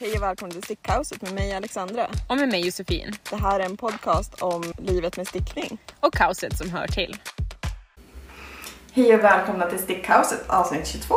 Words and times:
Hej 0.00 0.16
och 0.16 0.22
välkommen 0.22 0.52
till 0.52 0.62
Stickkaoset 0.62 1.22
med 1.22 1.32
mig 1.34 1.52
Alexandra. 1.54 2.06
Och 2.28 2.36
med 2.36 2.48
mig 2.48 2.60
Josefin. 2.66 3.12
Det 3.30 3.36
här 3.36 3.60
är 3.60 3.64
en 3.64 3.76
podcast 3.76 4.42
om 4.42 4.72
livet 4.78 5.16
med 5.16 5.26
stickning. 5.28 5.78
Och 6.00 6.14
kaoset 6.14 6.58
som 6.58 6.70
hör 6.70 6.86
till. 6.86 7.16
Hej 8.92 9.14
och 9.14 9.24
välkomna 9.24 9.66
till 9.70 9.78
Stickkaoset 9.78 10.44
avsnitt 10.48 10.86
22. 10.86 11.14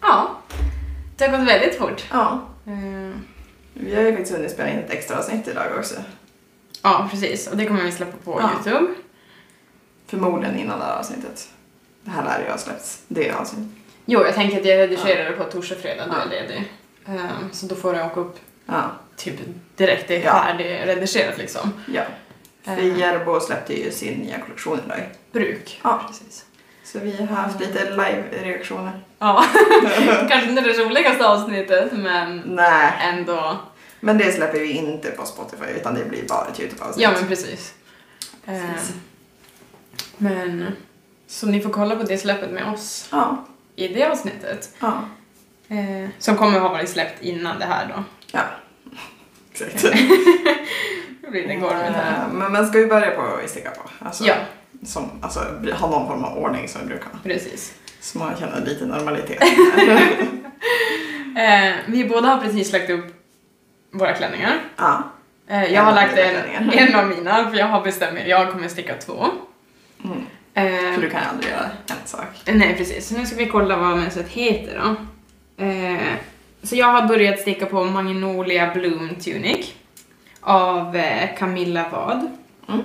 Ja, 0.00 0.30
det 1.16 1.26
har 1.26 1.38
gått 1.38 1.48
väldigt 1.48 1.78
fort. 1.78 2.04
Ja, 2.10 2.40
Mm. 2.66 3.20
vi 3.74 3.94
har 3.94 4.02
ju 4.02 4.12
faktiskt 4.16 4.36
hunnit 4.36 4.50
spela 4.52 4.68
in 4.70 4.78
ett 4.78 4.90
extra 4.90 5.18
avsnitt 5.18 5.48
idag 5.48 5.66
också. 5.78 5.94
Ja, 6.82 7.08
precis. 7.10 7.46
Och 7.48 7.56
det 7.56 7.66
kommer 7.66 7.82
vi 7.82 7.92
släppa 7.92 8.16
på 8.24 8.40
Ja. 8.40 8.50
Youtube. 8.54 8.94
Förmodligen 10.06 10.58
innan 10.58 10.78
det 10.78 10.84
här 10.84 10.98
avsnittet. 10.98 11.48
Det 12.02 12.10
här 12.10 12.24
lär 12.24 12.44
ju 12.44 12.50
ha 12.50 12.58
släppts, 12.58 13.02
det 13.08 13.30
avsnittet. 13.32 13.68
Jo, 14.04 14.20
jag 14.24 14.34
tänker 14.34 14.60
att 14.60 14.66
jag 14.66 14.78
redigerar 14.78 15.30
det 15.30 15.36
på 15.36 15.44
torsdag, 15.44 15.76
fredag, 15.76 16.06
då 16.06 16.12
Ja. 16.12 16.22
är 16.22 16.28
ledig. 16.28 16.72
Ehm, 17.06 17.52
så 17.52 17.66
då 17.66 17.74
får 17.74 17.96
jag 17.96 18.06
åka 18.06 18.20
upp 18.20 18.36
Ja, 18.66 18.90
typ 19.16 19.34
direkt, 19.76 20.08
det 20.08 20.16
är 20.16 20.24
Ja. 20.24 20.42
färdigredigerat 20.44 21.38
liksom. 21.38 21.72
ja. 21.86 22.02
För 22.62 22.72
Eh. 22.78 22.98
Järbo 22.98 23.40
släppte 23.40 23.80
ju 23.80 23.90
sin 23.90 24.14
nya 24.18 24.38
kollektion 24.40 24.80
idag. 24.86 25.08
Bruk. 25.32 25.80
Ja. 25.84 26.04
precis. 26.08 26.44
Så 26.84 26.98
vi 26.98 27.16
har 27.16 27.26
haft 27.26 27.60
lite 27.60 27.90
live-reaktioner. 27.90 29.00
Ja, 29.18 29.44
kanske 30.28 30.48
inte 30.48 30.60
det 30.62 30.84
roligaste 30.84 31.26
avsnittet, 31.26 31.92
men 31.92 32.38
Nej, 32.46 32.92
ändå. 33.00 33.56
men 34.00 34.18
det 34.18 34.32
släpper 34.32 34.58
vi 34.58 34.70
inte 34.72 35.10
på 35.10 35.26
Spotify 35.26 35.64
utan 35.76 35.94
det 35.94 36.04
blir 36.04 36.28
bara 36.28 36.46
ett 36.46 36.60
Youtube-avsnitt. 36.60 37.02
Ja, 37.02 37.10
men 37.12 37.26
precis. 37.28 37.74
Ehm, 38.46 38.72
Precis. 38.74 38.94
men, 40.16 40.66
så 41.26 41.46
ni 41.46 41.60
får 41.60 41.70
kolla 41.70 41.96
på 41.96 42.02
det 42.02 42.18
släppet 42.18 42.50
med 42.50 42.72
oss 42.72 43.08
Ja, 43.12 43.44
i 43.76 43.88
det 43.88 44.04
avsnittet. 44.04 44.70
ja, 44.80 44.92
Eh, 45.68 46.08
som 46.18 46.36
kommer 46.36 46.58
ha 46.60 46.68
varit 46.68 46.88
släppt 46.88 47.22
innan 47.22 47.58
det 47.58 47.64
här 47.64 47.86
då. 47.96 48.04
ja. 48.32 48.40
Exakt. 49.52 49.82
Då 51.22 51.30
blir 51.30 51.48
det 51.48 51.54
gormet 51.54 51.92
här. 51.94 52.22
Eh, 52.26 52.32
Men, 52.32 52.52
men 52.52 52.66
ska 52.66 52.78
vi 52.78 52.86
börja 52.86 53.10
på 53.10 53.22
att 53.22 53.50
sticka 53.50 53.70
på? 53.70 53.90
Alltså, 54.04 54.24
Ja, 54.24 54.34
Som, 54.84 55.10
alltså, 55.22 55.40
ha 55.72 55.90
någon 55.90 56.06
form 56.08 56.24
av 56.24 56.38
ordning 56.38 56.68
som 56.68 56.80
vi 56.80 56.86
brukar 56.86 57.04
ha. 57.04 57.18
precis. 57.22 57.74
Så 58.00 58.18
man 58.18 58.36
känner 58.36 58.60
lite 58.66 58.86
normalitet. 58.86 59.42
Eh, 61.36 61.74
vi 61.86 62.04
båda 62.04 62.28
har 62.28 62.40
precis 62.40 62.72
lagt 62.72 62.90
upp 62.90 63.04
våra 63.92 64.12
klänningar. 64.14 64.60
ja. 64.76 65.02
Eh, 65.48 65.64
jag 65.74 65.82
har 65.82 65.92
lagt 65.94 66.18
en, 66.18 66.70
en 66.70 66.94
av 66.94 67.08
mina, 67.08 67.50
för 67.50 67.56
jag 67.58 67.66
har 67.66 67.80
bestämt 67.82 68.14
mig. 68.14 68.28
Jag 68.28 68.52
kommer 68.52 68.68
sticka 68.68 68.94
två. 68.94 69.26
Mm. 70.04 70.18
Eh, 70.54 70.94
För 70.94 71.02
du 71.02 71.10
kan 71.10 71.20
ju 71.22 71.28
aldrig 71.28 71.50
göra 71.52 71.70
en 71.86 71.96
sak. 72.08 72.26
nej, 72.46 72.74
precis. 72.76 73.08
Så 73.08 73.14
nu 73.14 73.26
ska 73.26 73.36
vi 73.36 73.46
kolla 73.46 73.76
vad 73.76 73.96
mönstret 73.96 74.28
heter 74.28 74.78
då. 74.84 74.96
Eh, 75.56 76.14
så 76.62 76.76
jag 76.76 76.86
har 76.86 77.08
börjat 77.08 77.40
sticka 77.40 77.66
på 77.66 77.84
Magnolia 77.84 78.74
Bloom 78.74 79.14
Tunic 79.14 79.72
av 80.40 80.96
eh, 80.96 81.36
Camilla 81.38 81.88
Wad. 81.88 82.30
Mm. 82.68 82.82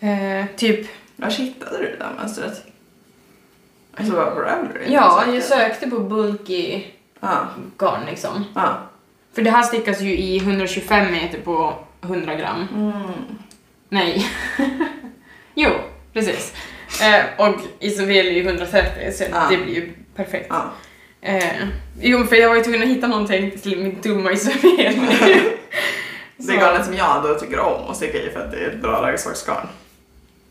Eh, 0.00 0.46
typ 0.56 0.86
Var 1.16 1.30
hittade 1.30 1.78
du 1.78 1.84
det 1.84 1.96
där 1.96 2.10
mönstret? 2.18 2.64
Alltså 3.96 4.12
Ravelry? 4.16 4.92
Ja, 4.92 5.24
jag 5.34 5.42
sökte 5.42 5.90
på 5.90 5.98
bulky 5.98 6.84
Ja, 7.20 7.46
garn 7.78 8.06
liksom. 8.06 8.44
ja. 8.54 8.78
För 9.34 9.42
det 9.42 9.50
här 9.50 9.62
stickas 9.62 10.00
ju 10.00 10.16
i 10.16 10.38
125 10.38 11.12
meter 11.12 11.38
på 11.38 11.74
100 12.02 12.34
gram. 12.34 12.68
Mm. 12.74 13.12
Nej. 13.88 14.26
jo, 15.54 15.70
precis. 16.12 16.54
Eh, 17.02 17.46
och 17.48 17.60
Isabel 17.78 18.26
är 18.26 18.30
ju 18.32 18.46
130 18.48 19.12
så 19.12 19.24
Ja. 19.32 19.46
det 19.50 19.56
blir 19.56 19.74
ju 19.74 19.92
perfekt. 20.14 20.52
Eh, 21.22 21.68
jo, 22.00 22.24
för 22.24 22.36
jag 22.36 22.48
var 22.48 22.56
ju 22.56 22.62
tvungen 22.62 22.82
att 22.82 22.88
hitta 22.88 23.06
någonting 23.06 23.50
till 23.58 23.82
min 23.82 24.00
dumma 24.02 24.32
Isabel. 24.32 24.94
Det 26.36 26.52
garnet 26.56 26.84
som 26.84 26.94
jag 26.94 27.22
då 27.22 27.34
tycker 27.34 27.58
om 27.60 27.90
att 27.90 27.96
sticka 27.96 28.18
i 28.18 28.30
för 28.30 28.40
att 28.40 28.50
det 28.50 28.58
är 28.58 28.68
ett 28.68 28.82
bra 28.82 29.02
raggsocksgarn. 29.02 29.68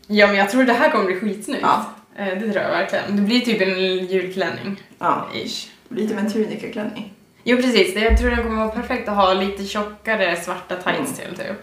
Ja, 0.06 0.26
men 0.26 0.36
jag 0.36 0.50
tror 0.50 0.64
det 0.64 0.72
här 0.72 0.90
kommer 0.90 1.04
bli 1.04 1.20
skitsnyggt. 1.20 1.62
Ja. 1.62 1.84
Eh, 2.16 2.26
det 2.26 2.40
tror 2.40 2.62
jag 2.62 2.70
verkligen. 2.70 3.16
Det 3.16 3.22
blir 3.22 3.40
typ 3.40 3.60
en 3.60 4.06
julklänning. 4.06 4.82
Ja, 4.98 5.28
Ish. 5.34 5.68
lite 5.88 6.14
med 6.14 6.24
en 6.24 6.32
tunikaklänning. 6.32 7.12
Jo 7.44 7.56
precis, 7.56 7.96
jag 7.96 8.18
tror 8.18 8.30
den 8.30 8.42
kommer 8.42 8.56
vara 8.56 8.68
perfekt 8.68 9.08
att 9.08 9.16
ha 9.16 9.34
lite 9.34 9.64
tjockare 9.64 10.36
svarta 10.36 10.76
tights 10.76 11.18
till 11.18 11.36
typ. 11.36 11.62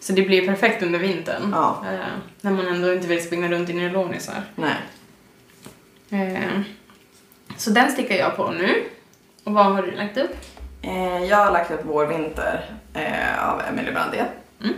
Så 0.00 0.12
det 0.12 0.22
blir 0.22 0.46
perfekt 0.46 0.82
under 0.82 0.98
vintern. 0.98 1.48
Ja. 1.52 1.84
Eh, 1.92 1.98
när 2.40 2.50
man 2.50 2.66
ändå 2.66 2.92
inte 2.92 3.06
vill 3.06 3.24
springa 3.24 3.48
runt 3.48 3.70
i 3.70 3.72
nylonisar. 3.72 4.42
Nej. 4.54 4.76
Eh, 6.10 6.60
så 7.56 7.70
den 7.70 7.92
stickar 7.92 8.14
jag 8.14 8.36
på 8.36 8.50
nu. 8.50 8.84
Och 9.44 9.52
vad 9.52 9.64
har 9.64 9.82
du 9.82 9.90
lagt 9.90 10.16
upp? 10.16 10.36
Eh, 10.82 11.24
jag 11.24 11.36
har 11.36 11.52
lagt 11.52 11.70
upp 11.70 11.80
Vår 11.84 12.06
vinter 12.06 12.70
eh, 12.94 13.48
av 13.50 13.60
Emily 13.68 13.92
Brandé. 13.92 14.24
Mm. 14.62 14.74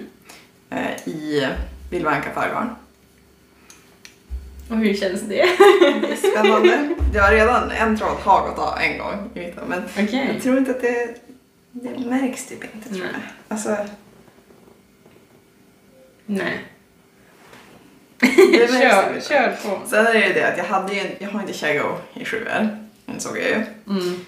Eh, 0.71 1.09
I 1.09 1.49
Vildvanka 1.91 2.31
färggarn. 2.35 2.71
Och 4.71 4.77
hur 4.77 4.95
känns 4.95 5.21
det? 5.23 5.47
Spännande. 6.19 6.95
Jag 7.15 7.23
har 7.23 7.33
redan 7.33 7.71
en 7.71 7.97
tråd 7.97 8.17
har 8.23 8.49
gått 8.49 8.59
av 8.59 8.79
en 8.79 8.99
gång 8.99 9.31
i 9.35 9.39
mitten 9.39 9.65
men 9.69 9.83
Okej. 9.99 10.31
jag 10.33 10.43
tror 10.43 10.59
inte 10.59 10.71
att 10.71 10.81
det, 10.81 11.15
det 11.73 11.99
märks 11.99 12.47
typ 12.47 12.75
inte 12.75 12.89
tror 12.89 13.01
jag. 13.01 13.13
Nej. 13.13 13.23
Alltså, 13.49 13.77
Nej. 16.27 16.65
kör, 18.81 19.21
kör 19.29 19.57
på. 19.63 19.81
Sen 19.87 20.07
är 20.07 20.13
det 20.13 20.27
ju 20.27 20.33
det 20.33 20.49
att 20.49 20.59
jag 20.59 20.65
hade 20.65 20.95
ju, 20.95 21.17
jag 21.19 21.31
har 21.31 21.41
inte 21.41 21.53
Chago 21.53 21.99
i 22.15 22.25
sjuor, 22.25 22.79
insåg 23.07 23.39
jag 23.39 23.49
ju. 23.49 23.63
Mm. 23.89 24.25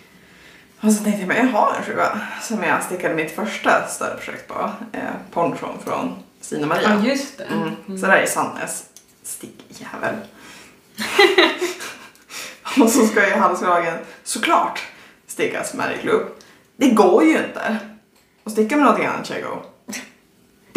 Och 0.81 0.93
så 0.93 1.05
tänkte 1.05 1.21
jag, 1.21 1.29
men 1.29 1.37
jag 1.37 1.53
har 1.53 1.75
en 1.79 1.85
sjua 1.85 2.21
som 2.43 2.63
jag 2.63 2.83
stickade 2.83 3.15
mitt 3.15 3.35
första 3.35 3.87
större 3.89 4.17
projekt 4.17 4.49
på. 4.49 4.71
Eh, 4.93 5.01
ponchon 5.31 5.79
från 5.85 6.15
Stina 6.41 6.67
Maria. 6.67 7.01
Ja, 7.03 7.09
just 7.09 7.39
det. 7.39 7.45
Mm. 7.45 7.99
Så 8.01 8.07
där 8.07 8.17
är 8.17 8.27
Sannes 8.27 8.85
stickjävel. 9.23 10.15
och 12.83 12.91
så 12.91 13.07
ska 13.07 13.29
ju 13.29 13.35
halskragen 13.35 13.99
såklart 14.25 14.83
stickas 15.27 15.75
med 15.75 16.01
klubb. 16.01 16.27
Det 16.77 16.91
går 16.91 17.25
ju 17.25 17.31
inte 17.31 17.79
att 18.45 18.53
sticka 18.53 18.77
med 18.77 18.85
någonting 18.85 19.07
annat 19.07 19.31
än 19.31 19.37
Chago. 19.37 19.63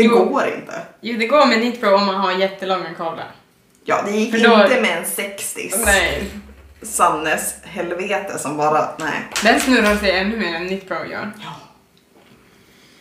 Det 0.01 0.07
Jo. 0.07 0.25
går 0.25 0.45
inte. 0.47 0.81
Jo, 1.01 1.17
det 1.19 1.27
går 1.27 1.45
med 1.45 1.57
Knit 1.57 1.79
Pro 1.81 1.95
om 1.95 2.05
man 2.05 2.15
har 2.15 2.31
jättelånga 2.31 2.93
kavlar. 2.97 3.31
Ja, 3.83 4.01
det 4.05 4.11
gick 4.11 4.31
då- 4.43 4.63
inte 4.63 4.81
med 4.81 4.97
en 4.97 5.05
60 5.05 5.71
Nej. 5.85 6.23
Sannes 6.81 7.55
helvete 7.63 8.39
som 8.39 8.57
bara, 8.57 8.89
nej. 8.99 9.27
Den 9.43 9.59
snurrar 9.59 9.95
sig 9.95 10.11
ännu 10.11 10.37
mer 10.37 10.55
än 10.55 10.67
Knit 10.67 10.87
Pro 10.87 11.05
gör. 11.05 11.31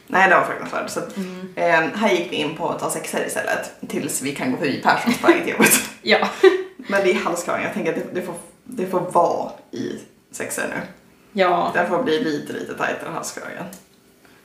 Nej, 0.06 0.28
det 0.28 0.34
var 0.34 0.44
fruktansvärt. 0.44 0.91
Så 0.91 1.00
att, 1.00 1.16
Mm. 1.16 1.53
eh, 1.56 1.99
här 2.00 2.11
gick 2.11 2.33
vi 2.33 2.37
in 2.37 2.56
på 2.56 2.69
att 2.69 2.78
ta 2.78 2.91
sexer 2.91 3.27
istället 3.27 3.72
tills 3.88 4.22
vi 4.22 4.34
kan 4.34 4.50
gå 4.50 4.56
förbi 4.56 4.82
Perssons 4.82 5.19
på 5.19 5.27
väg 5.27 5.43
till 5.43 5.53
jobbet. 5.53 5.81
Ja. 6.03 6.28
Men 6.77 7.05
det 7.05 7.11
är 7.11 7.15
halskragen, 7.15 7.62
jag 7.65 7.75
tänker 7.75 7.91
att 7.93 7.99
det, 8.15 8.21
det, 8.21 8.27
får, 8.27 8.34
det 8.65 8.87
får 8.87 9.00
vara 9.00 9.50
i 9.72 9.99
sexer 10.32 10.65
nu. 10.69 10.81
Ja. 11.41 11.71
Den 11.75 11.88
får 11.88 12.03
bli 12.03 12.25
lite, 12.25 12.53
lite 12.53 12.75
tajtare 12.75 13.11
halskragen. 13.15 13.65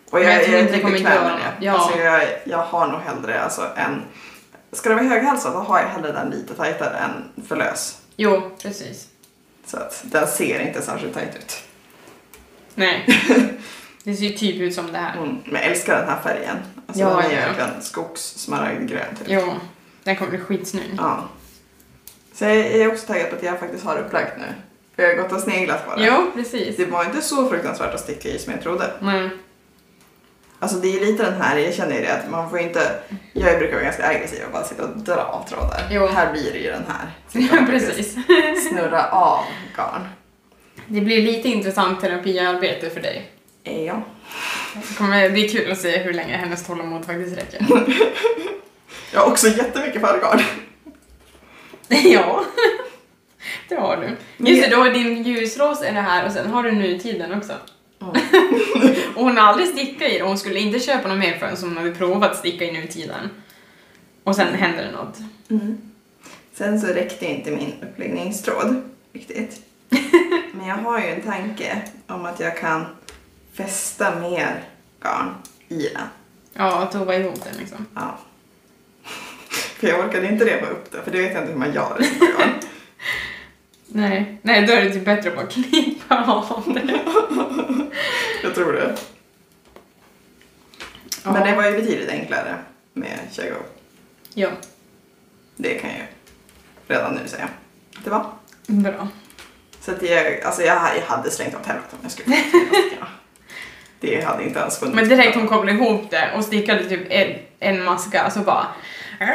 Och 0.09 0.19
jag, 0.19 0.33
jag 0.33 0.43
jag, 0.43 0.49
är 0.49 0.59
inte 0.59 0.91
bekväm 0.91 1.23
med 1.23 1.37
det. 1.37 1.65
Ja. 1.65 1.71
Alltså 1.73 1.99
jag, 1.99 2.23
jag 2.43 2.57
har 2.57 2.87
nog 2.87 2.99
hellre 3.01 3.41
alltså 3.41 3.61
en... 3.75 4.01
Ska 4.71 4.89
det 4.89 4.95
vara 4.95 5.05
höghalsad 5.05 5.53
då 5.53 5.59
har 5.59 5.79
jag 5.79 5.87
hellre 5.87 6.11
den 6.11 6.29
lite 6.29 6.53
tajtare 6.53 6.97
än 6.97 7.43
för 7.47 7.55
lös. 7.55 8.01
Jo, 8.15 8.51
precis. 8.61 9.07
Så 9.65 9.77
att 9.77 10.03
den 10.03 10.27
ser 10.27 10.59
inte 10.59 10.81
särskilt 10.81 11.13
tajt 11.13 11.35
ut. 11.35 11.63
Nej. 12.75 13.05
Det 14.03 14.15
ser 14.15 14.23
ju 14.23 14.37
typ 14.37 14.61
ut 14.61 14.73
som 14.73 14.91
det 14.91 14.97
här. 14.97 15.17
Mm, 15.17 15.37
men 15.45 15.61
jag 15.61 15.71
älskar 15.71 15.99
den 15.99 16.09
här 16.09 16.21
färgen. 16.21 16.57
Alltså 16.87 17.03
Ja, 17.03 17.21
den 17.21 17.31
är 17.31 17.41
ja. 17.41 17.47
verkligen 17.47 17.81
skogssmaragdgrön 17.81 19.15
typ. 19.19 19.27
Jo, 19.27 19.53
den 20.03 20.15
kommer 20.15 20.29
bli 20.29 20.39
skitsnygg. 20.39 20.95
Ja. 20.97 21.23
Så 22.33 22.45
jag 22.45 22.55
är 22.55 22.91
också 22.91 23.07
taggad 23.07 23.29
på 23.29 23.35
att 23.35 23.43
jag 23.43 23.59
faktiskt 23.59 23.85
har 23.85 23.97
upplagt 23.97 24.37
nu. 24.37 24.45
För 24.95 25.03
jag 25.03 25.15
har 25.15 25.23
gått 25.23 25.31
och 25.31 25.41
sneglat 25.41 25.89
på 25.89 25.95
det. 25.95 26.05
Jo, 26.05 26.31
precis. 26.33 26.77
Det 26.77 26.85
var 26.85 27.05
inte 27.05 27.21
så 27.21 27.49
fruktansvärt 27.49 27.93
att 27.93 27.99
sticka 27.99 28.29
i 28.29 28.39
som 28.39 28.53
jag 28.53 28.61
trodde. 28.61 28.91
Nej. 28.99 29.29
Alltså 30.59 30.77
det 30.77 30.87
är 30.97 31.05
lite 31.05 31.23
den 31.23 31.41
här, 31.41 31.57
jag 31.57 31.73
känner 31.73 31.95
ju 31.95 32.01
det 32.01 32.13
att 32.13 32.29
man 32.29 32.49
får 32.49 32.59
inte, 32.59 32.99
jag 33.33 33.59
brukar 33.59 33.73
vara 33.73 33.83
ganska 33.83 34.07
aggressiv 34.07 34.39
och 34.45 34.51
bara 34.51 34.63
sitta 34.63 34.83
och 34.83 34.97
dra 34.97 35.45
trådar. 35.49 35.87
Jo. 35.91 36.07
Här 36.07 36.31
blir 36.31 36.51
det 36.53 36.59
ju 36.59 36.71
den 36.71 36.83
här. 36.87 37.09
Ja, 37.57 37.65
precis. 37.65 38.15
Snurra 38.69 39.09
av 39.11 39.43
garn. 39.77 40.07
Det 40.87 41.01
blir 41.01 41.21
lite 41.21 41.49
intressant 41.49 42.01
terapiarbete 42.01 42.89
för 42.89 43.01
dig. 43.01 43.31
Eh, 43.63 43.83
Ja. 43.83 44.01
Det 44.73 44.97
kommer 44.97 45.29
bli 45.29 45.49
kul 45.49 45.71
att 45.71 45.77
se 45.79 45.97
hur 45.97 46.13
länge 46.13 46.37
hennes 46.37 46.65
tålamod 46.67 47.05
faktiskt 47.05 47.37
räcker. 47.37 47.65
Jag 49.13 49.19
har 49.19 49.27
också 49.31 49.47
jättemycket 49.47 50.01
färggarn. 50.01 50.41
ja, 52.13 52.45
det 53.69 53.75
har 53.75 53.97
du. 53.97 54.17
Just 54.49 54.63
det, 54.63 54.75
då 54.75 54.77
har 54.77 54.89
din 54.89 55.23
ljusros 55.23 55.81
är 55.81 55.91
det 55.93 56.01
här 56.01 56.25
och 56.25 56.31
sen 56.31 56.47
har 56.49 56.63
du 56.63 56.71
nutiden 56.71 57.33
också. 57.33 57.53
Ja. 58.13 58.21
Och 59.15 59.23
hon 59.23 59.37
har 59.37 59.43
aldrig 59.43 59.67
stickat 59.67 60.09
i 60.09 60.13
det 60.13 60.21
och 60.21 60.27
hon 60.27 60.37
skulle 60.37 60.59
inte 60.59 60.79
köpa 60.79 61.07
något 61.07 61.17
mer 61.17 61.37
förrän 61.37 61.57
hon 61.61 61.77
hade 61.77 61.91
provat 61.91 62.37
sticka 62.37 62.65
i 62.65 62.71
nutiden. 62.71 63.29
Och 64.23 64.35
sen 64.35 64.53
händer 64.53 64.83
det 64.83 64.91
något. 64.91 65.17
Mm. 65.49 65.77
Sen 66.53 66.81
så 66.81 66.87
räckte 66.87 67.25
inte 67.25 67.51
min 67.51 67.73
uppläggningstråd 67.81 68.81
riktigt. 69.13 69.61
Men 70.53 70.67
jag 70.67 70.75
har 70.75 70.99
ju 70.99 71.05
en 71.05 71.21
tanke 71.21 71.81
om 72.07 72.25
att 72.25 72.39
jag 72.39 72.57
kan 72.57 72.85
fästa 73.53 74.19
mer 74.19 74.63
garn 75.01 75.35
i 75.67 75.89
den. 75.93 76.07
Ja, 76.53 76.83
att 76.83 76.91
tova 76.91 77.15
ihop 77.15 77.43
den 77.43 77.57
liksom. 77.59 77.85
Ja. 77.95 78.19
För 79.79 79.87
jag 79.87 80.05
orkade 80.05 80.27
inte 80.27 80.45
repa 80.45 80.65
upp 80.65 80.91
det, 80.91 81.01
för 81.03 81.11
det 81.11 81.17
vet 81.17 81.33
jag 81.33 81.43
inte 81.43 81.51
hur 81.51 81.59
man 81.59 81.73
gör. 81.73 82.05
Nej, 83.87 84.37
nej 84.41 84.65
då 84.67 84.73
är 84.73 84.81
det 84.81 84.93
typ 84.93 85.05
bättre 85.05 85.29
att 85.29 85.35
bara 85.35 85.45
klippa 85.47 86.23
av 86.25 86.63
det. 86.73 86.81
jag 88.43 88.55
tror 88.55 88.73
det. 88.73 88.95
Men 91.23 91.47
det 91.47 91.55
var 91.55 91.65
ju 91.65 91.71
betydligt 91.71 92.09
enklare 92.09 92.55
med 92.93 93.19
Chego. 93.31 93.55
Ja, 94.33 94.49
Det 95.55 95.73
kan 95.73 95.89
jag 95.89 95.99
ju 95.99 96.05
redan 96.87 97.13
nu 97.13 97.27
säga. 97.27 97.49
Det 98.03 98.09
var. 98.09 98.25
bra. 98.67 99.07
Så 99.79 99.91
att 99.91 100.01
jag, 100.01 100.41
alltså 100.41 100.61
jag, 100.61 100.75
jag 100.97 101.15
hade 101.15 101.31
slängt 101.31 101.55
åt 101.55 101.65
helvete 101.65 101.87
om 101.91 101.99
jag 102.01 102.11
skulle. 102.11 102.35
Det 103.99 104.21
hade 104.21 104.43
inte 104.43 104.59
ens 104.59 104.79
funnits. 104.79 104.95
Men 104.95 105.09
direkt 105.09 105.35
hon 105.35 105.47
kopplade 105.47 105.71
ihop 105.71 106.09
det 106.11 106.31
och 106.37 106.43
stickade 106.43 106.89
typ 106.89 107.01
en, 107.09 107.35
en 107.59 107.83
maska 107.83 108.29
så 108.31 108.39
bara... 108.39 108.67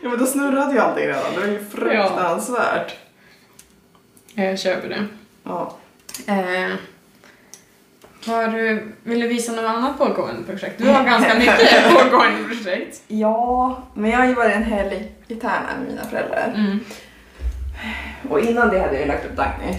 Ja 0.00 0.08
men 0.08 0.18
då 0.18 0.26
snurrade 0.26 0.72
ju 0.72 0.78
allting 0.78 1.06
redan. 1.06 1.34
Det 1.34 1.40
var 1.40 1.46
ju 1.46 1.64
fruktansvärt. 1.64 2.96
Jag 4.38 4.58
köper 4.58 4.88
det. 4.88 5.06
Ja. 5.42 5.76
Eh, 6.26 6.74
har 8.26 8.48
du, 8.48 8.92
vill 9.02 9.20
du 9.20 9.28
visa 9.28 9.52
något 9.52 9.64
annat 9.64 9.98
pågående 9.98 10.42
projekt? 10.42 10.74
Du 10.78 10.88
har 10.88 11.04
ganska 11.04 11.34
mycket 11.38 11.88
pågående 11.94 12.48
projekt. 12.48 13.02
ja, 13.08 13.82
men 13.94 14.10
jag 14.10 14.18
har 14.18 14.26
ju 14.26 14.34
varit 14.34 14.54
en 14.54 14.62
helg 14.62 15.12
i 15.28 15.34
Tärna 15.34 15.66
med 15.78 15.88
mina 15.88 16.04
föräldrar. 16.04 16.52
Mm. 16.56 16.80
Och 18.30 18.40
innan 18.40 18.68
det 18.68 18.78
hade 18.80 18.92
jag 18.92 19.00
ju 19.02 19.06
lagt 19.08 19.24
upp 19.26 19.36
Dagny. 19.36 19.78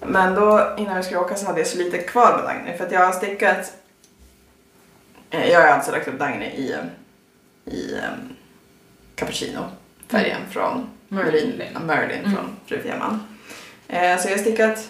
Men 0.00 0.34
då 0.34 0.74
innan 0.78 0.96
vi 0.96 1.02
skulle 1.02 1.20
åka 1.20 1.34
så 1.34 1.46
hade 1.46 1.58
jag 1.60 1.66
så 1.66 1.78
lite 1.78 1.98
kvar 1.98 2.36
med 2.36 2.44
Dagny 2.44 2.76
för 2.78 2.86
att 2.86 2.92
jag 2.92 3.06
har 3.06 3.12
stickat 3.12 3.72
eh, 5.30 5.50
Jag 5.50 5.60
har 5.60 5.66
alltså 5.68 5.92
lagt 5.92 6.08
upp 6.08 6.18
Dagny 6.18 6.44
i, 6.46 6.74
i 7.64 7.94
um, 7.94 8.36
cappuccino 9.14 9.60
färgen 10.08 10.40
från 10.50 10.86
Merlin. 11.08 11.62
Merlin 11.86 12.18
Mm. 12.18 12.32
från 12.32 12.56
Fru 12.66 12.82
Fjällman. 12.82 13.20
Eh, 13.94 14.18
så 14.20 14.28
jag 14.28 14.32
har 14.34 14.38
stickat 14.38 14.88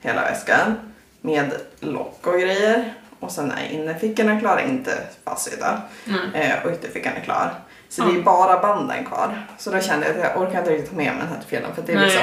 hela 0.00 0.20
väskan 0.22 0.74
med 1.20 1.52
lock 1.80 2.26
och 2.26 2.40
grejer 2.40 2.94
och 3.20 3.30
sen 3.32 3.50
är 3.52 3.66
innerfickorna 3.70 4.40
klara, 4.40 4.62
inte 4.62 4.98
fastsydda. 5.24 5.82
Nej. 6.04 6.18
Eh, 6.50 6.64
och 6.66 6.72
ytterfickan 6.72 7.12
är 7.16 7.20
klar. 7.20 7.54
Så 7.88 8.02
Ja. 8.02 8.06
det 8.06 8.18
är 8.18 8.22
bara 8.22 8.58
banden 8.62 9.04
kvar. 9.04 9.46
Så 9.58 9.70
då 9.70 9.80
kände 9.80 10.06
jag 10.06 10.16
att 10.16 10.22
jag 10.34 10.42
orkar 10.42 10.58
inte 10.58 10.70
riktigt 10.70 10.90
ta 10.90 10.96
med 10.96 11.12
mig 11.12 11.18
den 11.20 11.28
här 11.28 11.38
till 11.38 11.48
fjällen 11.48 11.74
för 11.74 11.82
det 11.82 11.92
är 11.92 11.96
Nej. 11.96 12.04
liksom 12.04 12.22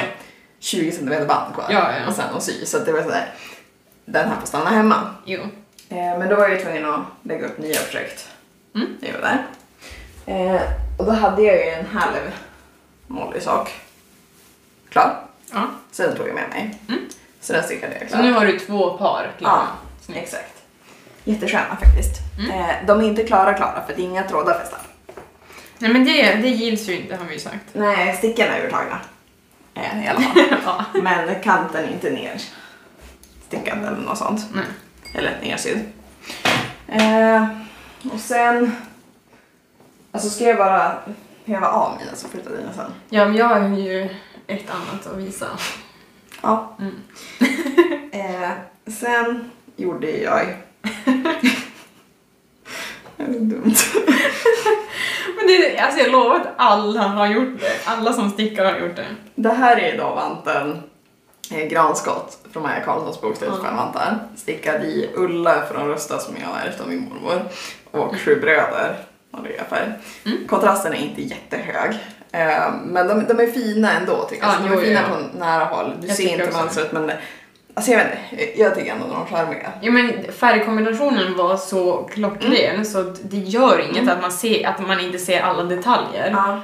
20 0.58 0.92
cm 0.92 1.08
band 1.26 1.54
kvar. 1.54 1.66
Ja, 1.70 1.92
ja. 2.00 2.06
Och 2.08 2.14
sen 2.14 2.34
att 2.36 2.42
sy. 2.42 2.66
Så 2.66 2.78
det 2.78 2.92
var 2.92 3.02
sådär, 3.02 3.28
den 4.04 4.28
här 4.28 4.36
får 4.40 4.46
stanna 4.46 4.70
hemma. 4.70 5.14
Jo. 5.24 5.40
Eh, 5.88 6.18
men 6.18 6.28
då 6.28 6.36
var 6.36 6.42
jag 6.42 6.58
ju 6.58 6.64
tvungen 6.64 6.84
att 6.90 7.00
lägga 7.22 7.46
upp 7.46 7.58
nya 7.58 7.80
projekt. 7.80 8.28
Mm. 8.74 8.96
Det 9.00 9.12
var 9.12 9.20
där. 9.20 9.46
Och 10.98 11.04
då 11.06 11.12
hade 11.12 11.42
jag 11.42 11.56
ju 11.56 11.70
en 11.70 11.86
halv 11.86 12.32
Molly-sak 13.06 13.70
klar. 14.88 15.16
Ja. 15.52 15.62
Så 15.92 16.02
den 16.02 16.16
tog 16.16 16.28
jag 16.28 16.34
med 16.34 16.48
mig. 16.48 16.78
Mm. 16.88 17.00
Så 17.40 17.52
den 17.52 17.62
stickade 17.64 17.92
jag 18.00 18.02
Så 18.10 18.16
klar. 18.16 18.22
nu 18.22 18.32
har 18.32 18.46
du 18.46 18.58
två 18.58 18.98
par 18.98 19.22
Ja, 19.24 19.30
klara. 19.38 19.66
Snyggt. 20.00 20.22
exakt. 20.22 20.62
Jättesköna 21.24 21.76
faktiskt. 21.80 22.20
Mm. 22.38 22.50
Eh, 22.60 22.74
de 22.86 23.00
är 23.00 23.04
inte 23.04 23.22
klara 23.24 23.54
klara 23.54 23.82
för 23.86 23.94
det 23.96 24.02
är 24.02 24.04
inga 24.04 24.22
trådar 24.22 24.58
fästa. 24.58 24.76
Nej 25.78 25.92
men 25.92 26.04
det, 26.04 26.34
det 26.34 26.48
gills 26.48 26.88
ju 26.88 26.96
inte 27.00 27.16
har 27.16 27.24
vi 27.24 27.34
ju 27.34 27.40
sagt. 27.40 27.64
Nej, 27.72 28.16
stickorna 28.16 28.56
är 28.56 28.66
urtagna. 28.66 28.98
Eh, 29.74 30.04
I 30.04 30.08
alla 30.08 30.20
fall. 30.20 30.42
ja. 30.94 31.00
Men 31.02 31.40
kanten 31.42 31.84
är 31.84 31.88
inte 31.92 32.10
ner 32.10 32.42
stickad 33.48 33.78
eller 33.78 33.96
något 33.96 34.18
sånt. 34.18 34.46
Nej. 34.54 34.64
Eller 35.14 35.38
nersydd. 35.42 35.80
Eh, 36.88 37.46
och 38.12 38.20
sen... 38.20 38.76
Alltså 40.12 40.30
ska 40.30 40.44
jag 40.44 40.56
bara 40.56 40.98
häva 41.44 41.66
av 41.68 41.96
mina 42.00 42.14
så 42.16 42.28
flyttar 42.28 42.50
dina 42.50 42.72
sen. 42.72 42.90
ja, 43.08 43.24
men 43.24 43.36
jag 43.36 43.46
har 43.46 43.68
ju 43.78 44.08
ett 44.52 44.70
annat 44.70 45.06
att 45.06 45.16
visa. 45.16 45.46
Ja. 46.42 46.76
Mm. 46.80 46.94
Eh, 48.14 48.50
sen 49.00 49.50
gjorde 49.76 50.10
jag... 50.10 50.46
det 53.16 53.22
är 53.22 53.28
dumt. 53.40 53.74
Men 55.36 55.46
det, 55.46 55.78
alltså 55.78 56.00
jag 56.00 56.10
lovar 56.12 56.36
att 56.36 56.46
alla 56.56 57.00
har 57.02 57.26
gjort 57.26 57.60
det. 57.60 57.72
Alla 57.84 58.12
som 58.12 58.30
stickar 58.30 58.64
har 58.64 58.78
gjort 58.78 58.96
det. 58.96 59.06
Det 59.34 59.48
här 59.52 59.76
är 59.76 59.98
då 59.98 60.14
vanten 60.14 60.82
eh, 61.50 61.66
granskott 61.66 62.38
från 62.52 62.62
Maja 62.62 62.80
Karlssons 62.80 63.20
bok 63.20 63.36
Slut 63.36 63.50
Ja. 63.64 63.70
vantar. 63.76 64.18
Stickad 64.36 64.84
i 64.84 65.10
Ulla 65.14 65.66
från 65.66 65.88
Rusta 65.88 66.18
som 66.18 66.34
jag 66.40 66.66
ärvt 66.66 66.80
av 66.80 66.88
min 66.88 67.08
mormor. 67.08 67.42
Och 67.90 68.16
Sju 68.16 68.40
bröder 68.40 68.96
av 69.30 69.46
färg. 69.70 69.92
Mm. 70.26 70.46
Kontrasten 70.48 70.92
är 70.92 70.96
inte 70.96 71.22
jättehög. 71.22 71.94
Eh, 72.32 72.72
men 72.84 73.08
de, 73.08 73.26
de 73.26 73.40
är 73.42 73.46
fina 73.46 73.92
ändå 73.92 74.24
tycker 74.24 74.42
jag. 74.46 74.52
Ja, 74.54 74.56
Så 74.58 74.62
de 74.62 74.68
jo, 74.74 74.80
är 74.80 74.84
fina 74.84 75.00
jo, 75.08 75.14
på 75.32 75.38
nära 75.38 75.64
håll. 75.64 75.92
Du 76.00 76.06
Jag 76.06 76.16
ser 76.16 76.28
inte 76.44 76.56
mönstret 76.58 76.92
men 76.92 77.12
alltså 77.74 77.90
jag 77.92 77.98
vet 77.98 78.08
inte, 78.32 78.60
jag 78.60 78.74
tycker 78.74 78.92
ändå 78.92 79.06
de 79.06 79.22
är 79.22 79.26
charmiga. 79.38 79.72
Ja 79.80 79.90
men 79.92 80.32
färgkombinationen 80.32 81.36
var 81.36 81.56
så 81.56 82.02
klockren 82.12 82.86
så 82.86 83.00
att 83.00 83.30
det 83.30 83.36
gör 83.36 83.78
inget 83.80 83.96
Mm. 84.02 84.08
att, 84.08 84.22
man 84.22 84.32
ser, 84.32 84.66
att 84.66 84.86
man 84.86 85.00
inte 85.00 85.18
ser 85.18 85.40
alla 85.40 85.62
detaljer. 85.62 86.30
Ja. 86.30 86.60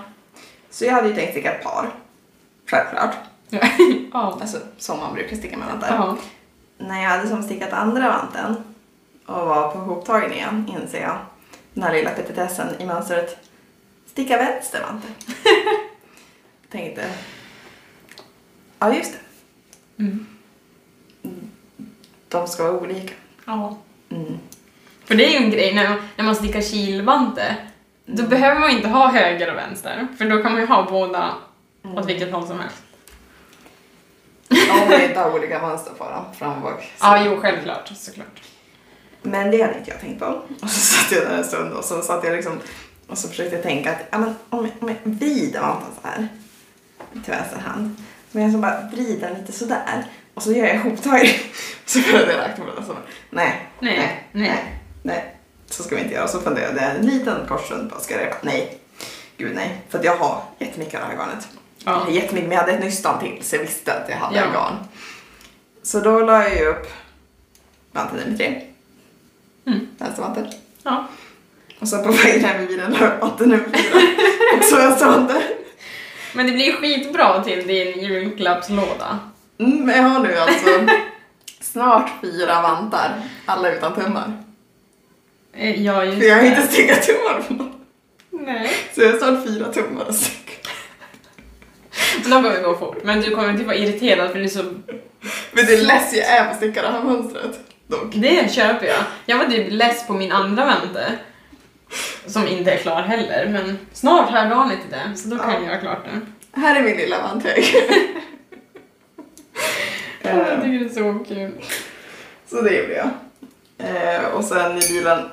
Så 0.71 0.85
jag 0.85 0.93
hade 0.93 1.09
ju 1.09 1.15
tänkt 1.15 1.31
sticka 1.31 1.53
ett 1.53 1.65
par. 1.65 1.89
Självklart. 2.71 3.15
Ja. 3.51 3.59
ja. 4.13 4.39
Alltså 4.41 4.59
som 4.79 4.99
man 5.01 5.15
brukar 5.15 5.37
sticka 5.37 5.57
med 5.57 5.67
vantar. 5.69 5.95
ja. 5.97 6.17
När 6.79 7.03
jag 7.03 7.11
hade 7.11 7.29
som 7.29 7.43
stickat 7.43 7.73
andra 7.73 8.09
vanten 8.09 8.57
och 9.27 9.47
var 9.47 9.71
på 9.71 9.79
hoptagningen 9.79 10.73
inser 10.83 11.01
jag 11.03 11.17
den 11.75 11.83
här 11.83 11.93
lilla 11.95 12.11
petitessen 12.11 12.67
i 12.79 12.87
mönstret 12.87 13.37
sticka 14.19 14.37
vänster 14.39 14.81
vante. 14.83 15.09
Tänkte, 16.71 17.11
ja 18.79 18.95
just 18.95 19.13
det, 19.13 20.03
Mm. 20.03 20.27
de 22.29 22.47
ska 22.49 22.63
vara 22.63 22.81
olika. 22.81 23.15
ja. 23.45 23.79
Mm. 24.11 24.39
För 25.05 25.15
det 25.15 25.25
är 25.27 25.31
ju 25.41 25.45
en 25.45 25.51
grej 25.51 25.75
när 25.75 25.89
man, 25.89 25.99
när 26.17 26.25
man 26.25 26.37
stickar 26.37 26.61
kilvante. 26.61 27.57
Då 28.07 28.19
Mm. 28.23 28.31
behöver 28.31 28.61
man 28.61 28.71
inte 28.71 28.89
ha 28.89 29.11
höger 29.13 29.51
och 29.51 29.57
vänster. 29.57 30.09
För 30.19 30.25
då 30.31 30.43
kan 30.43 30.53
man 30.53 30.61
ju 30.61 30.67
ha 30.67 30.87
båda 30.91 31.35
Mm. 31.85 31.97
åt 31.99 32.07
vilket 32.09 32.33
håll 32.33 32.47
som 32.47 32.61
helst. 32.61 32.83
Om 34.51 34.89
vi 34.89 35.05
inte 35.09 35.21
har 35.21 35.35
olika 35.39 35.63
mönster 35.63 35.93
på 35.99 36.05
dem, 36.05 36.25
fram 36.39 36.53
och 36.57 36.63
bak. 36.63 36.81
Så- 36.83 37.07
Ja, 37.07 37.25
jo 37.25 37.39
självklart. 37.41 37.89
Såklart. 37.97 38.43
Men 39.23 39.51
det 39.51 39.63
hade 39.63 39.79
inte 39.79 39.91
jag 39.91 40.01
tänkt 40.01 40.19
på. 40.19 40.43
Och 40.63 40.71
så 40.71 40.81
satt 40.81 41.13
jag 41.13 41.23
där 41.25 41.39
en 41.39 41.45
stund 41.45 41.73
och 41.73 41.85
så 41.85 42.03
satt 42.03 42.25
jag 42.25 42.37
liksom 42.37 42.59
och 43.09 43.19
så 43.19 43.29
försökte 43.29 43.55
jag 43.57 43.63
tänka 43.63 43.91
att 43.93 43.99
ja, 44.11 44.19
men 44.19 44.35
om, 44.51 44.65
jag, 44.65 44.73
om 44.81 44.89
jag 44.89 44.97
vrider 45.13 45.61
vanten 45.61 45.91
så 46.03 46.09
här 46.09 46.29
till 47.25 47.33
vänster 47.33 47.59
hand. 47.59 47.97
Men 48.33 48.43
jag 48.43 48.53
så 48.53 48.59
bara 48.59 48.81
vrider 48.93 49.35
lite 49.41 49.53
sådär 49.53 50.05
och 50.35 50.43
så 50.43 50.53
gör 50.53 50.67
jag 50.67 50.81
hoptagning. 50.81 51.31
Så 51.87 51.99
började 52.13 52.33
jag 52.33 52.57
på 52.57 52.65
det 52.65 52.73
och 52.73 52.85
så 52.85 52.93
bara, 52.93 53.03
nej, 53.31 53.69
Nej, 53.81 53.97
nej, 53.99 54.25
nej. 54.33 54.75
nej. 55.03 55.35
Så 55.67 55.83
ska 55.83 55.97
vi 55.97 56.03
inte 56.03 56.15
göra. 56.15 56.29
Så 56.29 56.41
funderade 56.41 56.83
jag 56.83 56.97
en 56.97 57.07
liten 57.07 57.47
korsrund 57.49 57.91
på, 57.93 58.01
ska 58.01 58.15
jag 58.15 58.23
repa? 58.27 58.37
Nej, 58.43 58.79
gud 59.37 59.53
nej. 59.55 59.81
För 59.89 59.99
att 59.99 60.05
jag 60.05 60.17
har 60.17 60.43
jättemycket 60.59 60.95
av 60.95 61.01
det 61.01 61.07
här 61.07 61.17
garnet. 61.25 61.49
Ja. 61.85 62.07
jättemycket, 62.11 62.49
men 62.49 62.57
jag 62.57 62.61
hade 62.65 62.73
ett 62.73 62.85
nystan 62.85 63.21
till 63.21 63.45
så 63.45 63.57
jag 63.57 63.61
visste 63.61 63.93
att 63.95 64.09
jag 64.09 64.17
hade 64.17 64.37
Ja. 64.37 64.45
garn. 64.53 64.75
Så 65.83 66.01
då 66.01 66.21
la 66.21 66.43
jag 66.43 66.57
ju 66.59 66.67
upp 66.67 66.87
vanten 67.93 68.17
nummer 68.19 68.37
tre. 68.37 68.63
Mm. 69.67 69.89
Vänstervanten. 69.99 70.47
ja. 70.83 71.07
Och 71.79 71.89
sen 71.89 72.03
på 72.05 72.13
vägen 72.13 72.45
hem 72.45 72.67
vid 72.67 72.79
den 72.79 72.93
la 72.93 72.99
jag 73.01 73.13
upp 73.13 73.21
vanten 73.23 73.49
nummer 73.49 73.65
fyra. 73.65 74.01
Också 74.59 74.77
vänstervanten. 74.77 75.43
Men 76.33 76.47
det 76.47 76.53
blir 76.53 76.73
skitbra 76.73 77.45
till 77.45 77.67
din 77.67 78.01
julklappslåda. 78.05 79.19
Mm, 79.59 79.87
men 79.87 79.97
jag 79.97 80.03
har 80.03 80.21
nu 80.21 80.37
alltså 80.39 80.67
snart 81.61 82.11
fyra 82.23 82.63
vantar. 82.63 83.11
Alla 83.47 83.73
utan 83.73 83.95
tummar. 83.95 84.33
Eh, 85.53 85.83
Ja, 85.83 86.05
just 86.05 86.19
För 86.19 86.25
jag 86.27 86.37
har 86.37 86.43
inte 86.43 86.63
stickat 86.63 87.03
tummar 87.03 87.43
på 87.49 87.55
någon. 87.55 87.73
Nej. 88.31 88.71
Så 88.95 89.03
jag 89.03 89.11
har 89.13 89.19
snart 89.19 89.45
fyra 89.45 89.73
tummar 89.73 90.05
att 90.09 90.15
sticka. 90.15 90.69
Behöver 92.25 92.57
vi 92.57 92.63
gå 92.63 92.75
fort. 92.79 93.05
Men 93.05 93.21
du 93.21 93.31
kommer 93.31 93.51
inte 93.51 93.65
vara 93.65 93.77
irriterad 93.77 94.31
för 94.31 94.39
det 94.39 94.45
är 94.45 94.49
så... 94.49 94.63
Men 95.53 95.67
det 95.67 95.75
är 95.75 95.83
less 95.83 96.13
jag 96.13 96.27
är 96.27 96.45
på 96.45 96.51
att 96.51 96.57
sticka 96.57 96.83
det 96.83 96.89
här 96.89 97.03
mönstret. 97.03 97.61
Dock. 97.87 98.15
Det 98.15 98.53
köper 98.53 98.87
jag. 98.87 99.03
Jag 99.27 99.39
var 99.39 99.45
typ 99.45 99.67
less 99.71 100.07
på 100.07 100.13
min 100.13 100.33
andra 100.33 100.65
vänte. 100.67 101.13
Som 102.27 102.47
inte 102.49 102.71
är 102.73 102.77
klar 102.77 103.03
heller, 103.03 103.49
men 103.49 103.79
snart 103.93 104.31
har 104.31 104.39
jag 104.39 104.49
garnet 104.51 104.79
till 104.83 104.91
det, 104.91 105.17
så 105.17 105.29
då 105.29 105.37
kan 105.39 105.51
Ja. 105.51 105.55
jag 105.55 105.65
göra 105.69 105.81
klart 105.81 106.05
det. 106.05 106.21
Här 106.61 106.77
är 106.77 106.83
min 106.83 106.97
lilla 106.97 107.23
vanthög. 107.23 107.65
Jag 110.23 110.63
tycker 110.63 110.79
det 110.79 110.85
är 110.85 110.89
så 110.89 111.25
kul. 111.29 111.53
Så 112.51 112.61
det 112.63 112.75
gjorde 112.75 112.95
jag. 112.95 113.11
Eh, 113.79 114.25
och 114.25 114.45
sen 114.45 114.77
i 114.79 114.81
bilen 114.89 115.29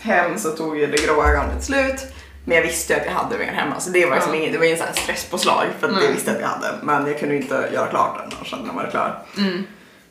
hem 0.00 0.38
så 0.38 0.50
tog 0.50 0.78
ju 0.78 0.86
det 0.86 1.06
gråa 1.06 1.32
garnet 1.32 1.64
slut. 1.64 2.00
Men 2.44 2.56
jag 2.56 2.62
visste 2.62 2.92
ju 2.92 3.00
att 3.00 3.06
jag 3.06 3.12
hade 3.12 3.38
mer 3.38 3.46
hemma 3.52 3.80
så 3.80 3.90
det 3.90 4.06
var 4.06 4.14
liksom 4.16 4.34
Ja. 4.34 4.40
inget, 4.40 4.52
det 4.52 4.58
var 4.58 4.64
ingen 4.66 4.78
här 4.80 4.92
stresspåslag 4.92 5.64
för 5.80 5.86
att 5.88 5.92
Nej. 5.94 6.04
jag 6.04 6.12
visste 6.12 6.30
att 6.32 6.40
jag 6.40 6.48
hade. 6.48 6.68
Men 6.82 7.06
jag 7.06 7.18
kunde 7.18 7.36
inte 7.36 7.68
göra 7.72 7.86
klart 7.86 8.18
den 8.30 8.38
och 8.40 8.46
sen 8.46 8.58
när 8.58 8.66
den 8.66 8.76
var 8.76 8.90
klar. 8.90 9.18
Mm. 9.38 9.62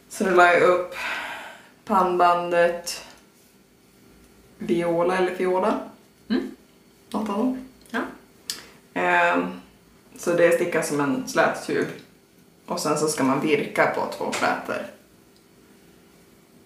Så 0.10 0.24
då 0.24 0.30
la 0.32 0.54
jag 0.54 0.62
upp 0.62 0.96
pannbandet 1.86 3.04
Viola 4.58 5.18
eller 5.18 5.36
Fiola. 5.36 5.80
Mm. 6.36 6.52
Något 7.10 7.28
dem. 7.28 7.66
Ja. 7.90 8.00
Ehm, 8.94 9.46
så 10.18 10.34
det 10.34 10.52
stickas 10.52 10.88
som 10.88 11.00
en 11.00 11.28
slät 11.28 11.68
tub. 11.68 11.88
Och 12.66 12.80
sen 12.80 12.98
så 12.98 13.08
ska 13.08 13.24
man 13.24 13.42
virka 13.42 13.88
på 13.96 14.02
två 14.18 14.32
flätor. 14.32 14.86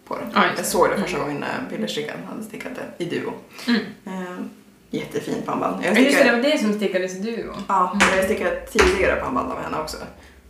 På 0.08 0.16
den. 0.18 0.28
Ja, 0.34 0.44
jag 0.58 0.66
såg 0.66 0.90
det 0.90 1.02
första 1.02 1.20
gången 1.20 1.38
när 1.38 1.70
pillerstickan 1.70 2.18
hade 2.30 2.44
stickat 2.44 2.72
det 2.76 3.04
i 3.06 3.10
duo. 3.10 3.34
Mm. 3.68 3.82
Ehm, 4.06 4.50
jättefint 4.90 5.46
pannband. 5.46 5.86
Jag 5.86 5.98
Ja, 5.98 6.00
just 6.00 6.00
det, 6.00 6.04
det 6.04 6.12
stickade, 6.16 6.38
var 6.42 6.50
det 6.52 6.58
som 6.60 6.74
stickades 6.74 7.16
i 7.16 7.20
duo. 7.20 7.54
ja, 7.68 7.98
jag 8.12 8.18
har 8.18 8.24
stickat 8.24 8.72
tidigare 8.72 9.16
pannband 9.22 9.52
av 9.52 9.62
henne 9.62 9.78
också. 9.80 9.98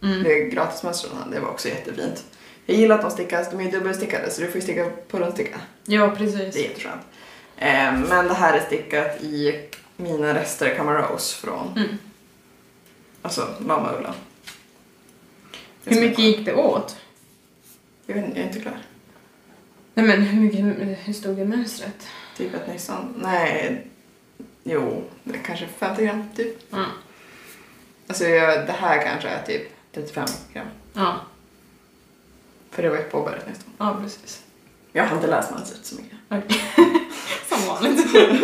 Mm. 0.04 0.24
Det 0.24 0.34
är 0.42 0.50
gratismönstren, 0.50 1.12
det 1.32 1.40
var 1.40 1.50
också 1.50 1.68
jättefint. 1.70 2.24
Jag 2.66 2.78
gillar 2.78 2.96
att 2.96 3.02
de 3.02 3.12
stickas, 3.12 3.50
de 3.52 3.60
är 3.60 3.72
dubbelstickade 3.72 4.30
så 4.32 4.42
du 4.42 4.48
får 4.48 4.56
ju 4.56 4.62
sticka 4.62 4.90
på 5.08 5.20
rundsticka. 5.20 5.60
Ja, 5.86 6.02
Det 6.02 6.06
är 6.06 6.16
precis. 6.16 6.56
jätteskönt. 6.64 7.02
Eh, 7.58 8.00
men 8.00 8.28
det 8.28 8.34
här 8.34 8.54
är 8.58 8.66
stickat 8.66 9.22
i 9.22 9.66
mina 9.98 10.34
rester 10.34 10.76
Camarose 10.76 11.36
från 11.36 11.74
Mm. 11.78 11.98
alltså. 13.22 13.48
Det 15.84 15.96
Hur 15.96 16.02
mycket 16.02 16.20
gick 16.20 16.46
det 16.46 16.54
åt? 16.56 16.98
Jag 18.06 18.16
vet 18.16 18.26
jag 18.30 18.38
är 18.38 18.44
inte 18.48 18.60
klar. 18.60 18.78
Nej 19.94 20.06
men 20.06 20.22
hur, 20.22 20.42
mycket, 20.42 21.00
hur 21.08 21.14
stod 21.14 21.36
det 21.38 21.46
mönstret? 21.46 22.08
Typ 22.38 22.54
ett 22.54 22.68
nystan. 22.68 23.14
Nej, 23.18 23.88
jo, 24.64 25.04
det 25.24 25.38
kanske 25.38 25.68
50 25.68 26.06
gram 26.06 26.30
typ. 26.36 26.58
Ja. 26.70 26.86
Alltså 28.08 28.26
jag, 28.26 28.68
det 28.68 28.72
här 28.74 29.04
kanske 29.04 29.30
är 29.30 29.44
typ 29.44 29.72
35 29.94 30.26
gram. 30.54 30.68
Ja, 30.94 31.20
För 32.72 32.84
det 32.84 32.90
var 32.90 32.98
ett 32.98 33.12
påbörjat 33.12 33.48
nystan. 33.48 33.74
ja 33.78 33.98
precis. 34.04 34.44
Jag 34.92 35.06
har 35.08 35.16
inte 35.16 35.28
läst 35.28 35.52
mönstret 35.52 35.86
så 35.86 35.96
mycket. 35.96 36.15
Som 37.50 37.68
vanligt. 37.68 38.06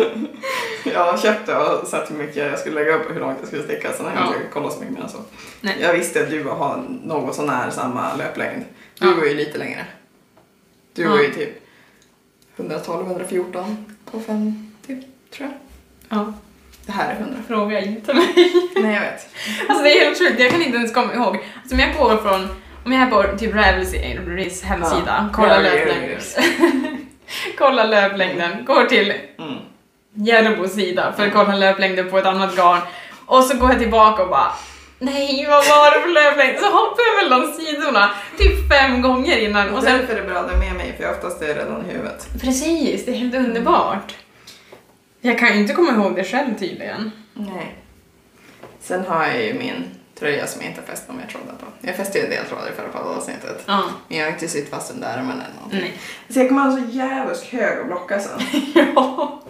Jag 0.84 1.20
köpte 1.20 1.56
och 1.56 1.86
sett 1.88 2.10
hur 2.10 2.16
mycket 2.16 2.36
jag 2.36 2.58
skulle 2.58 2.74
lägga 2.74 2.94
upp 2.96 3.06
och 3.06 3.12
hur 3.14 3.20
långt 3.20 3.36
jag 3.38 3.46
skulle 3.48 3.62
sticka. 3.62 3.92
Sen 3.92 4.06
har 4.06 4.12
jag 4.12 4.22
Ja. 4.22 4.26
inte 4.26 4.48
kollat 4.52 4.72
så 4.72 4.80
mycket 4.80 4.94
mer 4.94 5.02
än 5.02 5.08
så. 5.08 5.18
Nej. 5.60 5.76
Jag 5.80 5.92
visste 5.92 6.22
att 6.22 6.30
du 6.30 6.44
har 6.44 6.84
något 7.04 7.34
sånär 7.34 7.70
samma 7.70 8.14
löplängd. 8.16 8.64
Du 8.98 9.06
Ja. 9.08 9.14
går 9.14 9.26
ju 9.28 9.34
lite 9.34 9.58
längre. 9.58 9.86
Du 10.94 11.02
Ja. 11.02 11.08
går 11.08 11.20
ju 11.20 11.30
typ 11.34 11.50
112-114 12.56 13.84
på 14.10 14.20
50 14.20 15.06
tror 15.36 15.48
jag. 15.48 15.50
Ja, 16.18 16.32
Det 16.86 16.92
här 16.92 17.14
är 17.14 17.20
100. 17.20 17.36
fråga 17.48 17.80
inte 17.80 18.14
mig. 18.14 18.34
Nej 18.76 18.94
jag 18.94 19.00
vet. 19.00 19.26
Alltså 19.68 19.84
det 19.84 19.90
är 20.00 20.04
helt 20.04 20.18
sjukt, 20.18 20.40
jag 20.40 20.50
kan 20.50 20.62
inte 20.62 20.76
ens 20.78 20.94
komma 20.94 21.14
ihåg. 21.14 21.36
Alltså 21.62 21.74
om 21.74 21.78
jag 21.80 21.96
går 21.98 22.16
från, 22.16 22.48
om 22.84 22.92
jag 22.92 23.02
är 23.02 23.10
på 23.32 23.38
typ 23.38 23.54
Ravelrys 23.54 24.62
hemsida, 24.62 25.28
Ja. 25.32 25.36
kollar 25.36 25.62
Ja, 25.64 25.70
ja, 27.58 27.70
löplängden. 27.70 28.64
går 28.64 28.84
till 28.84 29.12
Mm. 29.38 29.54
Järbos 30.14 30.72
sida 30.72 31.12
för 31.16 31.26
att 31.26 31.32
kolla 31.32 31.56
löplängden 31.56 32.10
på 32.10 32.18
ett 32.18 32.26
annat 32.26 32.56
garn. 32.56 32.80
Och 33.26 33.44
så 33.44 33.56
går 33.56 33.70
jag 33.70 33.78
tillbaka 33.78 34.22
och 34.22 34.28
bara 34.28 34.52
Nej, 34.98 35.46
vad 35.48 35.66
var 35.68 35.94
det 35.94 36.00
för 36.00 36.08
löplängd? 36.08 36.58
Så 36.58 36.64
hoppar 36.64 37.02
jag 37.06 37.24
mellan 37.24 37.52
sidorna 37.52 38.10
typ 38.38 38.68
fem 38.72 39.02
gånger 39.02 39.36
innan 39.38 39.68
och 39.70 39.76
Och 39.78 39.82
sen... 39.82 39.98
därför 39.98 40.14
är 40.16 40.20
det 40.22 40.28
bra 40.28 40.38
att 40.38 40.48
du 40.48 40.54
är 40.54 40.58
med 40.58 40.74
mig 40.74 40.94
för 40.98 41.10
oftast 41.10 41.42
är 41.42 41.46
det 41.46 41.54
redan 41.54 41.84
i 41.90 41.92
huvudet. 41.92 42.28
Precis, 42.40 43.04
det 43.04 43.10
är 43.12 43.16
helt 43.16 43.34
underbart. 43.34 44.14
Jag 45.20 45.38
kan 45.38 45.48
ju 45.54 45.60
inte 45.60 45.74
komma 45.74 45.92
ihåg 45.92 46.16
det 46.16 46.24
själv 46.24 46.58
tydligen. 46.58 47.12
Nej. 47.34 47.74
Sen 48.80 49.04
har 49.08 49.26
jag 49.26 49.42
ju 49.44 49.54
min 49.54 49.84
tröja 50.22 50.46
som 50.46 50.60
jag 50.62 50.70
inte 50.70 50.80
har 50.80 50.86
fäst 50.86 51.08
någon 51.08 51.16
mer 51.16 51.26
trådar 51.26 51.54
på. 51.58 51.66
Jag 51.80 51.96
fäste 51.96 52.18
ju 52.18 52.24
en 52.24 52.30
del 52.30 52.44
trådar 52.46 52.68
i 52.68 52.72
förra 52.72 52.88
poddavsnittet. 52.88 53.62
Ja. 53.66 53.84
Men 54.08 54.18
jag 54.18 54.26
har 54.26 54.32
inte 54.32 54.48
sytt 54.48 54.70
fast 54.70 54.92
under 54.94 55.08
ärmen 55.08 55.40
eller 55.40 55.54
någonting. 55.54 55.80
Nej. 55.80 55.98
Så 56.28 56.38
jag 56.38 56.48
kommer 56.48 56.62
ha 56.62 56.72
så 56.72 56.82
jävligt 56.90 57.40
hög 57.44 57.78
att 57.80 57.86
blocka 57.86 58.20
sen. 58.20 58.40
Ja. 58.94 59.42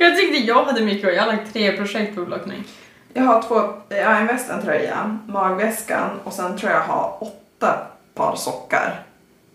Jag 0.00 0.16
tyckte 0.16 0.36
jag 0.38 0.64
hade 0.64 0.84
mycket 0.84 1.08
och 1.08 1.14
jag 1.14 1.22
har 1.22 1.32
lagt 1.32 1.52
tre 1.52 1.76
projekt 1.76 2.14
på 2.16 2.24
blockning. 2.24 2.64
Jag 3.12 3.22
har 3.22 3.42
två, 3.42 3.82
jag 3.88 4.06
har 4.10 4.20
en 4.20 4.26
väst, 4.26 4.50
en 4.50 4.62
tröja, 4.62 5.18
magväskan 5.26 6.10
och 6.24 6.32
sen 6.32 6.58
tror 6.58 6.72
jag 6.72 6.80
har 6.80 7.18
åtta 7.20 7.86
par 8.14 8.36
sockar 8.36 9.02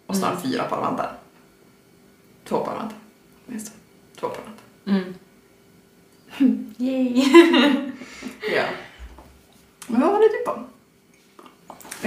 och 0.06 0.16
snart 0.16 0.30
Mm. 0.32 0.42
fyra 0.42 0.64
par 0.64 0.82
vantar. 0.82 1.12
Två 2.48 2.58
par 2.60 2.76
vantar. 2.76 2.98
Det. 3.46 3.60
Två 4.20 4.28
par 4.28 4.38
vantar. 4.46 4.64
Mm. 4.88 5.14
Yay. 6.78 7.24
Ja. 8.56 8.64
Men 9.90 10.02
vad 10.02 10.22
det 10.22 10.28
du 10.28 10.44
på? 10.46 10.64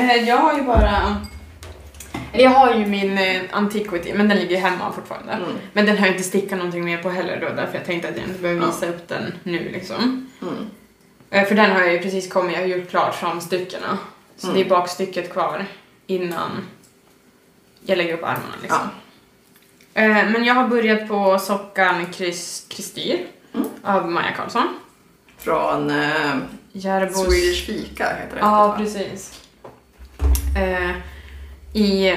Eh, 0.00 0.28
Jag 0.28 0.36
har 0.36 0.54
ju 0.54 0.62
bara... 0.62 1.16
Jag 2.32 2.50
har 2.50 2.74
ju 2.74 2.86
min 2.86 3.18
eh, 3.18 3.42
Antiquity, 3.52 4.14
men 4.14 4.28
den 4.28 4.38
ligger 4.38 4.58
hemma 4.60 4.92
fortfarande. 4.92 5.32
Mm. 5.32 5.48
Men 5.72 5.86
den 5.86 5.98
har 5.98 6.06
jag 6.06 6.14
inte 6.14 6.28
stickat 6.28 6.58
någonting 6.58 6.84
mer 6.84 7.02
på 7.02 7.10
heller 7.10 7.40
då, 7.40 7.48
därför 7.56 7.74
jag 7.78 7.84
tänkte 7.86 8.08
att 8.08 8.16
jag 8.16 8.26
inte 8.28 8.40
behöver 8.42 8.66
visa 8.66 8.86
upp 8.86 9.08
den 9.08 9.34
nu 9.42 9.68
liksom. 9.72 10.30
Mm. 10.42 10.54
Eh, 11.30 11.44
För 11.48 11.54
den 11.54 11.70
har 11.70 11.80
jag 11.80 11.92
ju 11.92 11.98
precis 11.98 12.32
kommit, 12.32 12.52
jag 12.52 12.60
har 12.60 12.66
gjort 12.66 12.90
klart 12.90 13.14
framstyckena. 13.14 13.98
Så 14.36 14.46
Mm. 14.46 14.58
det 14.58 14.66
är 14.66 14.70
bakstycket 14.70 15.32
kvar 15.32 15.64
innan 16.06 16.50
jag 17.84 17.98
lägger 17.98 18.14
upp 18.14 18.22
armarna 18.24 18.54
liksom. 18.62 18.78
Ja. 19.94 20.02
Men 20.24 20.44
jag 20.44 20.54
har 20.54 20.68
börjat 20.68 21.08
på 21.08 21.38
sockan 21.38 22.06
Kristyr 22.12 23.26
Mm. 23.54 23.68
av 23.82 24.10
Maja 24.10 24.32
Karlsson. 24.36 24.68
Från 25.38 25.92
Järbos... 26.72 27.24
Swedish 27.26 27.66
Fika 27.66 28.04
heter 28.04 28.34
det. 28.34 28.40
Ja, 28.40 28.74
precis. 28.78 29.40
Eh, 30.56 30.90
I 31.72 32.08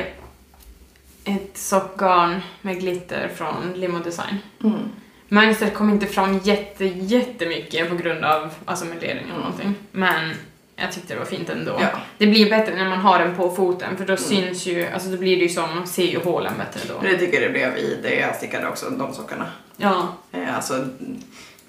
ett 1.26 1.58
sockgarn 1.58 2.42
med 2.62 2.80
glitter 2.80 3.32
från 3.36 3.74
Limo 3.76 4.00
Design. 4.00 4.38
Mm. 4.64 4.80
Mönstret 5.28 5.74
kom 5.74 5.90
inte 5.90 6.06
fram 6.06 6.38
jätte, 6.44 6.86
jättemycket 6.86 7.90
på 7.90 7.96
grund 7.96 8.24
av 8.26 8.50
melering 8.68 9.10
eller 9.10 9.22
Mm. 9.22 9.38
någonting. 9.38 9.76
Men 9.92 10.34
jag 10.76 10.92
tyckte 10.92 11.14
det 11.14 11.20
var 11.20 11.26
fint 11.26 11.50
ändå. 11.50 11.78
Ja. 11.82 11.88
Det 12.18 12.28
blir 12.28 12.50
bättre 12.50 12.76
när 12.76 12.90
man 12.90 13.00
har 13.00 13.20
den 13.20 13.36
på 13.36 13.52
foten 13.52 13.98
för 13.98 14.06
då 14.06 14.14
Mm. 14.14 14.24
syns 14.24 14.66
ju, 14.66 14.88
alltså 14.88 15.10
då 15.10 15.18
blir 15.18 15.36
det 15.38 15.44
ju 15.44 15.50
som, 15.50 15.76
man 15.76 15.88
ser 15.88 16.06
ju 16.08 16.20
hålen 16.24 16.54
bättre 16.58 16.94
då. 16.94 17.08
Det 17.08 17.18
tycker 17.18 17.42
jag 17.42 17.50
det 17.50 17.54
blev 17.54 17.78
i 17.78 18.00
det 18.04 18.16
jag 18.16 18.36
stickade 18.36 18.68
också, 18.68 18.90
de 18.90 19.14
sockarna. 19.14 19.46
Ja, 19.78 20.08
Eh, 20.32 20.56
alltså, 20.56 20.88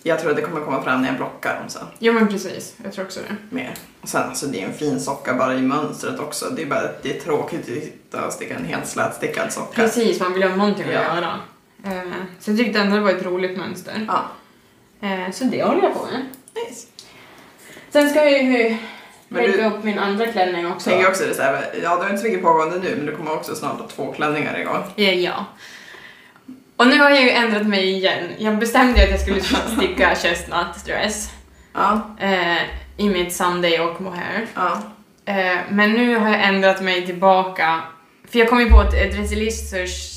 jag 0.06 0.20
tror 0.20 0.30
att 0.30 0.36
det 0.36 0.42
kommer 0.42 0.60
komma 0.60 0.82
fram 0.82 1.00
när 1.02 1.08
jag 1.08 1.16
blockar 1.16 1.54
dem 1.60 1.68
sen. 1.68 1.86
ja 1.98 2.12
men 2.12 2.28
precis. 2.28 2.74
Jag 2.84 2.92
tror 2.92 3.04
också 3.04 3.20
det. 3.20 3.54
mer. 3.56 3.74
Och 4.02 4.08
sen 4.08 4.22
alltså 4.22 4.46
det 4.46 4.62
är 4.62 4.66
en 4.66 4.72
fin 4.74 5.00
socka 5.00 5.34
bara 5.34 5.54
i 5.54 5.62
mönstret 5.62 6.20
också. 6.20 6.50
Det 6.56 6.62
är 6.62 6.66
bara 6.66 6.82
det 7.02 7.16
är 7.16 7.20
tråkigt 7.20 7.60
att 7.60 7.66
sitta 7.66 8.26
och 8.26 8.32
sticka 8.32 8.54
en 8.54 8.64
helt 8.64 8.86
slätstickad 8.86 9.52
socka. 9.52 9.72
Precis, 9.82 10.20
man 10.20 10.32
vill 10.32 10.42
ha 10.42 10.56
någonting 10.56 10.86
Ja. 10.92 10.98
att 11.00 11.16
göra. 11.16 11.32
Eh, 11.84 12.12
så 12.40 12.50
jag 12.50 12.58
tyckte 12.58 12.78
ändå 12.80 12.96
det 12.96 13.02
var 13.02 13.10
ett 13.10 13.24
roligt 13.26 13.56
mönster. 13.58 14.06
Ja. 14.08 14.24
Eh, 15.08 15.30
så 15.32 15.44
det 15.44 15.62
håller 15.64 15.82
jag 15.82 15.94
på 15.94 16.04
med. 16.06 16.26
Nice. 16.68 16.86
Sen 17.90 18.10
ska 18.10 18.24
jag 18.24 18.42
ju 18.42 18.76
Men 19.28 19.42
lägga 19.42 19.70
upp 19.70 19.84
min 19.84 19.98
andra 19.98 20.26
klänning 20.26 20.66
också. 20.66 20.90
Tänker 20.90 21.08
också 21.08 21.24
det 21.24 21.34
så 21.34 21.42
här, 21.42 21.64
ja 21.82 21.96
du 21.96 22.02
har 22.02 22.10
inte 22.10 22.18
så 22.18 22.24
mycket 22.26 22.42
pågående 22.42 22.78
nu 22.78 22.94
men 22.96 23.06
du 23.06 23.16
kommer 23.16 23.32
också 23.32 23.54
snart 23.54 23.80
ha 23.80 23.88
två 23.88 24.12
klänningar 24.12 24.58
igång. 24.60 24.82
Ja, 24.96 25.10
ja. 25.10 25.44
Och 26.76 26.86
nu 26.86 26.98
har 26.98 27.10
jag 27.10 27.22
ju 27.22 27.30
ändrat 27.30 27.66
mig 27.66 27.90
igen. 27.90 28.28
Jag 28.38 28.58
bestämde 28.58 29.02
att 29.02 29.10
jag 29.10 29.20
skulle 29.20 29.40
sticka 29.76 30.14
chestnut 30.14 30.84
dress 30.86 31.30
Ja, 31.74 32.16
eh, 32.20 32.56
i 32.96 33.08
mitt 33.08 33.32
Sunday 33.32 33.80
och 33.80 34.00
mohair. 34.00 34.46
ja. 34.54 34.82
Eh, 35.24 35.56
men 35.70 35.92
nu 35.92 36.16
har 36.16 36.28
jag 36.30 36.44
ändrat 36.44 36.80
mig 36.82 37.06
tillbaka. 37.06 37.80
För 38.30 38.38
jag 38.38 38.48
kom 38.48 38.60
ju 38.60 38.70
på 38.70 38.82
ett, 38.82 38.94
ett 38.94 39.18
Resilicious... 39.18 40.12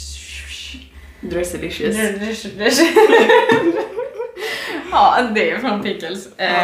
Dressilicious. 1.21 1.95
ja, 4.91 5.21
det 5.35 5.51
är 5.51 5.59
från 5.59 5.81
Pickles. 5.83 6.27
Eh, 6.37 6.53
Ja. 6.53 6.63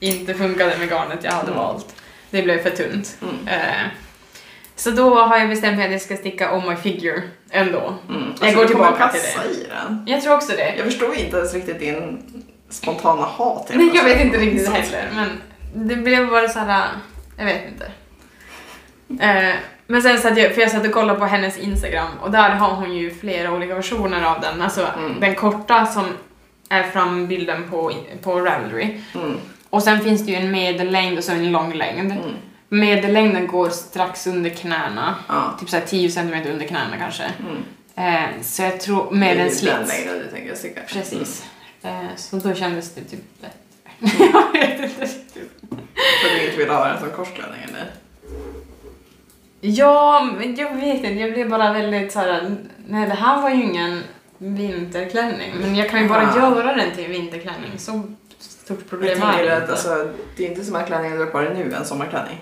Inte 0.00 0.34
funkade 0.34 0.78
med 0.78 0.88
garnet 0.90 1.18
jag 1.22 1.32
hade 1.32 1.46
Mm. 1.52 1.58
valt. 1.58 1.94
Det 2.30 2.42
blev 2.42 2.62
för 2.62 2.70
tunt. 2.70 3.16
Mm. 3.22 3.34
Så 4.76 4.90
då 4.90 5.14
har 5.14 5.38
jag 5.38 5.48
bestämt 5.48 5.76
mig 5.76 5.86
att 5.86 5.92
jag 5.92 6.00
ska 6.00 6.16
sticka 6.16 6.50
om 6.52 6.68
my 6.68 6.76
figure 6.76 7.22
ändå. 7.50 7.94
Mm. 8.08 8.22
Jag 8.40 8.54
går 8.54 8.62
det 8.62 8.72
kommer 8.72 8.86
tillbaka 8.86 9.08
till 9.08 9.20
passa 9.20 9.44
i 9.50 9.66
den. 9.68 10.04
Jag 10.06 10.22
tror 10.22 10.34
också 10.34 10.52
det. 10.56 10.74
Jag 10.76 10.84
förstår 10.84 11.14
inte 11.14 11.36
ens 11.36 11.54
riktigt 11.54 11.78
din 11.78 12.22
spontana 12.70 13.22
hat. 13.22 13.70
Nej, 13.74 13.90
jag 13.94 14.04
vet 14.04 14.20
inte 14.20 14.38
riktigt 14.38 14.68
heller, 14.68 15.08
men 15.14 15.28
det 15.88 15.96
blev 15.96 16.28
bara 16.30 16.48
så 16.48 16.58
här. 16.58 16.88
jag 17.38 17.44
vet 17.44 17.62
inte. 17.68 17.86
Eh, 19.24 19.54
men 19.86 20.02
sen 20.02 20.18
satt 20.18 20.38
jag, 20.38 20.54
för 20.54 20.60
jag 20.60 20.70
satt 20.70 20.86
och 20.86 20.92
kollade 20.92 21.18
på 21.18 21.24
hennes 21.26 21.58
Instagram 21.58 22.08
och 22.22 22.30
där 22.30 22.50
har 22.50 22.74
hon 22.74 22.96
ju 22.96 23.14
flera 23.14 23.52
olika 23.52 23.74
versioner 23.74 24.24
av 24.24 24.40
den. 24.40 24.62
Alltså 24.62 24.86
Mm. 24.98 25.20
den 25.20 25.34
korta 25.34 25.86
som 25.86 26.04
är 26.68 26.82
frambilden 26.82 27.70
på, 27.70 27.92
på 28.22 28.40
Ravelry. 28.40 29.00
Mm. 29.14 29.36
Och 29.70 29.82
sen 29.82 30.00
finns 30.00 30.26
det 30.26 30.32
ju 30.32 30.36
en 30.38 30.50
medellängd 30.50 31.18
och 31.18 31.24
så 31.24 31.32
en 31.32 31.52
lång 31.52 31.72
längd. 31.74 32.12
Mm. 32.12 32.24
Medellängden 32.74 33.46
går 33.46 33.70
strax 33.70 34.26
under 34.26 34.50
knäna, 34.50 35.14
Ja. 35.28 35.56
typ 35.60 35.70
såhär 35.70 35.84
10 35.86 36.10
cm 36.10 36.34
under 36.52 36.66
knäna 36.66 36.96
kanske. 36.98 37.22
Mm. 37.24 38.14
Eh, 38.14 38.42
så 38.42 38.62
jag 38.62 38.80
tror 38.80 39.10
med 39.10 39.30
en 39.30 39.36
Det 39.36 39.42
är 39.42 39.44
Den 39.44 39.54
slits. 39.54 39.88
längden 39.88 40.18
du 40.18 40.26
tänker 40.36 40.54
sticka. 40.54 40.80
Precis. 40.88 41.44
Eh, 41.82 42.04
så 42.16 42.36
då 42.36 42.54
kändes 42.54 42.94
det 42.94 43.00
typ 43.04 43.20
bättre. 43.40 44.24
jag 44.32 44.52
vet 44.52 44.80
inte 44.80 45.04
riktigt. 45.04 45.62
Mm. 45.72 45.84
För 46.22 46.38
du 46.38 46.44
inte 46.44 46.56
vill 46.56 46.68
ha 46.70 46.88
den 46.88 46.98
som 47.00 47.10
korsklänning 47.10 47.60
eller? 47.68 47.90
Ja, 49.60 50.28
men 50.38 50.54
jag 50.56 50.74
vet 50.74 50.96
inte. 50.96 51.08
Jag 51.12 51.32
blev 51.32 51.50
bara 51.50 51.72
väldigt 51.72 52.12
så 52.12 52.18
här. 52.18 52.56
Nej, 52.88 53.08
det 53.08 53.14
här 53.14 53.42
var 53.42 53.50
ju 53.50 53.62
ingen 53.62 54.02
vinterklänning. 54.38 55.52
Men 55.60 55.76
jag 55.76 55.90
kan 55.90 56.02
ju 56.02 56.08
bara 56.08 56.22
Ja. 56.22 56.36
göra 56.36 56.74
den 56.76 56.94
till 56.94 57.08
vinterklänning. 57.08 57.70
Så 57.78 58.02
stort 58.38 58.88
problem 58.90 59.18
Jag 59.20 59.40
är 59.40 59.50
det 59.50 59.56
inte. 59.56 59.72
alltså, 59.72 60.10
det 60.36 60.46
är 60.46 60.50
inte 60.50 60.64
som 60.64 60.76
att 60.76 60.86
klänningen 60.86 61.18
du 61.18 61.24
har 61.24 61.30
på 61.30 61.40
dig 61.40 61.54
nu 61.54 61.72
är 61.72 61.76
en 61.76 61.84
sommarklänning. 61.84 62.40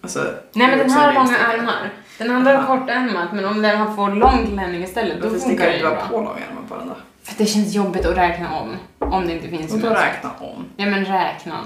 Alltså, 0.00 0.34
Nej, 0.52 0.68
men 0.68 0.78
den 0.78 0.90
har 0.90 1.12
långa 1.12 1.24
vinterklänning. 1.24 1.60
ärmar. 1.60 1.90
Den 2.18 2.30
andra 2.30 2.50
har 2.56 2.58
Aha. 2.58 2.78
kortärmat, 2.78 3.32
men 3.32 3.44
om 3.44 3.62
den 3.62 3.78
har 3.78 3.94
får 3.96 4.10
lång 4.14 4.46
klänning 4.46 4.82
istället, 4.82 5.22
då 5.22 5.30
funkar 5.30 5.64
det 5.66 5.70
du 5.72 5.76
ju 5.78 5.82
bra. 5.82 6.06
på 6.10 6.16
långärmar 6.16 6.62
på 6.68 6.76
den 6.76 6.88
då? 6.88 6.96
För 7.22 7.34
det 7.38 7.46
känns 7.46 7.74
jobbigt 7.74 8.06
att 8.06 8.16
räkna 8.16 8.58
om. 8.60 8.76
Om 8.98 9.26
det 9.26 9.32
inte 9.32 9.48
finns 9.48 9.72
Och 9.72 9.78
då 9.78 9.88
räkna 9.90 10.30
om. 10.38 10.64
Ja, 10.76 10.86
men 10.86 11.04
räkna. 11.04 11.58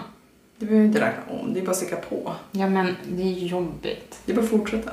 Du 0.58 0.66
behöver 0.66 0.86
inte 0.86 1.00
räkna 1.00 1.22
om, 1.40 1.54
det 1.54 1.60
är 1.60 1.64
bara 1.64 1.70
att 1.70 1.76
sticka 1.76 1.96
på. 1.96 2.34
Ja, 2.50 2.68
men 2.68 2.96
det 3.08 3.22
är 3.22 3.46
jobbigt. 3.46 4.20
Det 4.24 4.32
är 4.32 4.36
bara 4.36 4.42
att 4.44 4.50
fortsätta. 4.50 4.90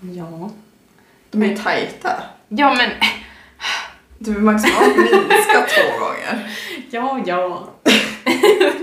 Ja. 0.00 0.50
De 1.30 1.42
är 1.42 1.46
ju 1.46 1.56
tajta. 1.56 2.12
Ja, 2.48 2.74
men... 2.74 2.90
Du 4.18 4.32
vill 4.32 4.42
maximalt 4.42 4.96
minska 4.96 5.66
två 5.68 6.04
gånger. 6.04 6.50
Ja, 6.90 7.20
ja. 7.26 7.68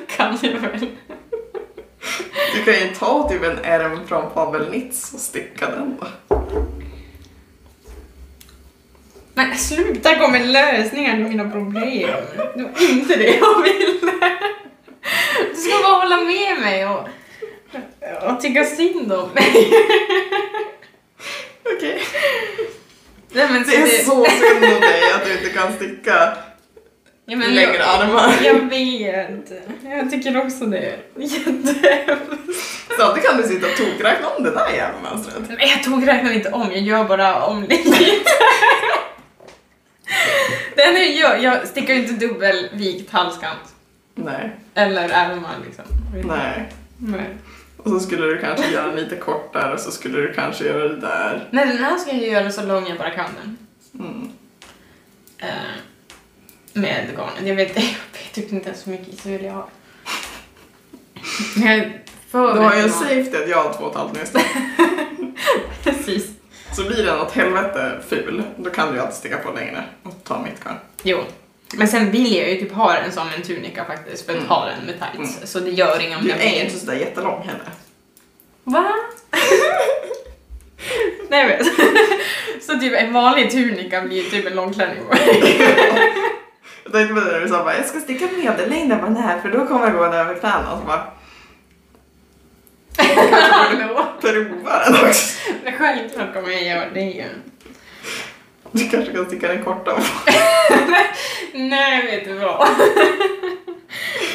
kan 0.17 0.37
jag 0.41 0.51
väl. 0.59 0.87
Du 2.53 2.63
kan 2.63 2.73
ju 2.73 2.95
ta 2.95 3.29
typ 3.29 3.43
en 3.43 3.59
ärm 3.63 4.07
från 4.07 4.33
Fabelnitz 4.33 5.13
och 5.13 5.19
sticka 5.19 5.69
den 5.69 5.97
då. 5.99 6.07
Men 9.33 9.57
sluta 9.57 10.15
gå 10.15 10.27
med 10.27 10.47
lösningar 10.47 11.23
på 11.23 11.29
mina 11.29 11.49
problem. 11.49 12.09
Det 12.55 12.63
var 12.63 12.89
inte 12.89 13.15
det 13.15 13.35
jag 13.35 13.63
ville. 13.63 14.11
Du 15.49 15.55
ska 15.55 15.83
bara 15.83 15.95
hålla 15.95 16.17
med 16.17 16.59
mig 16.61 16.87
och, 16.87 17.07
och 18.21 18.41
tycka 18.41 18.65
synd 18.65 19.13
om 19.13 19.29
mig. 19.29 19.73
Okej. 21.75 22.01
Nej, 23.31 23.47
men 23.51 23.63
Det 23.63 23.75
är 23.75 24.03
så 24.03 24.25
synd 24.25 24.73
om 24.73 24.81
dig 24.81 25.13
att 25.15 25.25
du 25.25 25.31
inte 25.31 25.49
kan 25.49 25.73
sticka 25.73 26.37
ja, 27.25 27.37
men 27.37 27.55
längre 27.55 27.77
jag, 27.77 28.01
armar. 28.01 28.33
jag 28.43 28.69
vet. 28.69 29.51
Jag 29.83 30.11
tycker 30.11 30.37
också 30.45 30.65
det. 30.65 30.95
Jättehemskt. 31.15 32.91
Samtidigt 32.99 33.29
kan 33.29 33.37
du 33.37 33.43
sitta 33.43 33.67
och 33.67 33.77
tokräkna 33.77 34.27
om 34.37 34.43
det 34.43 34.51
där 34.51 34.69
jävla 34.69 35.09
mönstret. 35.11 35.49
Men 35.49 35.67
jag 35.69 35.83
tog 35.83 36.07
räknar 36.07 36.31
inte 36.31 36.51
om, 36.51 36.71
jag 36.71 36.81
gör 36.81 37.03
bara 37.03 37.45
om 37.45 37.63
lite. 37.63 37.97
Det 40.75 40.81
enda 40.81 40.99
jag 40.99 41.15
gör, 41.15 41.37
jag 41.37 41.67
stickar 41.67 41.93
ju 41.93 41.99
inte 42.01 42.27
dubbelvikt 42.27 43.11
halskant. 43.11 43.75
Nej, 44.15 44.55
Eller 44.73 45.09
ärmar 45.09 45.55
liksom. 45.65 45.85
nej. 46.23 46.69
Nej. 46.97 47.37
Och 47.77 47.91
så 47.91 47.99
skulle 47.99 48.25
du 48.25 48.37
kanske 48.41 48.71
göra 48.71 48.87
den 48.87 48.95
lite 48.95 49.15
kortare 49.15 49.73
och 49.73 49.79
så 49.79 49.91
skulle 49.91 50.21
du 50.21 50.33
kanske 50.33 50.65
göra 50.65 50.87
det 50.87 51.01
där. 51.01 51.47
Nej, 51.51 51.67
den 51.67 51.77
här 51.77 51.97
ska 51.97 52.11
jag 52.11 52.27
göra 52.27 52.51
så 52.51 52.65
lång 52.65 52.87
jag 52.87 52.97
bara 52.97 53.09
kan 53.09 53.29
den. 53.41 53.57
Mm. 53.99 54.29
Eh, 55.37 55.47
med 56.75 57.07
garnet. 57.17 57.47
Jag 57.47 57.55
vet, 57.55 57.69
jag 57.75 57.81
vet 57.83 58.33
typ 58.33 58.51
inte 58.51 58.69
ens 58.69 58.87
hur 58.87 58.91
mycket 58.91 59.07
isyl 59.13 59.43
jag 59.43 59.53
har. 59.53 59.65
Men 61.55 61.77
jag 61.77 61.91
för 62.31 62.53
Du 62.53 62.59
har 62.59 62.75
någon- 62.81 62.89
safety 62.89 63.35
att 63.43 63.49
jag 63.49 63.63
har 63.63 63.73
två 63.73 63.83
och 63.83 63.91
ett 63.91 63.97
halvt 63.97 64.13
nyss. 64.13 64.31
Precis. 65.83 66.27
Så 66.71 66.83
blir 66.87 67.03
den 67.05 67.19
åt 67.19 67.31
helvete 67.31 68.01
ful, 68.09 68.43
då 68.57 68.69
kan 68.69 68.87
du 68.87 68.93
ju 68.93 68.99
alltid 69.01 69.15
sticka 69.15 69.37
på 69.37 69.51
längre 69.51 69.83
och 70.03 70.13
ta 70.23 70.41
mitt 70.41 70.63
garn. 70.63 70.75
Jo. 71.03 71.19
Men 71.77 71.87
sen 71.87 72.11
vill 72.11 72.35
jag 72.35 72.49
ju 72.51 72.55
typ 72.59 72.71
ha 72.71 72.93
den 72.93 73.11
som 73.11 73.27
en 73.35 73.41
tunika 73.41 73.85
faktiskt 73.85 74.25
för 74.25 74.31
att 74.33 74.37
Mm. 74.37 74.49
ha 74.49 74.65
den 74.65 74.85
med 74.85 74.95
tights. 74.99 75.51
Så 75.51 75.59
det 75.59 75.69
gör 75.71 76.01
inget 76.01 76.17
om 76.17 76.23
Du 76.23 76.29
jag 76.29 76.39
är 76.39 76.43
ju 76.43 76.49
blir... 76.51 76.63
inte 76.65 76.79
sådär 76.79 76.95
jättelång 76.95 77.41
heller. 77.47 77.69
Va? 78.63 78.93
Nej 81.29 81.41
jag 81.41 81.47
vet. 81.47 81.67
Så 82.63 82.79
typ 82.79 82.93
en 82.93 83.13
vanlig 83.13 83.51
tunika 83.51 84.01
blir 84.01 84.23
typ 84.23 84.45
en 84.45 84.55
långklänning. 84.55 85.03
Jag 86.85 86.93
tänkte 86.93 87.13
på 87.13 87.19
det 87.19 87.31
när 87.31 87.39
du 87.41 87.47
sa 87.47 87.63
bara, 87.63 87.77
jag 87.77 87.85
ska 87.85 87.99
sticka 87.99 88.27
medellängden 88.37 88.99
på 88.99 89.05
den 89.05 89.17
här 89.17 89.41
för 89.41 89.51
då 89.51 89.67
kommer 89.67 89.85
jag 89.85 89.93
gå 89.93 90.03
den 90.03 90.13
över 90.13 90.35
knäna 90.35 90.73
och 90.73 90.79
så 90.79 90.85
bara 90.85 91.11
Hallå? 93.51 94.05
prova 94.21 94.79
den 94.85 95.07
också. 95.07 95.39
Men 95.63 95.73
självklart 95.73 96.33
kommer 96.33 96.49
jag 96.49 96.63
göra 96.63 96.89
det. 96.89 97.25
Du 98.71 98.89
kanske 98.89 99.13
kan 99.13 99.25
sticka 99.25 99.47
den 99.47 99.63
korta. 99.63 99.91
Nej, 101.53 102.05
vet 102.05 102.25
du 102.25 102.33
vad? 102.33 102.67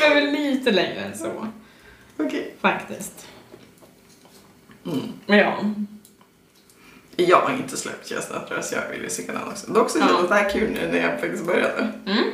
Jag 0.00 0.18
är 0.18 0.32
lite 0.32 0.70
längre 0.70 1.00
än 1.00 1.18
så. 1.18 1.46
Okej. 2.18 2.54
Faktiskt. 2.60 3.26
Mm. 4.86 5.12
Ja. 5.26 5.64
Jag 7.28 7.40
har 7.40 7.50
inte 7.52 7.76
släppt 7.76 8.08
Chestnut 8.08 8.48
Dress, 8.48 8.72
jag 8.72 8.88
vill 8.92 9.02
ju 9.02 9.10
sticka 9.10 9.32
den 9.32 9.42
också. 9.48 9.72
Dock 9.72 9.90
så 9.90 9.98
kändes 9.98 10.16
Ja. 10.22 10.26
det 10.28 10.34
här 10.34 10.50
kul 10.50 10.70
nu 10.70 10.88
när 10.92 11.08
jag 11.10 11.20
faktiskt 11.20 11.46
började. 11.46 11.88
Mm. 12.06 12.24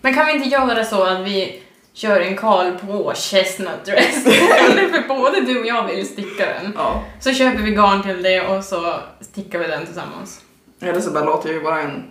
Men 0.00 0.14
kan 0.14 0.26
vi 0.26 0.32
inte 0.32 0.48
göra 0.48 0.84
så 0.84 1.02
att 1.02 1.20
vi 1.26 1.62
kör 1.92 2.20
en 2.20 2.36
Karl 2.36 2.72
på 2.78 3.12
chestnut 3.16 3.84
dress? 3.84 4.24
För 4.24 5.08
både 5.08 5.40
du 5.40 5.60
och 5.60 5.66
jag 5.66 5.86
vill 5.86 6.06
sticka 6.08 6.46
den. 6.46 6.72
Ja. 6.76 7.04
Så 7.20 7.32
köper 7.32 7.62
vi 7.62 7.70
garn 7.70 8.02
till 8.02 8.22
det 8.22 8.40
och 8.40 8.64
så 8.64 9.00
stickar 9.20 9.58
vi 9.58 9.66
den 9.66 9.86
tillsammans. 9.86 10.40
Eller 10.80 11.00
så 11.00 11.10
bara 11.10 11.24
låter 11.24 11.52
ju 11.52 11.60
bara 11.60 11.80
en 11.80 12.02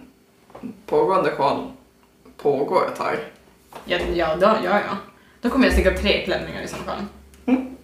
pågående 0.86 1.32
sjal 1.32 1.68
pågå 2.42 2.84
ett 2.86 2.96
tag. 2.96 3.16
Ja, 3.86 3.98
ja, 4.14 4.36
då, 4.36 4.48
ja, 4.48 4.80
ja. 4.90 4.98
Då 5.42 5.50
kommer 5.50 5.66
jag 5.66 5.74
sticka 5.74 5.98
tre 5.98 6.26
klänningar 6.26 6.62
i 6.62 6.68
så 6.68 6.76
fall. 6.76 7.06
Mm. 7.46 7.76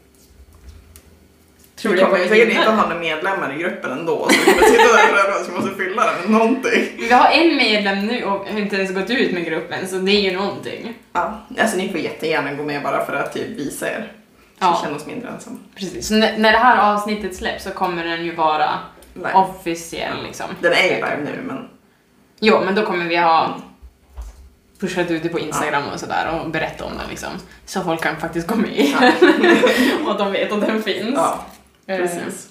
Tror 1.85 1.95
vi 1.95 2.01
kommer 2.01 2.27
säkert 2.27 2.49
inte 2.49 2.69
ha 2.69 2.81
några 2.83 2.99
medlemmar 2.99 3.53
i 3.55 3.61
gruppen 3.61 3.91
ändå. 3.91 4.27
Så 4.29 4.39
vi 4.45 4.51
kommer 4.53 4.67
sitta 4.67 4.83
där 4.83 4.97
själva 4.97 5.43
så 5.45 5.51
vi 5.51 5.57
måste 5.57 5.75
fylla 5.83 6.05
den 6.05 6.31
med 6.31 6.39
någonting. 6.39 6.83
Vi 6.97 7.11
har 7.11 7.29
en 7.31 7.55
medlem 7.57 8.05
nu 8.05 8.23
och 8.23 8.47
har 8.47 8.59
inte 8.59 8.75
ens 8.75 8.93
gått 8.93 9.09
ut 9.09 9.31
med 9.31 9.45
gruppen 9.45 9.87
så 9.87 9.95
det 9.95 10.11
är 10.11 10.21
ju 10.31 10.37
någonting. 10.37 10.93
Ja, 11.13 11.45
alltså 11.59 11.77
ni 11.77 11.89
får 11.89 11.99
jättegärna 11.99 12.53
gå 12.53 12.63
med 12.63 12.83
bara 12.83 13.05
för 13.05 13.13
att 13.13 13.33
typ 13.33 13.47
visa 13.47 13.87
er. 13.87 14.11
Så 14.59 14.65
Ja. 14.65 14.79
känner 14.83 14.95
oss 14.95 15.05
mindre 15.05 15.29
ensamma. 15.29 15.57
Precis. 15.75 16.07
Så 16.07 16.13
när, 16.13 16.51
det 16.51 16.57
här 16.57 16.93
avsnittet 16.93 17.35
släpps 17.35 17.63
så 17.63 17.69
kommer 17.71 18.03
den 18.03 18.25
ju 18.25 18.35
vara 18.35 18.69
Nej. 19.13 19.33
officiell 19.33 20.23
liksom. 20.23 20.45
Den 20.59 20.73
är 20.73 20.83
ju 20.83 20.89
live 20.95 21.17
nu 21.25 21.41
men 21.47 21.67
Jo, 22.39 22.61
men 22.65 22.75
då 22.75 22.85
kommer 22.85 23.05
vi 23.05 23.15
ha 23.15 23.55
pushat 24.79 25.11
ut 25.11 25.23
det 25.23 25.29
på 25.29 25.39
Instagram 25.39 25.83
och 25.93 25.99
sådär 25.99 26.39
och 26.43 26.49
berätta 26.49 26.85
om 26.85 26.91
den 26.97 27.09
liksom. 27.09 27.29
Så 27.65 27.81
folk 27.83 28.01
kan 28.01 28.17
faktiskt 28.17 28.47
gå 28.47 28.55
med 28.55 28.93
Ja. 29.01 29.11
och 30.11 30.17
de 30.17 30.31
vet 30.31 30.51
att 30.51 30.61
den 30.61 30.83
finns. 30.83 31.13
ja, 31.15 31.45
precis. 31.87 32.49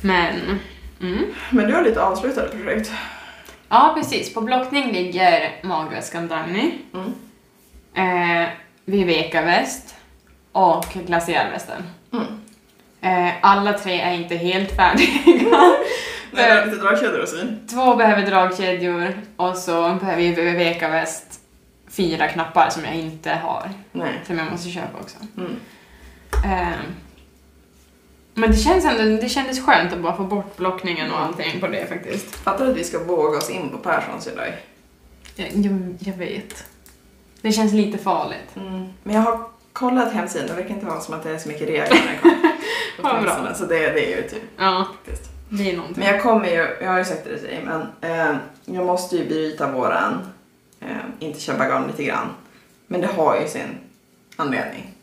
Men, 0.00 0.60
mm. 1.00 1.24
Men 1.50 1.66
du 1.66 1.74
har 1.74 1.82
lite 1.82 2.02
avslutade 2.02 2.48
projekt. 2.48 2.92
Ja, 3.68 3.92
precis. 3.98 4.34
På 4.34 4.40
blockning 4.40 4.92
ligger 4.92 5.50
magväskan 5.62 6.28
Dagny, 6.28 6.72
Mm. 6.94 7.12
eh, 8.44 8.48
Viveka 8.84 9.42
väst 9.42 9.94
och 10.52 10.86
glaciärvästen. 11.06 11.82
Mm. 12.12 12.26
Eh, 13.00 13.34
alla 13.42 13.72
tre 13.72 14.00
är 14.00 14.12
inte 14.14 14.36
helt 14.36 14.76
färdiga. 14.76 15.08
Men 16.30 16.44
det 16.44 16.50
är 16.50 16.66
lite 16.66 16.78
dragkedjor 16.78 17.22
och 17.22 17.28
sy. 17.28 17.36
Två 17.70 17.96
behöver 17.96 18.26
dragkedjor 18.26 19.14
och 19.36 19.56
så 19.56 19.94
behöver 19.94 20.22
ju 20.22 20.34
Viveka 20.34 20.88
väst 20.88 21.40
fyra 21.90 22.28
knappar 22.28 22.70
som 22.70 22.84
jag 22.84 22.94
inte 22.94 23.30
har. 23.30 23.70
Nej. 23.92 24.20
Som 24.26 24.38
jag 24.38 24.50
måste 24.50 24.70
köpa 24.70 24.98
också. 25.00 25.16
Mm. 25.36 25.56
Eh, 26.44 26.78
men 28.34 28.50
det 28.50 28.56
känns 28.56 28.84
ändå, 28.84 29.22
det 29.22 29.28
kändes 29.28 29.60
skönt 29.60 29.92
att 29.92 30.00
bara 30.02 30.16
få 30.16 30.24
bort 30.24 30.56
blockningen 30.56 31.12
och 31.12 31.20
allting 31.20 31.60
på 31.60 31.66
det 31.66 31.86
faktiskt. 31.86 32.34
Fattar 32.34 32.64
du 32.64 32.70
att 32.70 32.76
vi 32.76 32.84
ska 32.84 33.04
våga 33.04 33.38
oss 33.38 33.50
in 33.50 33.68
på 33.70 33.78
Perssons 33.78 34.26
idag? 34.26 34.52
Jag, 35.36 35.48
jag, 35.52 35.94
jag 35.98 36.14
vet. 36.14 36.64
Det 37.40 37.52
känns 37.52 37.72
lite 37.72 37.98
farligt. 37.98 38.56
Mm. 38.56 38.84
Men 39.02 39.14
jag 39.14 39.22
har 39.22 39.40
kollat 39.72 40.12
hemsidan, 40.12 40.46
det 40.46 40.54
verkar 40.54 40.74
inte 40.74 40.86
vara 40.86 41.00
som 41.00 41.14
att 41.14 41.22
det 41.22 41.30
är 41.30 41.38
så 41.38 41.48
mycket 41.48 41.68
regler 41.68 42.18
när 42.22 42.32
Vad 43.02 43.22
bra. 43.22 43.54
Så 43.54 43.64
det, 43.64 43.78
det 43.78 44.12
är 44.12 44.16
ju 44.16 44.28
typ 44.28 44.42
Ja, 44.56 44.86
faktiskt. 45.04 45.30
det 45.48 45.70
är 45.70 45.76
någonting. 45.76 46.04
Men 46.04 46.14
jag 46.14 46.22
kommer 46.22 46.48
ju, 46.48 46.76
jag 46.82 46.90
har 46.90 46.98
ju 46.98 47.04
sagt 47.04 47.24
det 47.24 47.38
till 47.38 47.48
dig, 47.48 47.64
men 47.64 48.10
eh, 48.10 48.36
jag 48.64 48.86
måste 48.86 49.16
ju 49.16 49.28
bryta 49.28 49.72
våran, 49.72 50.18
eh, 50.80 50.86
inte 51.18 51.40
köpa 51.40 51.68
garn 51.68 51.86
lite 51.86 52.04
grann. 52.04 52.28
Men 52.86 53.00
det 53.00 53.06
har 53.06 53.40
ju 53.40 53.48
sin 53.48 53.78
anledning. 54.36 54.94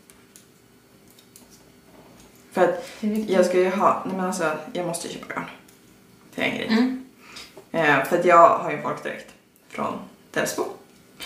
För 2.52 2.64
att 2.64 2.84
är 3.00 3.30
jag 3.32 3.46
ska 3.46 3.58
ju 3.58 3.70
ha, 3.70 4.02
nej 4.06 4.16
men 4.16 4.26
alltså, 4.26 4.50
jag 4.72 4.86
måste 4.86 5.08
ju 5.08 5.14
köpa 5.14 5.34
garn. 5.34 5.44
Till 6.34 6.44
en 6.44 6.50
grej. 6.56 6.66
Mm. 6.68 7.04
Eh, 7.72 8.04
för 8.04 8.18
att 8.18 8.24
jag 8.24 8.48
har 8.58 8.70
ju 8.70 8.82
folkdräkt 8.82 9.34
från 9.68 9.94
Delsbo. 10.30 10.64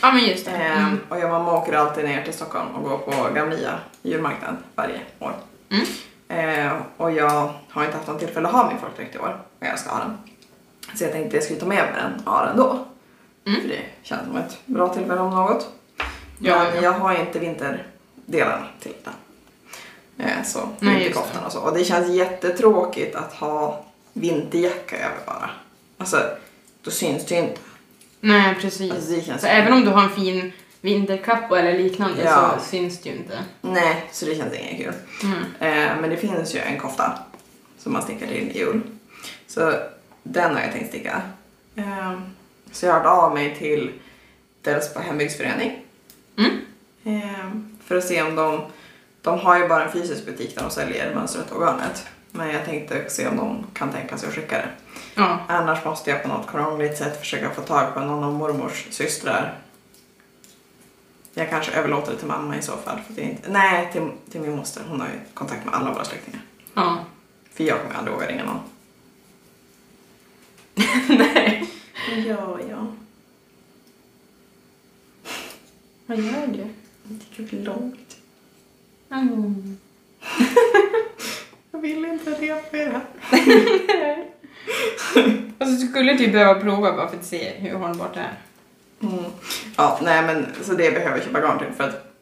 Ja, 0.02 0.12
men 0.12 0.24
just 0.24 0.44
det. 0.44 0.50
Eh, 0.50 0.78
Mm. 0.86 0.98
och 1.08 1.18
jag 1.18 1.30
mamma 1.30 1.52
åker 1.58 1.72
alltid 1.72 2.04
ner 2.04 2.22
till 2.24 2.32
Stockholm 2.32 2.68
och 2.74 2.82
går 2.90 2.98
på 2.98 3.34
Gamlia 3.34 3.78
julmarknad 4.02 4.56
varje 4.74 5.00
år. 5.18 5.32
Mm. 5.70 5.84
Eh, 6.28 6.72
och 6.96 7.10
jag 7.12 7.52
har 7.70 7.84
inte 7.84 7.96
haft 7.96 8.08
någon 8.08 8.18
tillfälle 8.18 8.48
att 8.48 8.54
ha 8.54 8.68
min 8.68 8.78
folkdräkt 8.78 9.14
i 9.14 9.18
år 9.18 9.40
och 9.60 9.66
jag 9.66 9.78
ska 9.78 9.90
ha 9.90 9.98
den. 9.98 10.18
Så 10.94 11.04
jag 11.04 11.12
tänkte 11.12 11.28
att 11.28 11.34
jag 11.34 11.42
skulle 11.42 11.60
ta 11.60 11.66
med 11.66 11.84
mig 11.84 12.02
den, 12.02 12.26
ha 12.26 12.44
den 12.46 12.56
då. 12.56 12.84
Mm. 13.46 13.60
För 13.60 13.68
det 13.68 13.80
känns 14.02 14.26
som 14.26 14.36
ett 14.36 14.58
bra 14.66 14.94
tillfälle 14.94 15.20
om 15.20 15.30
något. 15.34 15.68
Ja, 16.38 16.58
Men 16.58 16.74
ja. 16.76 16.82
jag 16.82 16.92
har 16.92 17.14
inte 17.14 17.38
vinterdelarna 17.38 18.66
till 18.80 18.94
den. 19.04 19.12
Eh, 20.18 20.42
så, 20.44 20.68
Nej, 20.80 20.98
vinterkoftan 20.98 21.44
och 21.44 21.52
så. 21.52 21.58
Och 21.60 21.78
det 21.78 21.84
känns 21.84 22.08
jättetråkigt 22.08 23.14
att 23.16 23.32
ha 23.32 23.84
vinterjacka 24.12 24.96
över 24.96 25.18
bara. 25.26 25.50
Alltså, 25.98 26.16
då 26.82 26.90
syns 26.90 27.26
det 27.26 27.34
ju 27.34 27.40
inte. 27.40 27.60
Nej, 28.20 28.54
precis. 28.60 28.92
Alltså, 28.92 29.10
det 29.12 29.22
känns 29.22 29.40
så 29.40 29.46
även 29.46 29.72
om 29.72 29.84
du 29.84 29.90
har 29.90 30.02
en 30.02 30.10
fin 30.10 30.52
vinterkappa 30.80 31.58
eller 31.58 31.78
liknande 31.78 32.22
Ja. 32.22 32.54
så 32.58 32.64
syns 32.64 33.00
det 33.00 33.08
ju 33.08 33.16
inte. 33.16 33.38
Nej, 33.60 34.04
så 34.12 34.26
det 34.26 34.34
känns 34.34 34.54
inget 34.54 34.76
kul. 34.84 34.94
Mm. 35.22 35.38
Eh, 35.60 36.00
men 36.00 36.10
det 36.10 36.16
finns 36.16 36.54
ju 36.54 36.58
en 36.58 36.78
kofta 36.78 37.18
som 37.78 37.92
man 37.92 38.02
stickar 38.02 38.26
till 38.26 38.50
i 38.54 38.64
ull. 38.64 38.80
Så 39.46 39.72
den 40.22 40.54
har 40.54 40.60
jag 40.60 40.72
tänkt 40.72 40.88
sticka. 40.88 41.22
Eh, 41.76 42.12
så 42.72 42.86
jag 42.86 42.92
hört 42.92 43.06
av 43.06 43.34
mig 43.34 43.56
till 43.58 43.92
Delsbo 44.62 45.00
hembygdsförening. 45.00 45.84
Mm. 46.38 46.60
Eh, 47.04 47.50
för 47.86 47.96
att 47.96 48.04
se 48.04 48.22
om 48.22 48.34
de, 48.34 48.60
de 49.24 49.38
har 49.38 49.58
ju 49.58 49.68
bara 49.68 49.84
en 49.84 49.92
fysisk 49.92 50.26
butik 50.26 50.54
där 50.54 50.62
de 50.62 50.70
säljer 50.70 51.14
mönstret 51.14 51.52
och 51.52 51.60
garnet. 51.60 52.06
Men 52.30 52.50
jag 52.50 52.64
tänkte 52.64 53.10
se 53.10 53.28
om 53.28 53.36
de 53.36 53.66
kan 53.74 53.92
tänka 53.92 54.18
sig 54.18 54.28
att 54.28 54.34
skicka 54.34 54.56
det. 54.56 54.68
Ja. 55.14 55.38
Annars 55.48 55.84
måste 55.84 56.10
jag 56.10 56.22
på 56.22 56.28
något 56.28 56.50
krångligt 56.50 56.98
sätt 56.98 57.20
försöka 57.20 57.50
få 57.50 57.60
tag 57.62 57.94
på 57.94 58.00
någon 58.00 58.24
av 58.24 58.32
mormors 58.32 58.86
systrar. 58.90 59.58
Jag 61.34 61.50
kanske 61.50 61.72
överlåter 61.72 62.12
det 62.12 62.18
till 62.18 62.26
mamma 62.26 62.56
i 62.56 62.62
så 62.62 62.72
fall. 62.72 62.98
För 63.06 63.12
det 63.14 63.22
är 63.22 63.24
inte, 63.24 63.50
nej, 63.50 63.92
till, 63.92 64.10
till 64.30 64.40
min 64.40 64.56
moster. 64.56 64.82
Hon 64.88 65.00
har 65.00 65.08
ju 65.08 65.34
kontakt 65.34 65.64
med 65.64 65.74
alla 65.74 65.92
våra 65.92 66.04
släktingar. 66.04 66.40
ja. 66.74 66.98
För 67.52 67.64
jag 67.64 67.82
kommer 67.82 67.94
aldrig 67.94 68.14
våga 68.14 68.26
ringa 68.26 68.44
någon. 68.44 68.60
Nej. 71.18 71.70
Ja, 72.26 72.58
ja. 72.70 72.86
Vad 76.06 76.18
gör 76.18 76.46
du? 76.46 76.68
Det 77.02 77.42
gick 77.42 77.52
långt. 77.52 78.16
Mm. 79.14 79.76
Jag 81.72 81.80
vill 81.80 82.04
inte 82.04 82.30
repera. 82.30 83.00
Alltså 85.58 85.76
du 85.76 85.86
skulle 85.86 86.18
typ 86.18 86.32
behöva 86.32 86.60
prova 86.60 86.92
bara 86.96 87.08
för 87.08 87.16
att 87.16 87.24
se 87.24 87.50
hur 87.56 87.74
hållbart 87.74 88.14
det 88.14 88.20
är. 88.20 88.32
Mm. 89.08 89.24
Ja, 89.76 89.98
nej 90.02 90.22
men 90.22 90.46
så 90.62 90.72
det 90.72 90.90
behöver 90.94 91.16
jag 91.16 91.24
köpa 91.26 91.40
garn 91.40 91.58
till 91.58 91.66
för 91.76 91.84
att 91.84 92.14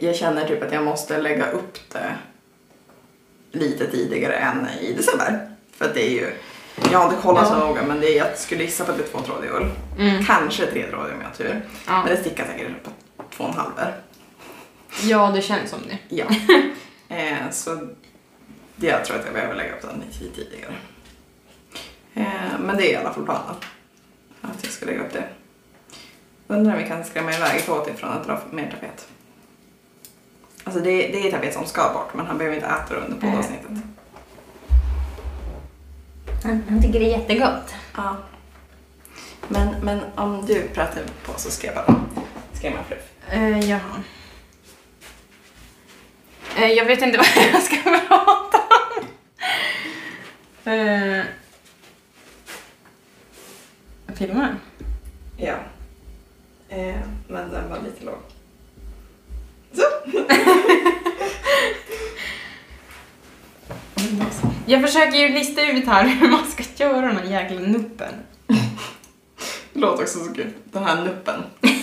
jag 0.00 0.16
känner 0.16 0.48
typ 0.48 0.62
att 0.62 0.72
jag 0.72 0.84
måste 0.84 1.18
lägga 1.20 1.50
upp 1.50 1.78
det 1.92 2.14
lite 3.52 3.86
tidigare 3.90 4.34
än 4.34 4.66
i 4.80 4.92
december. 4.92 5.50
För 5.72 5.84
att 5.84 5.94
det 5.94 6.06
är 6.06 6.10
ju, 6.10 6.32
jag 6.92 6.98
har 6.98 7.04
inte 7.10 7.22
kollat 7.22 7.48
så 7.48 7.54
Ja. 7.54 7.58
noga 7.66 7.82
men 7.82 8.00
det 8.00 8.06
är, 8.12 8.16
jag 8.16 8.38
skulle 8.38 8.62
gissa 8.64 8.84
på 8.84 8.90
att 8.92 8.98
det 8.98 9.04
är 9.04 9.08
tvåtrådig 9.08 9.50
ull. 9.50 9.70
Mm. 9.98 10.24
Kanske 10.24 10.66
tretrådig 10.66 11.14
om 11.14 11.20
jag 11.20 11.28
har 11.28 11.34
tur. 11.34 11.60
Ja. 11.86 12.02
Men 12.04 12.06
det 12.14 12.20
stickar 12.20 12.44
säkert 12.46 12.82
på 12.82 12.90
två 13.36 13.44
och 13.44 13.50
en 13.50 13.56
halv. 13.56 13.70
Ja, 15.02 15.30
det 15.34 15.42
känns 15.42 15.70
som 15.70 15.80
det. 15.88 16.16
Ja. 16.16 16.26
eh, 17.16 17.50
så 17.50 17.88
det 18.76 18.86
jag 18.86 19.04
tror 19.04 19.16
att 19.18 19.24
jag 19.24 19.34
behöver 19.34 19.54
lägga 19.54 19.72
upp 19.72 19.82
den 19.82 20.02
lite 20.20 20.36
tidigare. 20.36 20.74
Eh, 22.14 22.58
men 22.60 22.76
det 22.76 22.90
är 22.90 22.92
i 22.92 22.96
alla 22.96 23.12
fall 23.12 23.24
planen. 23.24 23.54
Att 24.40 24.64
jag 24.64 24.72
ska 24.72 24.86
lägga 24.86 25.00
upp 25.00 25.12
det. 25.12 25.24
Undrar 26.46 26.72
om 26.72 26.82
vi 26.82 26.88
kan 26.88 27.04
skrämma 27.04 27.32
iväg 27.32 27.66
Tåt 27.66 27.88
ifrån 27.88 28.10
att 28.10 28.26
dra 28.26 28.40
mer 28.50 28.70
tapet. 28.70 29.08
Alltså 30.64 30.80
det, 30.80 30.90
det 30.90 31.28
är 31.28 31.30
tapet 31.30 31.54
som 31.54 31.66
ska 31.66 31.92
bort 31.94 32.14
men 32.14 32.26
han 32.26 32.38
behöver 32.38 32.56
inte 32.56 32.68
äta 32.68 32.94
det 32.94 33.00
under 33.00 33.16
poddavsnittet. 33.16 33.70
Han, 36.44 36.62
han 36.68 36.82
tycker 36.82 37.00
det 37.00 37.06
är 37.06 37.18
jättegott. 37.18 37.74
Ja. 37.96 38.16
Men, 39.48 39.74
men 39.82 40.00
om 40.14 40.46
du 40.46 40.68
pratar 40.68 41.02
på 41.24 41.32
så 41.36 41.50
ska 41.50 41.66
jag 41.66 41.76
bara 41.76 41.94
skrämma 42.52 42.78
fluff. 42.88 43.34
Uh, 43.34 43.70
jaha. 43.70 44.02
Eh, 46.56 46.72
jag 46.72 46.84
vet 46.84 47.02
inte 47.02 47.18
vad 47.36 47.46
jag 47.52 47.62
ska 47.62 47.76
prata 47.76 48.58
om. 48.58 49.04
Uh, 50.72 51.22
filmar 54.14 54.42
den? 54.42 54.56
Ja. 55.36 55.54
Eh, 56.68 56.96
men 57.28 57.50
den 57.50 57.70
var 57.70 57.78
lite 57.84 58.04
låg. 58.04 58.18
Så. 59.72 59.82
Jag 64.68 64.82
försöker 64.82 65.18
ju 65.18 65.28
lista 65.28 65.66
ut 65.66 65.86
här 65.86 66.08
hur 66.08 66.28
man 66.28 66.44
ska 66.44 66.84
göra 66.84 67.06
den 67.06 67.16
här 67.16 67.24
jäkla 67.24 67.60
nuppen. 67.60 68.14
Det 69.72 69.80
låter 69.80 70.02
också 70.02 70.18
så 70.18 70.34
kul. 70.34 70.52
Den 70.64 70.84
här 70.84 71.04
nuppen. 71.04 71.42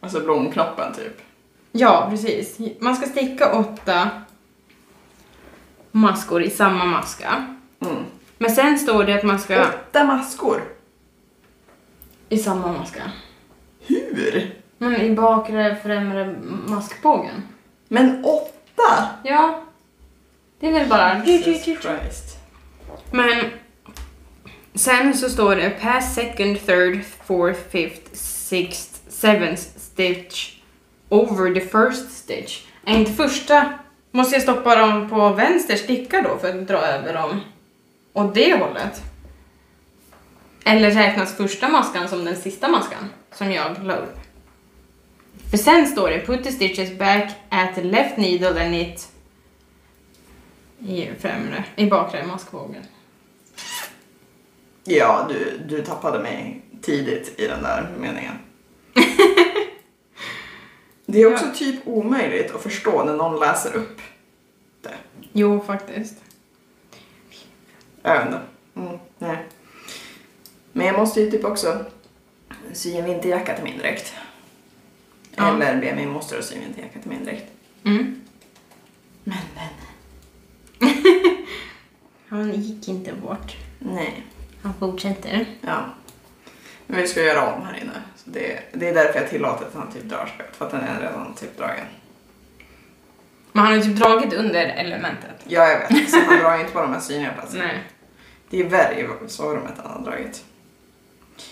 alltså 0.00 0.20
blomknoppen 0.20 0.94
typ. 0.94 1.20
Ja, 1.72 2.06
precis. 2.10 2.58
Man 2.78 2.96
ska 2.96 3.06
sticka 3.06 3.52
åtta 3.52 4.10
maskor 5.90 6.42
i 6.42 6.50
samma 6.50 6.84
maska. 6.84 7.56
Mm. 7.80 8.04
Men 8.38 8.50
sen 8.50 8.78
står 8.78 9.04
det 9.04 9.14
att 9.14 9.24
man 9.24 9.38
ska... 9.38 9.62
Åtta 9.62 10.04
maskor. 10.04 10.62
I 12.28 12.38
samma 12.38 12.72
maska. 12.72 13.02
Hur? 13.80 14.54
Men 14.78 15.00
i 15.00 15.14
bakre 15.14 15.76
främre 15.82 16.34
maskbågen. 16.66 17.42
Men 17.88 18.24
åtta? 18.24 19.08
Ja. 19.24 19.62
Det 20.60 20.68
är 20.68 20.72
väl 20.72 20.88
bara... 20.88 21.24
Jesus 21.24 21.64
Christ. 21.64 22.36
Men 23.12 23.44
sen 24.74 25.14
så 25.14 25.28
står 25.28 25.56
det 25.56 25.70
pass 25.70 26.14
second, 26.14 26.66
third, 26.66 27.04
fourth, 27.24 27.60
fifth, 27.70 28.14
sixth, 28.14 29.00
seventh 29.08 29.62
stitch 29.62 30.59
over 31.10 31.54
the 31.54 31.60
first 31.60 32.12
stitch. 32.12 32.62
Är 32.84 32.98
inte 32.98 33.12
första... 33.12 33.72
Måste 34.12 34.34
jag 34.34 34.42
stoppa 34.42 34.76
dem 34.76 35.10
på 35.10 35.28
vänster 35.28 35.76
sticka 35.76 36.22
då 36.22 36.38
för 36.38 36.48
att 36.48 36.68
dra 36.68 36.78
över 36.78 37.14
dem 37.14 37.40
åt 38.12 38.34
det 38.34 38.58
hållet? 38.58 39.02
Eller 40.64 40.90
räknas 40.90 41.36
första 41.36 41.68
maskan 41.68 42.08
som 42.08 42.24
den 42.24 42.36
sista 42.36 42.68
maskan 42.68 43.10
som 43.32 43.52
jag 43.52 43.84
la 43.84 43.96
upp? 43.96 44.18
För 45.50 45.56
sen 45.56 45.86
står 45.86 46.10
det 46.10 46.26
put 46.26 46.44
the 46.44 46.52
stitches 46.52 46.98
back 46.98 47.30
at 47.48 47.74
the 47.74 47.82
left 47.82 48.16
needle 48.16 48.64
and 48.64 48.74
it 48.74 49.08
i 50.88 51.08
främre, 51.18 51.64
i 51.76 51.86
bakre 51.86 52.26
maskvågen. 52.26 52.82
Ja, 54.84 55.26
du, 55.28 55.60
du 55.68 55.82
tappade 55.82 56.18
mig 56.18 56.62
tidigt 56.82 57.40
i 57.40 57.46
den 57.46 57.62
där 57.62 57.90
meningen. 57.98 58.34
Det 61.12 61.22
är 61.22 61.32
också 61.32 61.44
Ja. 61.46 61.52
typ 61.54 61.80
omöjligt 61.86 62.54
att 62.54 62.62
förstå 62.62 63.04
när 63.04 63.16
någon 63.16 63.40
läser 63.40 63.76
upp 63.76 64.00
det. 64.82 64.94
Jo, 65.32 65.60
faktiskt. 65.66 66.14
Jag 68.02 68.14
vet 68.18 68.26
inte. 68.26 68.40
Mm, 68.76 68.98
nej. 69.18 69.38
Men 70.72 70.86
jag 70.86 70.98
måste 70.98 71.20
ju 71.20 71.30
typ 71.30 71.44
också 71.44 71.84
sy 72.72 72.96
en 72.96 73.04
vinterjacka 73.04 73.54
till 73.54 73.64
min 73.64 73.78
dräkt. 73.78 74.12
Ja. 75.34 75.48
Eller 75.48 75.80
be 75.80 75.94
min 75.94 76.10
moster 76.10 76.38
att 76.38 76.44
sy 76.44 76.54
en 76.54 76.60
vinterjacka 76.60 76.98
till 77.00 77.10
min 77.10 77.24
dräkt. 77.24 77.46
Mm. 77.84 78.20
Men, 79.24 79.38
men. 79.54 80.90
Han 82.28 82.62
gick 82.62 82.88
inte 82.88 83.12
bort. 83.12 83.56
Nej. 83.78 84.22
Han 84.62 84.74
fortsätter. 84.78 85.46
Ja. 85.60 85.84
Men 86.90 87.00
vi 87.00 87.08
ska 87.08 87.22
göra 87.22 87.54
om 87.54 87.66
här 87.66 87.82
inne. 87.82 87.92
Så 88.16 88.30
det, 88.30 88.60
det 88.72 88.88
är 88.88 88.94
därför 88.94 89.20
jag 89.20 89.30
tillåter 89.30 89.66
att 89.66 89.74
han 89.74 89.92
typ 89.92 90.04
drar 90.04 90.30
spett. 90.34 90.56
För 90.56 90.64
att 90.64 90.70
den 90.70 90.80
är 90.80 91.00
redan 91.00 91.34
typ 91.34 91.58
dragen. 91.58 91.86
Men 93.52 93.64
han 93.64 93.72
har 93.72 93.78
ju 93.78 93.84
typ 93.84 93.96
dragit 93.96 94.32
under 94.32 94.66
elementet. 94.66 95.36
Ja, 95.44 95.68
jag 95.68 95.78
vet. 95.78 96.10
Så 96.10 96.18
han 96.18 96.38
drar 96.38 96.58
inte 96.58 96.72
på 96.72 96.80
de 96.80 96.92
här 96.92 97.00
synliga 97.00 97.32
platserna. 97.32 97.64
Nej. 97.64 97.82
Det 98.50 98.60
är 98.60 98.98
i 99.26 99.28
sovrummet 99.28 99.74
han 99.82 99.92
har 99.92 100.10
dragit. 100.10 100.44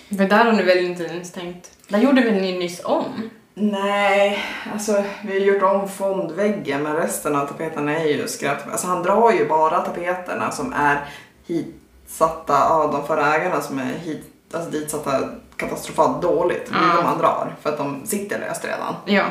För 0.09 0.24
där 0.24 0.44
har 0.44 0.53
du 0.53 0.64
väl 0.64 0.85
inte 0.85 1.05
ens 1.05 1.33
tänkt... 1.33 1.70
Där 1.88 1.98
gjorde 1.98 2.20
väl 2.20 2.35
ni 2.35 2.59
nyss 2.59 2.85
om? 2.85 3.31
Nej, 3.55 4.44
alltså 4.72 5.05
vi 5.24 5.33
har 5.33 5.46
gjort 5.46 5.62
om 5.62 5.88
fondväggen 5.88 6.83
men 6.83 6.96
resten 6.96 7.37
av 7.37 7.46
tapeterna 7.46 7.98
är 7.98 8.05
ju 8.05 8.29
skräp. 8.29 8.72
Alltså 8.72 8.87
han 8.87 9.03
drar 9.03 9.33
ju 9.33 9.48
bara 9.48 9.81
tapeterna 9.81 10.51
som 10.51 10.72
är 10.72 11.05
hitsatta 11.46 12.68
av 12.68 12.92
de 12.92 13.07
förra 13.07 13.35
ägarna 13.35 13.61
som 13.61 13.79
är 13.79 13.92
hit, 13.92 14.24
alltså 14.53 14.71
ditsatta 14.71 15.29
katastrofalt 15.57 16.23
dåligt. 16.23 16.67
Det 16.71 16.75
är 16.79 16.97
de 16.97 17.05
han 17.05 17.19
drar 17.19 17.57
för 17.63 17.71
att 17.71 17.79
de 17.79 18.07
sitter 18.07 18.39
löst 18.41 18.65
redan. 18.65 18.95
Ja. 19.07 19.25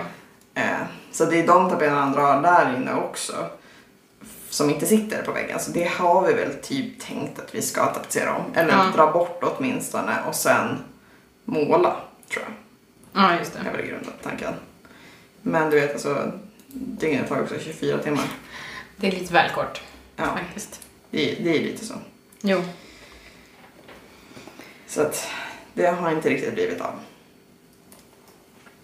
Eh, 0.56 0.77
så 1.12 1.25
det 1.25 1.39
är 1.39 1.47
de 1.47 1.69
tapeterna 1.69 1.99
han 1.99 2.12
drar 2.12 2.41
där 2.41 2.75
inne 2.75 2.93
också. 2.93 3.34
Som 4.49 4.69
inte 4.69 4.86
sitter 4.86 5.23
på 5.23 5.32
väggen. 5.32 5.60
Så 5.60 5.71
det 5.71 5.91
har 5.97 6.27
vi 6.27 6.34
väl 6.34 6.53
typ 6.62 6.99
tänkt 7.01 7.39
att 7.39 7.56
vi 7.56 7.62
ska 7.62 7.86
tapetsera 7.86 8.36
om. 8.36 8.43
Eller 8.56 8.71
Ja. 8.73 8.86
dra 8.95 9.12
bort 9.12 9.39
åtminstone 9.43 10.15
och 10.27 10.36
sen 10.36 10.77
måla 11.45 11.95
tror 12.32 12.43
jag. 12.45 12.53
Ja, 13.23 13.38
just 13.39 13.53
Det 13.53 13.60
är 13.60 13.63
det. 13.63 13.69
väl 13.71 13.86
i 13.86 13.88
grunden 13.88 14.13
tanken. 14.23 14.53
Men 15.41 15.69
du 15.69 15.80
vet 15.80 15.91
alltså, 15.93 16.32
dygnet 16.73 17.30
tar 17.30 17.41
också 17.41 17.56
24 17.60 17.97
timmar. 17.97 18.23
Det 18.95 19.08
är 19.08 19.12
lite 19.12 19.34
väl 19.34 19.49
kort, 19.56 19.82
Ja, 20.15 20.23
faktiskt. 20.25 20.82
det, 21.12 21.36
det 21.43 21.49
är 21.58 21.63
lite 21.63 21.86
så. 21.86 21.93
Jo. 22.41 22.62
Så 24.88 25.02
att 25.02 25.28
det 25.73 25.86
har 25.88 26.12
inte 26.12 26.30
riktigt 26.30 26.54
blivit 26.54 26.82
av. 26.82 26.93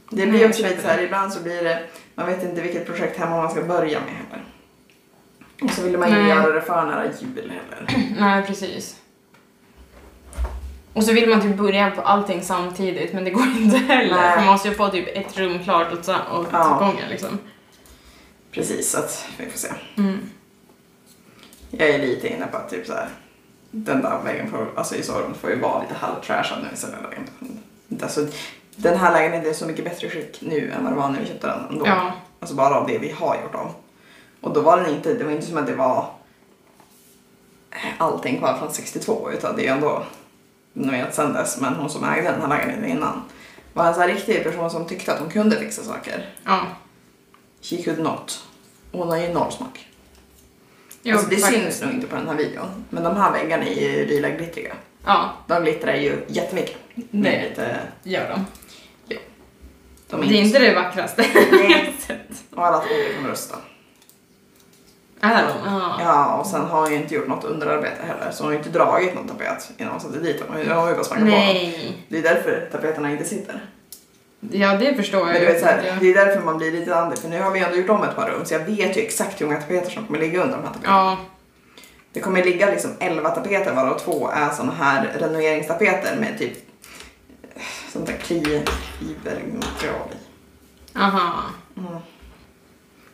Det 0.09 0.25
blir 0.27 0.49
också 0.49 0.63
lite 0.63 0.81
så 0.81 0.87
här, 0.87 1.01
ibland 1.03 1.33
så 1.33 1.39
blir 1.43 1.63
det, 1.63 1.83
man 2.15 2.25
vet 2.27 2.43
inte 2.43 2.61
vilket 2.61 2.85
projekt 2.85 3.17
hemma 3.19 3.37
man 3.37 3.51
ska 3.51 3.61
börja 3.63 3.99
med 3.99 4.09
heller. 4.09 4.45
Och 5.61 5.71
så 5.71 5.81
vill 5.83 5.97
man 5.97 6.09
ju 6.11 6.15
Nej. 6.17 6.29
göra 6.29 6.51
det 6.53 6.61
för 6.61 6.85
nära 6.85 7.05
jul 7.05 7.51
heller. 7.51 8.15
Nej, 8.19 8.43
precis. 8.47 8.99
Och 10.93 11.03
så 11.03 11.13
vill 11.13 11.29
man 11.29 11.41
typ 11.41 11.57
börja 11.57 11.91
på 11.91 12.01
allting 12.01 12.41
samtidigt, 12.43 13.13
men 13.13 13.23
det 13.23 13.29
går 13.31 13.43
inte 13.57 13.77
heller. 13.77 14.15
Nej. 14.15 14.31
För 14.31 14.39
man 14.41 14.45
måste 14.53 14.67
ju 14.69 14.73
få 14.75 14.89
typ 14.89 15.17
ett 15.17 15.37
rum 15.37 15.63
klart 15.63 15.93
åt, 15.93 16.09
åt 16.09 16.47
Ja. 16.51 16.77
gången 16.79 17.09
liksom. 17.09 17.39
Precis, 18.51 18.91
så 18.91 18.99
att 18.99 19.25
vi 19.37 19.45
får 19.49 19.59
se. 19.59 19.71
Mm. 19.97 20.19
Jag 21.71 21.89
är 21.89 21.99
lite 21.99 22.27
inne 22.27 22.47
på 22.47 22.57
att 22.57 22.69
typ 22.69 22.87
så 22.87 22.93
här, 22.93 23.09
den 23.75 24.01
där 24.01 24.19
väggen 24.23 24.51
får, 24.51 24.67
alltså 24.75 24.95
i 24.95 25.03
sovrummet 25.03 25.37
får 25.37 25.49
ju 25.49 25.59
vara 25.59 25.81
lite 25.81 25.93
halvtrashad 25.93 26.59
nu 26.63 26.77
för 26.77 26.87
lägenheten. 26.87 27.59
Alltså, 28.01 28.27
den 28.75 28.97
här 28.97 29.13
lägenheten 29.13 29.49
är 29.49 29.53
så 29.53 29.65
mycket 29.65 29.85
bättre 29.85 30.09
skick 30.09 30.41
nu 30.41 30.71
än 30.71 30.83
vad 30.83 30.93
det 30.93 30.97
var 30.97 31.09
när 31.09 31.19
vi 31.19 31.25
köpte 31.25 31.47
den 31.47 31.59
ändå. 31.69 31.87
Ja. 31.87 32.11
Alltså 32.39 32.55
bara 32.55 32.75
av 32.75 32.87
det 32.87 32.97
vi 32.97 33.11
har 33.11 33.35
gjort 33.35 33.55
om. 33.55 33.69
Och 34.41 34.53
då 34.53 34.61
var 34.61 34.77
den 34.77 34.95
inte, 34.95 35.13
det 35.13 35.23
var 35.23 35.31
inte 35.31 35.45
som 35.45 35.57
att 35.57 35.67
det 35.67 35.75
var 35.75 36.05
allting 37.97 38.37
kvar 38.37 38.57
från 38.57 38.73
62 38.73 39.31
utan 39.31 39.55
det 39.55 39.67
är 39.67 39.73
ändå 39.73 40.03
renoverat 40.73 41.15
sen 41.15 41.33
dess. 41.33 41.61
Men 41.61 41.73
hon 41.73 41.89
som 41.89 42.03
ägde 42.03 42.31
den 42.31 42.41
här 42.41 42.49
lägenheten 42.49 42.85
innan 42.85 43.21
var 43.73 43.85
en 43.85 43.93
sån 43.93 44.01
här 44.01 44.09
riktig 44.09 44.43
person 44.43 44.69
som 44.69 44.85
tyckte 44.85 45.13
att 45.13 45.19
hon 45.19 45.29
kunde 45.29 45.55
fixa 45.59 45.83
saker. 45.83 46.29
Ja. 46.43 46.61
She 47.61 47.83
could 47.83 47.99
not. 47.99 48.43
Och 48.91 48.99
Hon 48.99 49.09
har 49.09 49.17
ju 49.17 49.33
noll 49.33 49.51
smak. 49.51 49.87
Jo, 51.03 51.13
alltså 51.13 51.29
det 51.29 51.37
faktiskt. 51.37 51.63
syns 51.63 51.81
nog 51.81 51.91
inte 51.93 52.07
på 52.07 52.15
den 52.15 52.27
här 52.27 52.35
videon. 52.35 52.85
Men 52.89 53.03
de 53.03 53.15
här 53.15 53.31
väggarna 53.31 53.65
är 53.65 53.89
ju 53.91 54.05
lila 54.05 54.29
glittriga. 54.29 54.73
Ja, 55.05 55.33
De 55.47 55.63
glittrar 55.63 55.95
ju 55.95 56.17
jättemycket. 56.27 56.77
Det 56.95 57.41
lite, 57.49 57.79
gör 58.03 58.29
de. 58.29 58.45
de 60.09 60.27
Det 60.29 60.37
är 60.37 60.41
inte 60.41 60.59
det 60.59 60.75
vackraste. 60.75 61.25
Nej. 61.51 61.95
Och 62.55 62.65
alla 62.65 62.79
tror 62.79 63.15
kommer 63.15 63.29
rösta. 63.29 63.55
Är 65.21 65.43
de? 65.47 65.53
Ja. 65.65 65.97
Ja, 65.99 66.37
och 66.37 66.45
sen 66.47 66.61
har 66.61 66.81
hon 66.81 66.91
ju 66.91 66.97
inte 66.97 67.15
gjort 67.15 67.27
något 67.27 67.43
underarbete 67.43 68.01
heller. 68.07 68.31
Så 68.31 68.43
hon 68.43 68.45
har 68.47 68.51
ju 68.51 68.57
inte 68.57 68.69
dragit 68.69 69.15
någon 69.15 69.27
tapet 69.27 69.71
innan 69.77 69.91
hon 69.91 70.01
satte 70.01 70.19
dit 70.19 70.39
dem. 70.39 70.47
Hon 70.49 70.67
har 70.67 70.89
ju 70.89 70.93
bara 70.95 71.03
spankat 71.03 71.29
på 71.29 71.35
dem. 71.35 71.71
Det 72.07 72.17
är 72.17 72.21
därför 72.23 72.69
tapeterna 72.71 73.11
inte 73.11 73.25
sitter. 73.25 73.61
Ja, 74.51 74.77
det 74.77 74.95
förstår 74.95 75.19
jag 75.19 75.27
Men 75.27 75.39
du 75.41 75.45
vet, 75.45 75.59
så 75.59 75.65
här, 75.65 75.97
det 76.01 76.11
är 76.11 76.25
därför 76.25 76.41
man 76.45 76.57
blir 76.57 76.71
lite 76.71 76.95
andig. 76.95 77.17
För 77.19 77.29
nu 77.29 77.41
har 77.41 77.51
vi 77.51 77.59
ändå 77.59 77.77
gjort 77.77 77.89
om 77.89 78.03
ett 78.03 78.15
par 78.15 78.29
rum 78.29 78.45
så 78.45 78.53
jag 78.53 78.59
vet 78.59 78.97
ju 78.97 79.01
exakt 79.01 79.41
hur 79.41 79.45
många 79.45 79.61
tapeter 79.61 79.91
som 79.91 80.05
kommer 80.05 80.19
ligga 80.19 80.41
under 80.43 80.55
de 80.57 80.63
här 80.63 80.73
tapeterna. 80.73 80.93
Ja, 80.95 81.17
Det 82.13 82.19
kommer 82.19 82.43
ligga 82.43 82.69
liksom 82.71 82.91
11 82.99 83.29
tapeter 83.29 83.73
varav 83.73 83.99
två 83.99 84.29
är 84.29 84.49
såna 84.49 84.71
här 84.73 85.11
renoveringstapeter 85.19 86.15
med 86.19 86.37
typ 86.39 86.53
sånt 87.93 88.05
där 88.07 88.13
kli-fibermaterial 88.13 90.09
i. 90.11 90.17
aha. 90.97 91.43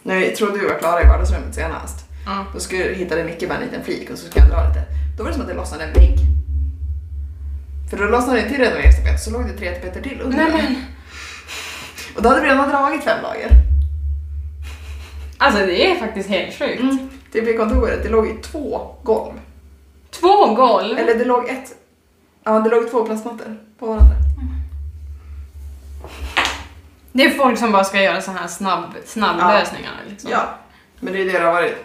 När 0.03 0.19
vi 0.19 0.29
trodde 0.35 0.59
vi 0.59 0.67
var 0.67 0.79
klara 0.79 1.01
i 1.03 1.07
vardagsrummet 1.07 1.55
senast, 1.55 2.05
Ja. 2.25 2.45
då 2.53 2.59
skulle, 2.59 2.83
hittade 2.93 3.23
Micke 3.23 3.47
bara 3.49 3.57
en 3.57 3.63
liten 3.63 3.83
flik 3.83 4.09
och 4.09 4.17
så 4.17 4.27
skulle 4.29 4.45
jag 4.45 4.53
dra 4.53 4.67
lite. 4.67 4.81
Då 5.17 5.23
var 5.23 5.29
det 5.29 5.33
som 5.33 5.41
att 5.41 5.47
det 5.49 5.53
lossnade 5.55 5.83
en 5.83 5.93
vägg. 5.93 6.17
För 7.89 7.97
då 7.97 8.03
lossnade 8.03 8.41
det 8.41 8.49
till 8.49 8.57
renoveringstapet 8.59 9.19
så 9.23 9.31
låg 9.31 9.47
det 9.47 9.53
tre 9.57 9.71
tapeter 9.75 10.01
till 10.01 10.21
under. 10.21 10.37
Nej 10.37 10.51
men, 10.51 10.75
Och 12.19 12.23
då 12.23 12.29
hade 12.29 12.41
vi 12.41 12.47
redan 12.47 12.69
dragit 12.69 13.03
fem 13.03 13.23
lager. 13.23 13.51
alltså 15.37 15.65
det 15.65 15.91
är 15.91 15.95
faktiskt 15.95 16.29
helt 16.29 16.59
sjukt. 16.59 16.79
Mm. 16.79 17.09
Typ 17.31 17.47
i 17.47 17.57
kontoret, 17.57 18.03
det 18.03 18.09
låg 18.09 18.27
ju 18.27 18.41
två 18.41 18.95
golv. 19.03 19.33
Två 20.11 20.53
golv. 20.53 20.97
Eller 20.97 21.15
det 21.15 21.25
låg 21.25 21.49
ett, 21.49 21.75
ja 22.43 22.59
det 22.59 22.69
låg 22.69 22.91
två 22.91 23.05
plastmattor 23.05 23.57
på 23.79 23.85
varandra. 23.85 24.15
Det 27.11 27.25
är 27.25 27.29
folk 27.29 27.59
som 27.59 27.71
bara 27.71 27.83
ska 27.83 28.01
göra 28.01 28.21
så 28.21 28.31
här 28.31 28.47
snabb, 28.47 28.95
snabblösningar 29.05 29.93
liksom. 30.09 30.31
Ja, 30.31 30.43
men 30.99 31.13
det 31.13 31.21
är 31.21 31.25
det 31.25 31.31
det 31.31 31.45
har 31.45 31.53
varit. 31.53 31.77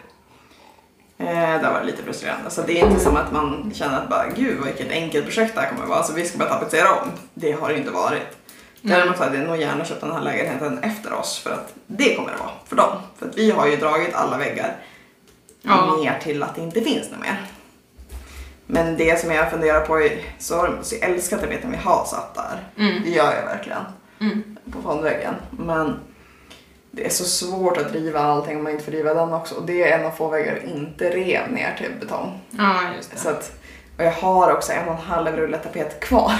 Eh, 1.18 1.27
det 1.27 1.66
har 1.66 1.73
varit 1.73 1.87
lite 1.87 2.03
frustrerande. 2.03 2.51
Så 2.51 2.62
det 2.62 2.81
är 2.81 2.87
inte 2.87 3.01
som 3.01 3.16
att 3.16 3.33
man 3.33 3.73
känner 3.75 4.01
att 4.01 4.09
bara, 4.09 4.27
gud 4.37 4.64
vilket 4.64 4.90
enkelt 4.90 5.25
projekt 5.25 5.55
det 5.55 5.61
här 5.61 5.70
kommer 5.70 5.87
vara, 5.87 6.03
så 6.03 6.12
vi 6.12 6.25
ska 6.25 6.38
bara 6.38 6.49
tapetsera 6.49 6.92
om. 6.92 7.09
Det 7.35 7.53
har 7.53 7.68
det 7.68 7.79
inte 7.79 7.90
varit. 7.90 8.43
Däremot 8.87 9.18
hade 9.18 9.37
jag 9.38 9.47
nog 9.47 9.57
gärna 9.57 9.85
köpt 9.85 10.01
den 10.01 10.12
här 10.12 10.20
lägenheten 10.23 10.79
efter 10.79 11.12
oss 11.12 11.38
för 11.38 11.51
att 11.51 11.75
det 11.87 12.14
kommer 12.16 12.31
det 12.33 12.37
vara 12.38 12.51
för 12.66 12.77
dem. 12.77 12.97
För 13.18 13.29
att 13.29 13.37
vi 13.38 13.51
har 13.51 13.66
ju 13.66 13.77
dragit 13.77 14.14
alla 14.14 14.38
väggar 14.38 14.77
Ja. 15.62 15.97
ner 15.97 16.18
till 16.23 16.42
att 16.42 16.55
det 16.55 16.61
inte 16.61 16.81
finns 16.81 17.11
något 17.11 17.20
mer. 17.20 17.47
Men 18.66 18.97
det 18.97 19.20
som 19.20 19.31
jag 19.31 19.51
funderar 19.51 19.81
på 19.87 20.01
är, 20.01 20.12
så, 20.38 20.75
så 20.83 20.94
jag 21.01 21.11
älskar 21.11 21.38
tapeten 21.38 21.70
vi 21.70 21.77
har 21.77 22.05
satt 22.05 22.35
där. 22.35 22.68
Mm. 22.85 23.03
Det 23.03 23.11
gör 23.11 23.35
jag 23.37 23.42
verkligen 23.47 23.83
Mm. 24.20 24.57
på 24.73 24.83
fondväggen. 24.83 25.35
Men 25.51 25.97
det 26.90 27.07
är 27.07 27.11
så 27.11 27.25
svårt 27.25 27.77
att 27.77 27.92
riva 27.92 28.20
allting 28.20 28.57
om 28.57 28.62
man 28.62 28.73
inte 28.73 28.85
får 28.85 28.92
riva 28.92 29.14
den 29.14 29.33
också. 29.33 29.55
Och 29.55 29.66
det 29.66 29.83
är 29.92 29.99
en 29.99 30.07
av 30.07 30.11
få 30.11 30.29
väggar 30.29 30.55
jag 30.62 30.64
inte 30.77 31.11
rev 31.11 31.53
ner 31.53 31.75
till 31.79 31.92
betong. 32.01 32.40
Ja, 32.51 32.81
just 32.97 33.11
det. 33.11 33.16
Så 33.18 33.29
att, 33.29 33.53
och 33.99 34.05
jag 34.05 34.12
har 34.12 34.53
också 34.53 34.73
en 34.73 34.88
och 34.88 34.94
en 34.94 35.01
halv 35.01 35.37
rulle 35.37 35.59
tapet 35.59 36.01
kvar. 36.01 36.35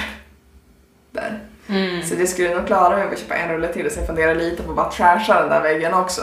Där. 1.11 1.41
Mm. 1.69 2.03
Så 2.03 2.15
det 2.15 2.27
skulle 2.27 2.55
nog 2.55 2.67
klara 2.67 2.97
mig 2.97 3.13
att 3.13 3.19
köpa 3.21 3.35
en 3.37 3.49
rulle 3.53 3.73
till 3.73 3.91
så 3.91 3.99
jag 4.01 4.07
funderar 4.07 4.35
lite 4.35 4.63
på 4.63 4.71
att 4.71 4.77
bara 4.77 4.91
trasha 4.91 5.41
den 5.41 5.49
där 5.51 5.63
väggen 5.63 5.95
också. 5.95 6.23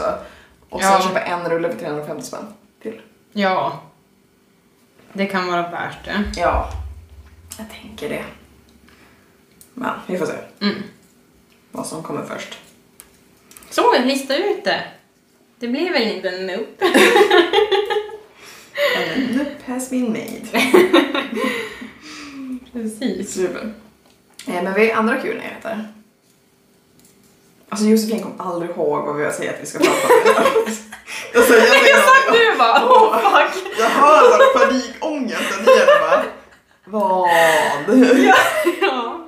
Och 0.68 0.80
sen 0.82 0.90
Ja. 0.92 1.00
köpa 1.00 1.20
en 1.20 1.48
rulle 1.50 1.70
för 1.70 1.78
350 1.78 2.22
spänn 2.26 2.46
till. 2.82 3.00
Ja. 3.32 3.82
Det 5.12 5.26
kan 5.26 5.46
vara 5.46 5.62
värt 5.70 6.04
det. 6.04 6.24
Ja, 6.36 6.68
jag 7.58 7.66
tänker 7.82 8.08
det. 8.08 8.24
Men 9.74 9.90
vi 10.06 10.18
får 10.18 10.26
se 10.26 10.32
Mm. 10.60 10.82
vad 11.72 11.86
som 11.86 12.02
kommer 12.02 12.22
först. 12.24 12.58
Så, 13.70 13.98
lista 14.04 14.36
ut 14.36 14.64
det. 14.64 14.80
Det 15.58 15.68
blir 15.68 15.92
väl 15.92 16.02
inte 16.02 16.28
en 16.28 16.46
nope? 16.46 16.86
And 18.96 19.10
a 19.10 19.14
nip 19.38 19.66
has 19.66 19.90
been 19.90 20.08
made. 20.08 20.46
Precis. 22.72 23.34
Super. 23.34 23.72
Eh, 24.48 24.62
men 24.62 24.74
vi 24.74 24.90
har 24.90 24.98
andra 24.98 25.16
kul 25.16 25.36
nyheter. 25.36 25.88
Alltså 27.68 27.86
Josefin 27.86 28.22
kom 28.22 28.40
aldrig 28.50 28.70
ihåg 28.70 29.06
vad 29.06 29.16
vi 29.16 29.24
har 29.24 29.30
sagt 29.32 29.48
att 29.48 29.62
vi 29.62 29.66
ska 29.66 29.78
prata 29.78 30.08
om. 30.40 30.44
alltså, 31.36 31.54
jag, 31.54 31.66
Jag 31.66 31.98
satt 31.98 32.32
nu 32.32 32.58
bara, 32.58 32.84
oh 32.84 33.18
fuck! 33.18 33.64
jag 33.78 33.88
hör 33.88 34.20
så 34.20 34.32
här 34.32 34.66
panikångesten 34.66 35.64
i 35.64 35.78
henne 35.78 36.00
bara. 36.00 36.22
Vad? 36.84 37.28
Ja. 38.80 39.18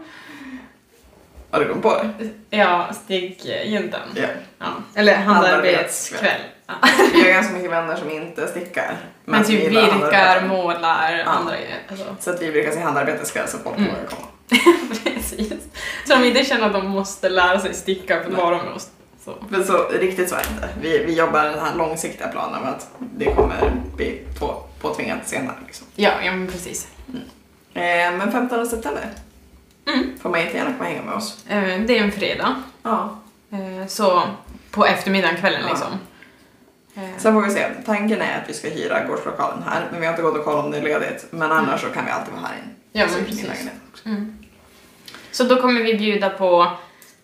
Har 1.51 1.61
du 1.61 1.69
kommit 1.69 1.83
på 1.83 2.03
det? 2.19 2.57
Ja, 2.57 2.87
stickjuntan. 3.05 4.01
Ja. 4.15 4.27
Ja. 4.59 4.67
Eller 4.95 5.15
handarbetskväll. 5.17 6.41
Ja. 6.67 6.75
Vi 7.13 7.21
har 7.23 7.29
ganska 7.29 7.53
mycket 7.55 7.71
vänner 7.71 7.97
som 7.97 8.11
inte 8.11 8.47
stickar. 8.47 8.97
Men 9.25 9.45
typ 9.45 9.61
vi 9.61 9.65
gillar 9.65 9.83
virkar, 9.95 10.47
målar, 10.49 11.13
Ja. 11.19 11.25
andra 11.25 11.55
grejer. 11.57 11.79
Alltså. 11.91 12.17
Så 12.21 12.31
att 12.31 12.43
vi 12.43 12.53
brukar 12.53 12.71
se 12.73 12.81
handarbeteskväll 12.81 13.49
så 13.49 13.59
folk 13.59 13.77
Mm. 13.79 13.89
vågar 13.91 14.07
komma. 14.07 14.27
Precis. 15.05 15.53
Så 16.07 16.15
de 16.15 16.25
inte 16.25 16.45
känner 16.45 16.67
att 16.67 16.73
de 16.73 16.87
måste 16.89 17.29
lära 17.29 17.61
sig 17.61 17.75
sticka 17.75 18.23
för 18.23 18.31
vara 18.31 18.63
med 18.63 18.73
oss. 18.73 18.89
Så. 19.25 19.35
Men 19.49 19.65
så 19.65 19.89
riktigt 19.89 20.29
så 20.29 20.35
är 20.35 20.43
det 20.43 20.49
inte. 20.55 20.69
Vi, 20.81 21.05
vi 21.05 21.15
jobbar 21.19 21.45
den 21.45 21.59
här 21.59 21.75
långsiktiga 21.75 22.29
planen 22.29 22.61
med 22.63 22.71
att 22.71 22.89
det 22.99 23.25
kommer 23.35 23.73
bli 23.97 24.21
på, 24.41 24.63
påtvingat 24.81 25.29
senare. 25.29 25.57
Liksom. 25.67 25.87
Ja, 25.95 26.11
ja 26.25 26.33
men 26.33 26.47
precis. 26.47 26.89
Eh, 27.75 27.83
men 28.19 28.33
15 28.33 28.67
september 28.67 29.09
Mm. 29.87 30.19
får 30.23 30.31
man 30.31 30.41
jättegärna 30.41 30.71
komma 30.73 30.79
och 30.81 30.87
hänga 30.95 31.03
med 31.03 31.15
oss. 31.15 31.45
Eh, 31.49 31.81
Det 31.87 31.99
är 31.99 32.03
en 32.05 32.13
fredag. 32.13 32.63
Ja. 32.83 33.19
Eh, 33.53 33.87
Så 33.89 34.23
på 34.71 34.87
eftermiddagen, 34.87 35.37
kvällen 35.37 35.61
Ja. 35.63 35.69
liksom. 35.69 35.93
Eh, 36.95 37.19
Sen 37.19 37.35
får 37.35 37.43
vi 37.43 37.51
se. 37.51 37.67
Tanken 37.87 38.23
är 38.23 38.43
att 38.43 38.49
vi 38.51 38.55
ska 38.55 38.69
hyra 38.69 39.05
gårdslokalen 39.05 39.63
här, 39.69 39.89
men 39.91 40.01
vi 40.01 40.07
har 40.07 40.13
inte 40.13 40.23
gått 40.23 40.37
och 40.39 40.45
kollat 40.45 40.65
om 40.65 40.71
det 40.71 40.79
är 40.79 40.83
ledigt. 40.83 41.27
Men 41.31 41.53
annars 41.53 41.81
så 41.81 41.87
kan 41.89 42.05
vi 42.05 42.11
alltid 42.11 42.35
vara 42.35 42.43
här 42.47 42.55
inne. 42.57 42.75
Ja, 42.97 43.09
Så 43.09 43.15
men 43.17 43.25
precis. 43.25 43.49
Mm. 44.05 44.39
Så 45.33 45.45
då 45.45 45.57
kommer 45.61 45.83
vi 45.83 45.95
bjuda 45.95 46.31
på 46.31 46.73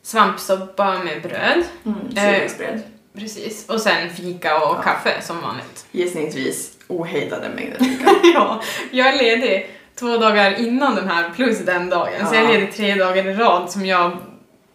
svampsoppa 0.03 0.99
med 1.05 1.23
bröd. 1.23 1.65
Mm, 1.85 2.17
Eh. 2.17 2.81
Precis. 3.15 3.69
Och 3.69 3.81
sen 3.81 4.11
fika 4.11 4.57
och 4.57 4.77
Ja. 4.77 4.83
kaffe 4.83 5.23
som 5.23 5.41
vanligt. 5.41 5.87
Gissningsvis 5.93 6.73
ohejdade 6.89 7.49
mängder 7.49 7.79
fika. 7.79 8.11
ja, 8.35 8.63
jag 8.91 9.09
är 9.09 9.17
ledig 9.19 9.71
två 9.99 10.17
dagar 10.17 10.61
innan 10.61 10.95
den 10.95 11.09
här 11.09 11.31
plus 11.31 11.59
den 11.59 11.91
dagen. 11.91 12.27
Så 12.29 12.35
jag 12.35 12.43
är 12.45 12.49
Ja. 12.49 12.53
ledig 12.55 12.73
tre 12.75 12.95
dagar 12.95 13.27
i 13.27 13.35
rad 13.35 13.71
som 13.71 13.87
jag 13.87 14.17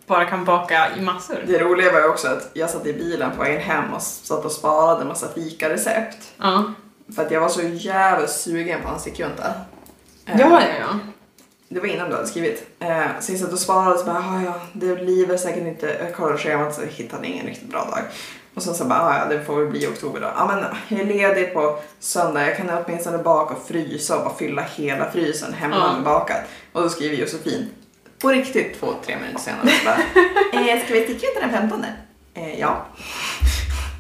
bara 0.08 0.26
kan 0.26 0.46
baka 0.46 0.88
i 0.98 1.02
massor. 1.02 1.44
Det 1.48 1.60
roliga 1.60 1.92
var 1.92 2.00
ju 2.00 2.08
också 2.08 2.28
att 2.28 2.52
jag 2.54 2.70
satt 2.70 2.86
i 2.86 2.94
bilen 2.94 3.32
på 3.38 3.44
vägen 3.44 3.62
hem 3.62 3.94
och 3.94 4.02
satt 4.02 4.46
och 4.46 4.52
sparade 4.52 5.02
en 5.02 5.08
massa 5.08 5.28
fikarecept. 5.34 6.18
Ja. 6.38 6.74
För 7.16 7.22
att 7.26 7.32
jag 7.32 7.42
var 7.42 7.50
så 7.50 7.62
jävla 7.64 8.28
sugen 8.28 8.82
på 8.82 8.90
en 8.90 9.00
stickjunta. 9.00 9.54
Eh, 10.26 10.40
Ja, 10.40 10.62
ja, 10.62 10.68
ja. 10.80 11.00
Det 11.70 11.80
var 11.80 11.88
innan 11.88 12.10
du 12.10 12.16
hade 12.16 12.28
skrivit. 12.28 12.68
Eh, 12.80 13.06
så 13.20 13.32
jag 13.32 13.40
satt 13.40 13.54
och 13.54 13.60
sparade 13.60 14.00
och 14.00 14.06
bara, 14.06 14.18
"Ah, 14.18 14.42
ja, 14.46 14.54
det 14.74 14.96
blir 14.96 15.26
väl 15.28 15.40
säkert 15.40 15.64
inte, 15.68 15.98
jag 16.04 16.16
kollade 16.16 16.38
schemat 16.38 16.76
så 16.76 16.82
hittade 16.82 17.28
ingen 17.28 17.46
riktigt 17.46 17.70
bra 17.70 17.80
dag. 17.86 18.00
Och 18.56 18.64
sen 18.64 18.76
så 18.76 18.86
bara, 18.86 19.00
"Ah, 19.00 19.18
ja 19.20 19.26
det 19.36 19.44
får 19.44 19.56
väl 19.60 19.68
bli 19.68 19.84
i 19.84 19.88
oktober 19.88 20.22
då. 20.22 20.28
Ja 20.38 20.46
men 20.48 20.66
jag 20.88 21.00
är 21.00 21.06
ledig 21.14 21.54
på 21.54 21.80
söndag, 22.00 22.48
jag 22.48 22.58
kan 22.58 22.70
åtminstone 22.86 23.18
baka 23.18 23.54
och 23.56 23.68
frysa 23.68 24.18
och 24.18 24.24
bara 24.26 24.36
fylla 24.36 24.62
hela 24.62 25.12
frysen 25.12 25.54
hemma 25.54 25.76
Ja. 25.76 25.94
med 25.94 26.04
bakat. 26.04 26.42
Och 26.72 26.82
då 26.82 26.90
skriver 26.90 27.16
Josefin, 27.18 27.70
på 28.20 28.30
riktigt 28.30 28.80
två, 28.80 28.94
tre 29.06 29.16
minuter 29.18 29.40
senare 29.40 29.70
bara, 29.86 29.96
eh, 30.62 30.84
ska 30.86 30.94
vi 30.94 31.04
sticka 31.04 31.28
ut 31.28 31.36
den 31.42 31.50
15? 31.52 31.86
Eh, 32.34 32.60
ja, 32.60 32.86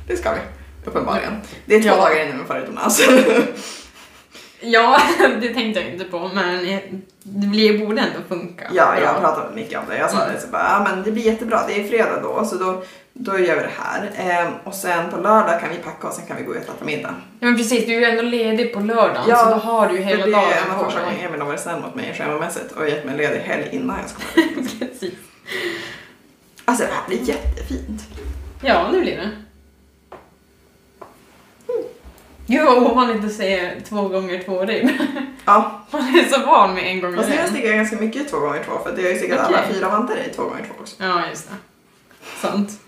det 0.08 0.18
ska 0.18 0.32
vi. 0.34 0.40
Uppenbarligen. 0.86 1.34
Det 1.66 1.76
är 1.76 1.82
två 1.82 1.88
Ja. 1.90 1.96
dagar 1.96 2.26
innan 2.26 2.40
vi 2.40 2.46
far 2.46 2.60
utomlands. 2.60 3.02
Ja, 4.66 4.98
det 5.42 5.54
tänkte 5.54 5.80
jag 5.82 5.90
inte 5.94 6.06
på, 6.06 6.30
men 6.34 6.66
det 7.24 7.48
blir, 7.48 7.86
borde 7.86 8.02
ändå 8.02 8.20
funka. 8.30 8.64
Ja, 8.74 9.00
jag 9.04 9.20
pratade 9.22 9.56
mycket 9.56 9.80
om 9.80 9.86
det. 9.90 9.98
Jag 9.98 10.12
sa 10.12 10.22
Mm. 10.22 10.34
det 10.36 10.42
så 10.42 10.48
bara, 10.48 10.64
ja 10.64 10.88
men 10.90 11.04
det 11.04 11.12
blir 11.12 11.24
jättebra, 11.24 11.60
det 11.68 11.80
är 11.82 11.88
fredag 11.88 12.20
då, 12.24 12.46
så 12.46 12.56
då, 12.56 12.84
då 13.14 13.40
gör 13.40 13.56
vi 13.56 13.62
det 13.62 13.70
här. 13.80 14.12
Ehm, 14.18 14.54
och 14.64 14.74
sen 14.74 15.12
på 15.12 15.18
lördag 15.18 15.60
kan 15.60 15.70
vi 15.70 15.76
packa 15.76 16.08
och 16.08 16.14
sen 16.14 16.26
kan 16.28 16.38
vi 16.38 16.44
gå 16.44 16.56
ut 16.56 16.68
och 16.70 16.76
äta 16.76 16.86
middag. 16.86 17.14
Ja, 17.40 17.48
men 17.48 17.58
precis, 17.58 17.86
du 17.86 17.96
är 17.96 18.00
ju 18.00 18.06
ändå 18.06 18.22
ledig 18.22 18.74
på 18.74 18.80
lördagen, 18.80 19.24
Ja, 19.28 19.38
så 19.38 19.50
då 19.50 19.56
har 19.56 19.88
du 19.88 19.96
ju 19.96 20.02
hela 20.02 20.26
det 20.26 20.32
dagen 20.32 20.44
är 20.52 20.66
en 20.66 20.72
av 20.72 20.78
på 20.80 20.86
första 20.86 21.00
dig. 21.02 21.10
gången 21.14 21.28
Emil 21.28 21.40
har 21.42 21.48
varit 21.48 21.60
snäll 21.60 21.82
mot 21.82 21.96
mig 21.96 22.14
schemamässigt 22.18 22.72
och 22.72 22.90
gett 22.90 23.06
mig 23.06 23.12
en 23.12 23.18
ledig 23.18 23.40
helg 23.40 23.70
innan 23.72 23.98
jag 24.02 24.10
ska. 24.10 24.22
Precis. 24.86 25.14
Alltså 26.66 26.84
det 26.84 26.90
här 26.94 27.08
blir 27.08 27.30
jättefint. 27.30 28.02
Ja, 28.62 28.90
det 28.94 29.00
blir 29.00 29.16
det. 29.18 29.30
Gud 32.48 32.66
vad 32.66 32.78
ovanligt 32.78 33.26
att 33.26 33.32
säga 33.34 33.72
två 33.90 34.08
gånger 34.08 34.44
två 34.44 34.66
ribb. 34.66 34.90
Ja, 35.46 35.86
Man 35.92 36.02
är 36.02 36.24
så 36.30 36.46
van 36.46 36.74
med 36.74 36.84
en 36.84 37.02
gånger 37.02 37.18
har 37.18 37.24
jag 37.24 37.40
en. 37.40 37.50
stickat 37.50 37.72
ganska 37.72 37.96
mycket 37.96 38.22
i 38.22 38.26
två 38.26 38.40
gånger 38.40 38.64
två 38.64 38.72
för 38.84 38.90
jag 38.98 39.04
har 39.04 39.10
ju 39.10 39.18
stickat 39.18 39.40
alla 39.40 39.60
Okej. 39.64 39.74
fyra 39.76 39.90
vantar 39.90 40.16
i 40.18 40.34
två 40.36 40.44
gånger 40.44 40.64
två 40.68 40.82
också. 40.82 40.96
Ja, 41.00 41.28
just 41.30 41.50
det. 41.50 41.56
Sant. 42.48 42.80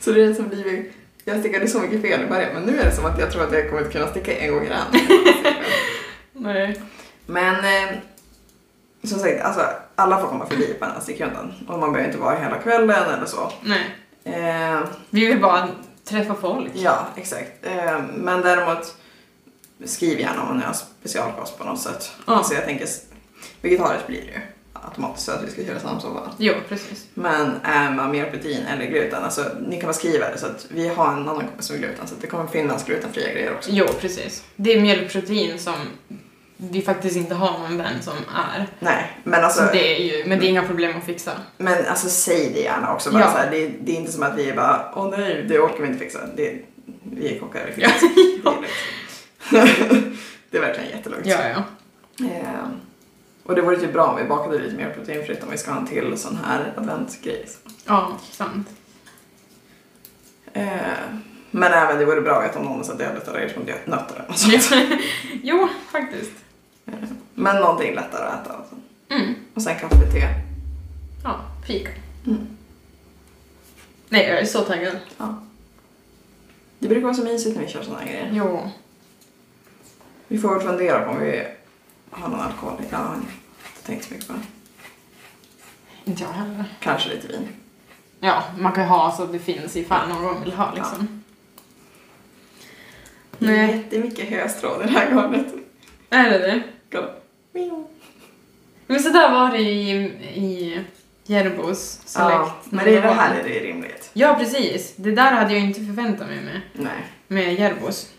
Så 0.00 0.12
det 0.12 0.22
är 0.24 0.34
som 0.34 0.48
blivit, 0.48 0.92
jag 1.24 1.40
stickade 1.40 1.68
så 1.68 1.78
mycket 1.78 2.02
fel 2.02 2.22
i 2.22 2.26
början 2.26 2.50
men 2.54 2.62
nu 2.62 2.78
är 2.80 2.84
det 2.84 2.92
som 2.92 3.04
att 3.04 3.18
jag 3.18 3.32
tror 3.32 3.42
att 3.42 3.52
jag 3.52 3.70
kommer 3.70 3.82
att 3.82 3.92
kunna 3.92 4.06
sticka 4.08 4.36
en 4.36 4.52
gång 4.54 4.64
i 4.66 4.68
den. 4.68 5.00
Nej. 6.32 6.80
Men 7.26 7.54
eh, 7.54 7.94
som 9.04 9.18
sagt, 9.18 9.40
alltså, 9.42 9.60
alla 9.94 10.20
får 10.20 10.28
komma 10.28 10.46
förbi 10.46 10.74
på 10.78 10.84
den 10.84 10.94
här 10.94 11.00
stickrundan. 11.00 11.52
Och 11.68 11.78
man 11.78 11.92
behöver 11.92 12.10
inte 12.12 12.22
vara 12.22 12.36
hela 12.38 12.58
kvällen 12.58 13.14
eller 13.14 13.26
så. 13.26 13.52
Nej. 13.62 13.94
Eh, 14.24 14.80
Vi 15.10 15.26
vill 15.26 15.40
bara 15.40 15.68
träffa 16.04 16.34
folk. 16.34 16.70
ja, 16.74 17.06
exakt. 17.16 17.52
Eh, 17.62 18.00
men 18.14 18.40
däremot, 18.40 18.94
skriv 19.84 20.20
gärna 20.20 20.50
om 20.50 20.56
ni 20.56 20.64
har 20.64 20.74
specialkost 21.00 21.58
på 21.58 21.64
något 21.64 21.80
sätt. 21.80 22.12
Ja. 22.26 22.34
Alltså 22.34 22.54
jag 22.54 22.64
tänker, 22.64 22.88
vegetariskt 23.62 24.06
blir 24.06 24.20
det 24.20 24.26
ju 24.26 24.40
automatiskt 24.72 25.26
så 25.26 25.32
att 25.32 25.44
vi 25.44 25.50
ska 25.50 25.64
köra 25.64 25.80
samsoppa. 25.80 26.30
Jo, 26.38 26.54
precis. 26.68 27.06
Men 27.14 27.50
är 27.62 27.90
man 27.90 28.10
mer 28.10 28.30
protein 28.30 28.66
eller 28.66 28.86
gluten, 28.86 29.24
alltså 29.24 29.44
ni 29.68 29.76
kan 29.76 29.86
bara 29.86 29.92
skriva 29.92 30.30
det 30.30 30.38
så 30.38 30.46
att 30.46 30.66
vi 30.68 30.88
har 30.88 31.12
en 31.12 31.28
annan 31.28 31.46
kompis 31.46 31.70
med 31.70 31.80
gluten 31.80 32.06
så 32.06 32.14
att 32.14 32.20
det 32.20 32.26
kommer 32.26 32.46
finnas 32.46 32.84
glutenfria 32.84 33.32
grejer 33.32 33.54
också. 33.54 33.70
Jo, 33.72 33.86
precis. 34.00 34.44
Det 34.56 34.72
är 34.72 34.80
mjölkprotein 34.80 35.58
som 35.58 35.74
vi 36.56 36.82
faktiskt 36.82 37.16
inte 37.16 37.34
har 37.34 37.58
någon 37.58 37.76
vän 37.78 38.02
som 38.02 38.14
är. 38.34 38.66
Nej, 38.80 39.20
men 39.24 39.44
alltså, 39.44 39.66
Så 39.66 39.72
det 39.72 39.96
är 39.96 40.02
ju, 40.04 40.24
men 40.28 40.38
det 40.38 40.46
är 40.46 40.48
inga 40.48 40.62
problem 40.66 40.96
att 40.98 41.04
fixa. 41.04 41.32
men 41.58 41.86
alltså 41.86 42.08
säg 42.08 42.50
det 42.54 42.60
gärna 42.60 42.94
också. 42.94 43.10
Bara 43.10 43.22
Ja. 43.22 43.30
så 43.32 43.38
här, 43.38 43.50
det, 43.50 43.68
det 43.80 43.92
är 43.92 43.96
inte 43.96 44.12
som 44.12 44.22
att 44.22 44.38
vi 44.38 44.50
är 44.50 44.56
bara, 44.56 44.92
åh 44.96 45.10
nej, 45.18 45.44
det 45.48 45.58
orkar 45.58 45.78
vi 45.82 45.86
inte 45.86 45.98
fixa. 45.98 46.18
Det, 46.36 46.58
vi 47.02 47.36
är 47.36 47.40
kockar, 47.40 47.60
det 47.76 47.82
Ja. 47.82 47.88
finns. 47.88 48.12
Det 49.50 49.58
är 49.58 49.64
lugnt. 49.64 50.16
det 50.50 50.56
är 50.56 50.60
verkligen 50.60 50.90
jättelugnt. 50.90 51.26
Ja, 51.26 51.36
ja. 51.48 51.62
Eh, 52.26 52.68
och 53.42 53.54
det 53.54 53.62
vore 53.62 53.76
typ 53.76 53.92
bra 53.92 54.06
om 54.06 54.16
vi 54.16 54.24
bakade 54.24 54.58
lite 54.58 54.76
mer 54.76 54.90
proteinfritt 54.90 55.42
om 55.42 55.50
vi 55.50 55.58
ska 55.58 55.70
ha 55.70 55.80
en 55.80 55.86
till 55.86 56.18
sån 56.18 56.38
här 56.44 56.72
adventsgrej. 56.76 57.46
Ja, 57.86 58.12
sant. 58.30 58.68
Eh, 60.52 60.64
men 61.50 61.72
även 61.72 61.98
det 61.98 62.04
vore 62.04 62.20
bra 62.20 62.34
att 62.38 62.44
veta 62.44 62.58
om 62.58 62.64
någon 62.64 62.84
sa 62.84 62.92
att 62.92 63.00
jag 63.00 63.06
hade 63.06 63.20
mot 63.56 63.66
nötter 63.86 64.14
eller 64.14 64.28
något 64.28 64.62
sånt. 64.62 65.00
jo, 65.42 65.68
faktiskt. 65.92 66.32
Men 67.34 67.56
någonting 67.56 67.94
lättare 67.94 68.26
att 68.26 68.46
äta. 68.46 68.56
Alltså. 68.56 68.74
Mm. 69.08 69.34
Och 69.54 69.62
sen 69.62 69.78
kaffe, 69.78 70.12
te. 70.12 70.28
Ja, 71.24 71.40
fika. 71.66 71.90
Mm. 72.26 72.46
Nej, 74.08 74.28
jag 74.28 74.38
är 74.38 74.46
så 74.46 74.60
taggad. 74.60 74.96
Ja. 75.18 75.42
Det 76.78 76.88
brukar 76.88 77.02
vara 77.02 77.14
så 77.14 77.24
mysigt 77.24 77.56
när 77.56 77.64
vi 77.64 77.72
kör 77.72 77.82
såna 77.82 77.98
här 77.98 78.06
grejer. 78.06 78.30
Jo. 78.32 78.70
Vi 80.28 80.38
får 80.38 80.54
väl 80.54 80.66
fundera 80.66 81.04
på 81.04 81.10
om 81.10 81.20
vi 81.20 81.44
har 82.10 82.28
någon 82.28 82.40
alkohol. 82.40 82.82
Jag 82.90 82.98
har 82.98 83.14
inte 83.14 83.32
tänkt 83.86 84.04
så 84.04 84.14
mycket 84.14 84.28
på 84.28 84.32
det. 84.32 84.40
Inte 86.10 86.22
jag 86.22 86.30
heller. 86.32 86.64
Kanske 86.80 87.08
lite 87.08 87.28
vin. 87.28 87.48
Ja, 88.20 88.42
man 88.58 88.72
kan 88.72 88.84
ju 88.84 88.88
ha 88.88 89.16
så 89.16 89.22
att 89.22 89.32
det 89.32 89.38
finns 89.38 89.76
ifall 89.76 90.08
någon 90.08 90.42
vill 90.44 90.52
ha 90.52 90.74
liksom. 90.74 91.22
Det 93.38 93.46
är 93.46 93.66
Nej. 93.66 93.76
jättemycket 93.76 94.28
höstråd 94.28 94.82
i 94.82 94.84
det 94.84 94.90
här 94.90 95.10
garnet. 95.10 95.46
Är 96.10 96.30
det 96.30 96.38
det? 96.38 96.62
Men 98.86 99.00
så 99.00 99.08
där 99.08 99.30
var 99.32 99.50
det 99.50 99.58
i, 99.58 99.90
i 100.34 100.80
Järbos 101.26 102.00
Select. 102.04 102.34
Ja, 102.34 102.56
men 102.70 102.84
det 102.84 102.96
är 102.96 103.02
det 103.02 103.08
här 103.08 103.34
är 103.38 103.44
det 103.48 103.58
rimligt. 103.60 104.10
Ja, 104.12 104.36
precis. 104.38 104.94
Det 104.96 105.10
där 105.10 105.32
hade 105.32 105.52
jag 105.52 105.62
inte 105.62 105.80
förväntat 105.80 106.28
mig 106.28 106.40
med, 106.40 106.60
Nej. 106.72 106.92
med 107.26 107.54
Järbos. 107.54 108.10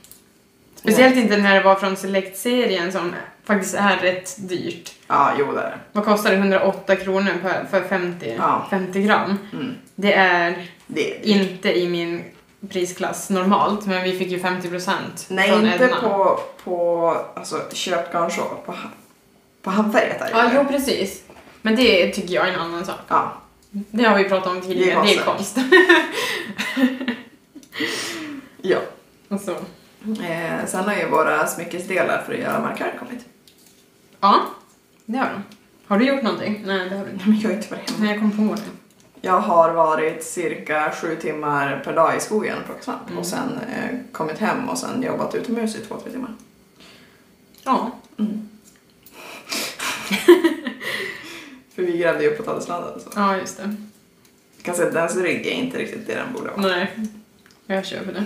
Speciellt 0.76 1.16
inte 1.16 1.38
när 1.38 1.56
det 1.56 1.64
var 1.64 1.76
från 1.76 1.98
Select-serien 1.98 2.92
som 2.92 3.14
faktiskt 3.44 3.76
är 3.76 3.98
rätt 3.98 4.50
dyrt. 4.50 4.94
Ja, 5.08 5.32
jo 5.40 5.52
det 5.52 5.60
är 5.60 5.70
det. 5.70 5.80
Vad 5.92 6.06
kostar 6.06 6.30
det? 6.30 6.38
108 6.38 6.96
kronor 6.96 7.32
för, 7.42 7.66
för 7.70 7.88
50, 7.88 8.36
Ja. 8.38 8.68
50 8.70 9.02
gram. 9.02 9.38
Mm. 9.54 9.76
Det 9.96 10.14
är 10.14 10.68
Det 10.88 11.18
är 11.18 11.26
inte 11.26 11.80
i 11.80 11.90
min 11.90 12.24
prisklass 12.72 13.30
normalt, 13.30 13.86
men 13.86 14.04
vi 14.04 14.18
fick 14.18 14.28
ju 14.28 14.40
50 14.40 14.70
procent 14.70 15.26
Nej, 15.30 15.50
från 15.50 15.66
inte 15.68 15.84
Edna. 15.84 16.02
på, 16.02 16.40
på 16.64 17.08
alltså, 17.36 17.62
köpt 17.74 18.14
garnshow. 18.14 18.58
På, 18.66 18.74
på 19.62 19.70
handfärget 19.70 20.22
är 20.22 20.26
det 20.26 20.32
Ja, 20.32 20.52
ju. 20.52 20.58
jo 20.58 20.66
precis. 20.66 21.24
Men 21.62 21.76
det 21.76 22.10
tycker 22.14 22.34
jag 22.34 22.48
är 22.50 22.54
en 22.54 22.60
annan 22.60 22.86
sak. 22.86 23.00
Ja. 23.08 23.34
Det 23.72 24.04
har 24.04 24.18
vi 24.18 24.24
pratat 24.24 24.48
om 24.52 24.62
tidigare, 24.62 25.06
det 25.06 25.16
är 25.16 25.24
konst. 25.24 25.58
ja. 28.62 28.78
Och 29.28 29.40
så. 29.42 29.52
Eh, 30.24 30.66
sen 30.68 30.84
har 30.84 30.96
ju 30.96 31.10
våra 31.10 31.48
smyckesdelar 31.48 32.24
för 32.26 32.34
att 32.34 32.40
göra 32.40 32.60
markörer 32.60 32.98
kommit. 33.00 33.26
Ja, 34.20 34.40
det 35.06 35.18
har 35.18 35.26
de. 35.26 35.44
Har 35.88 36.00
du 36.00 36.06
gjort 36.06 36.22
någonting? 36.24 36.64
Nej, 36.66 36.90
det 36.90 36.96
har 36.98 37.06
du 37.06 37.12
inte. 37.12 37.26
Men 37.30 37.40
jag 37.40 37.50
har 37.50 37.56
inte 37.56 37.70
varit 37.74 37.90
hemma. 37.92 38.00
Nej, 38.04 38.12
jag 38.12 38.20
kom 38.20 38.50
på 38.50 38.56
det. 38.56 38.62
Jag 39.26 39.40
har 39.40 39.74
varit 39.74 40.24
cirka 40.24 40.92
sju 41.02 41.16
timmar 41.16 41.82
per 41.86 41.94
dag 41.96 42.18
i 42.18 42.20
skogen 42.20 42.58
och 42.58 42.66
plockat 42.66 42.84
svamp 42.84 43.08
Mm. 43.08 43.20
och 43.20 43.26
sen 43.26 43.60
eh, 43.76 43.96
kommit 44.12 44.38
hem 44.40 44.70
och 44.70 44.78
sen 44.78 45.02
jobbat 45.04 45.36
utomhus 45.36 45.76
i 45.76 45.80
två, 45.80 45.96
tre 45.98 46.12
timmar. 46.12 46.34
Ja. 47.64 47.92
Mm. 48.18 48.50
för 51.76 51.82
vi 51.84 51.98
grävde 51.98 52.24
ju 52.24 52.30
upp 52.30 52.38
potatislandet 52.38 53.02
så. 53.02 53.10
Ja, 53.16 53.38
just 53.38 53.58
det. 53.58 53.76
Jag 54.58 54.66
kan 54.66 54.76
säga 54.76 54.88
att 54.88 54.94
dens 54.94 55.16
rygg 55.16 55.46
är 55.48 55.52
inte 55.52 55.78
riktigt 55.78 56.08
det 56.08 56.16
den 56.16 56.34
borde 56.34 56.50
vara. 56.52 56.62
Nej, 56.62 56.92
jag 57.66 57.86
köper 57.86 58.14
det. 58.14 58.24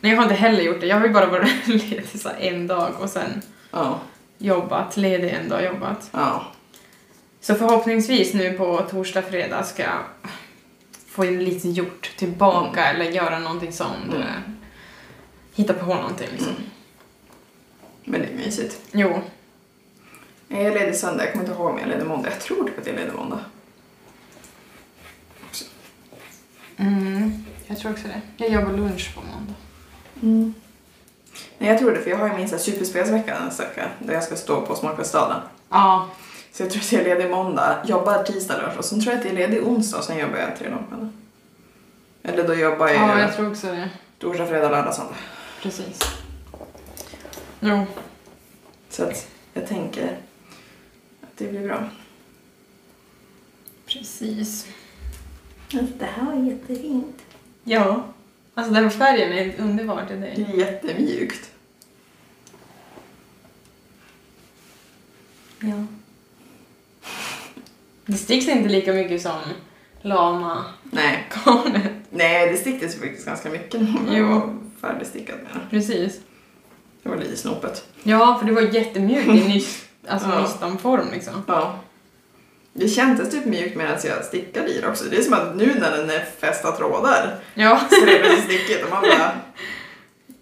Nej, 0.00 0.12
jag 0.12 0.16
har 0.16 0.22
inte 0.22 0.34
heller 0.34 0.62
gjort 0.62 0.80
det. 0.80 0.86
Jag 0.86 0.96
har 1.00 1.06
ju 1.06 1.12
bara 1.12 1.26
varit 1.26 1.66
ledig 1.66 2.20
så 2.20 2.28
en 2.38 2.66
dag 2.66 2.90
och 3.00 3.10
sen 3.10 3.42
Ja. 3.70 3.98
jobbat, 4.38 4.96
ledig 4.96 5.28
en 5.30 5.48
dag 5.48 5.64
jobbat. 5.64 6.08
Ja. 6.12 6.46
Så 7.42 7.54
förhoppningsvis 7.54 8.34
nu 8.34 8.52
på 8.52 8.82
torsdag, 8.90 9.22
fredag 9.22 9.64
ska 9.64 9.82
jag 9.82 10.02
få 11.06 11.24
in 11.24 11.44
lite 11.44 11.68
gjort 11.68 12.10
tillbaka 12.16 12.84
eller 12.84 13.04
göra 13.04 13.38
någonting 13.38 13.72
sånt. 13.72 14.14
Mm. 14.14 14.26
Hitta 15.54 15.72
på 15.72 15.86
någonting 15.86 16.28
liksom. 16.30 16.48
Mm. 16.48 16.62
Men 18.04 18.20
det 18.20 18.26
är 18.26 18.34
mysigt. 18.36 18.80
Jo, 18.92 19.20
Jag 20.48 20.60
är 20.60 20.74
ledig 20.74 20.96
söndag, 20.96 21.24
jag 21.24 21.32
kommer 21.32 21.44
inte 21.44 21.56
ihåg 21.56 21.70
om 21.70 21.78
jag 21.78 21.86
är 21.88 21.92
ledig 21.92 22.06
måndag. 22.06 22.30
Jag 22.30 22.40
tror 22.40 22.64
typ 22.64 22.78
att 22.78 22.86
jag 22.86 22.96
är 22.96 23.00
ledig 23.00 23.14
måndag. 23.14 23.40
mm, 26.76 27.44
jag 27.66 27.78
tror 27.78 27.92
också 27.92 28.08
det. 28.08 28.20
Jag 28.36 28.52
jobbar 28.52 28.72
lunch 28.72 29.14
på 29.14 29.20
måndag. 29.20 29.54
Mm. 30.22 30.54
Nej, 31.58 31.70
jag 31.70 31.78
tror 31.78 31.90
det, 31.92 32.00
för 32.00 32.10
jag 32.10 32.16
har 32.16 32.28
ju 32.28 32.34
min 32.34 32.48
superspelsvecka 32.48 33.44
nästa 33.44 33.68
vecka 33.68 33.88
där 33.98 34.14
jag 34.14 34.22
ska 34.24 34.36
stå 34.36 34.60
på 34.66 34.74
Småkvällsstaden. 34.76 35.40
Ja, 35.68 36.08
Så 36.52 36.62
jag 36.62 36.70
tror 36.70 36.82
att 36.82 36.92
jag 36.92 37.00
är 37.00 37.04
ledig 37.18 37.30
måndag, 37.30 37.82
jobbar 37.86 38.22
tisdag, 38.24 38.56
lördag 38.56 38.78
och 38.78 38.84
sen 38.84 39.00
tror 39.00 39.12
jag 39.12 39.18
att 39.20 39.24
jag 39.26 39.34
är 39.34 39.48
ledig 39.48 39.66
onsdag 39.66 39.98
och 39.98 40.04
sen 40.04 40.18
jobbar 40.18 40.38
jag 40.38 40.56
tre 40.58 40.68
dagar 40.68 40.82
på. 40.90 41.08
Eller 42.22 42.48
då 42.48 42.54
jobbar 42.54 42.88
jag 42.88 42.96
ja 42.96 43.20
jag 43.20 43.36
tror 43.36 43.50
också 43.50 43.66
det. 43.66 43.90
torsdag, 44.18 44.46
fredag, 44.46 44.70
lördag, 44.70 44.94
söndag. 44.94 45.14
Precis. 45.62 45.98
Jo, 47.60 47.86
Så 48.90 49.04
att 49.04 49.28
jag 49.54 49.66
tänker 49.68 50.18
att 51.22 51.36
det 51.38 51.48
blir 51.48 51.66
bra. 51.68 51.88
precis. 53.86 54.66
Alltså, 55.74 55.94
det 55.98 56.04
här 56.06 56.24
var 56.26 56.34
jättefint. 56.44 57.22
Ja. 57.64 58.04
Alltså 58.54 58.72
den 58.74 58.90
färgen 58.90 59.32
är 59.32 59.60
underbar 59.60 60.04
till 60.06 60.20
Det 60.20 60.26
dig. 60.26 60.46
är 60.52 60.56
jättemjukt. 60.58 61.50
Ja. 65.60 65.86
Det 68.12 68.18
sticks 68.18 68.48
inte 68.48 68.68
lika 68.68 68.92
mycket 68.92 69.22
som 69.22 69.38
lama 70.02 70.64
Nej, 70.82 71.28
garnet. 71.46 71.92
Nej 72.10 72.48
det 72.50 72.56
stickades 72.56 73.00
faktiskt 73.00 73.26
ganska 73.26 73.50
mycket 73.50 73.80
när 73.80 73.88
Jo. 74.10 74.14
jag 74.26 74.28
var 74.34 74.54
färdigstickat 74.80 75.36
med 75.36 75.50
det. 75.54 75.60
Precis. 75.70 76.20
Det 77.02 77.08
var 77.08 77.16
lite 77.16 77.36
snopet. 77.36 77.84
Ja, 78.02 78.36
för 78.40 78.46
det 78.46 78.52
var 78.52 78.62
jättemjukt 78.62 79.28
i 79.28 79.48
nys, 79.48 79.84
alltså 80.08 80.28
Ja. 80.28 80.40
nystanform 80.42 81.06
liksom. 81.12 81.34
Ja. 81.46 81.78
Det 82.72 82.88
kändes 82.88 83.30
typ 83.30 83.44
mjukt 83.44 83.76
medan 83.76 83.96
jag 84.04 84.24
stickade 84.24 84.68
i 84.68 84.80
det 84.80 84.88
också. 84.88 85.04
Det 85.10 85.16
är 85.16 85.22
som 85.22 85.34
att 85.34 85.56
nu 85.56 85.74
när 85.80 85.96
den 85.96 86.10
är 86.10 86.24
fästa 86.40 86.72
trådar 86.72 87.34
Ja. 87.54 87.80
så 87.90 88.06
det 88.06 88.18
precis 88.18 88.44
stickigt 88.44 88.84
och 88.84 88.90
man 88.90 89.02
bara 89.02 89.30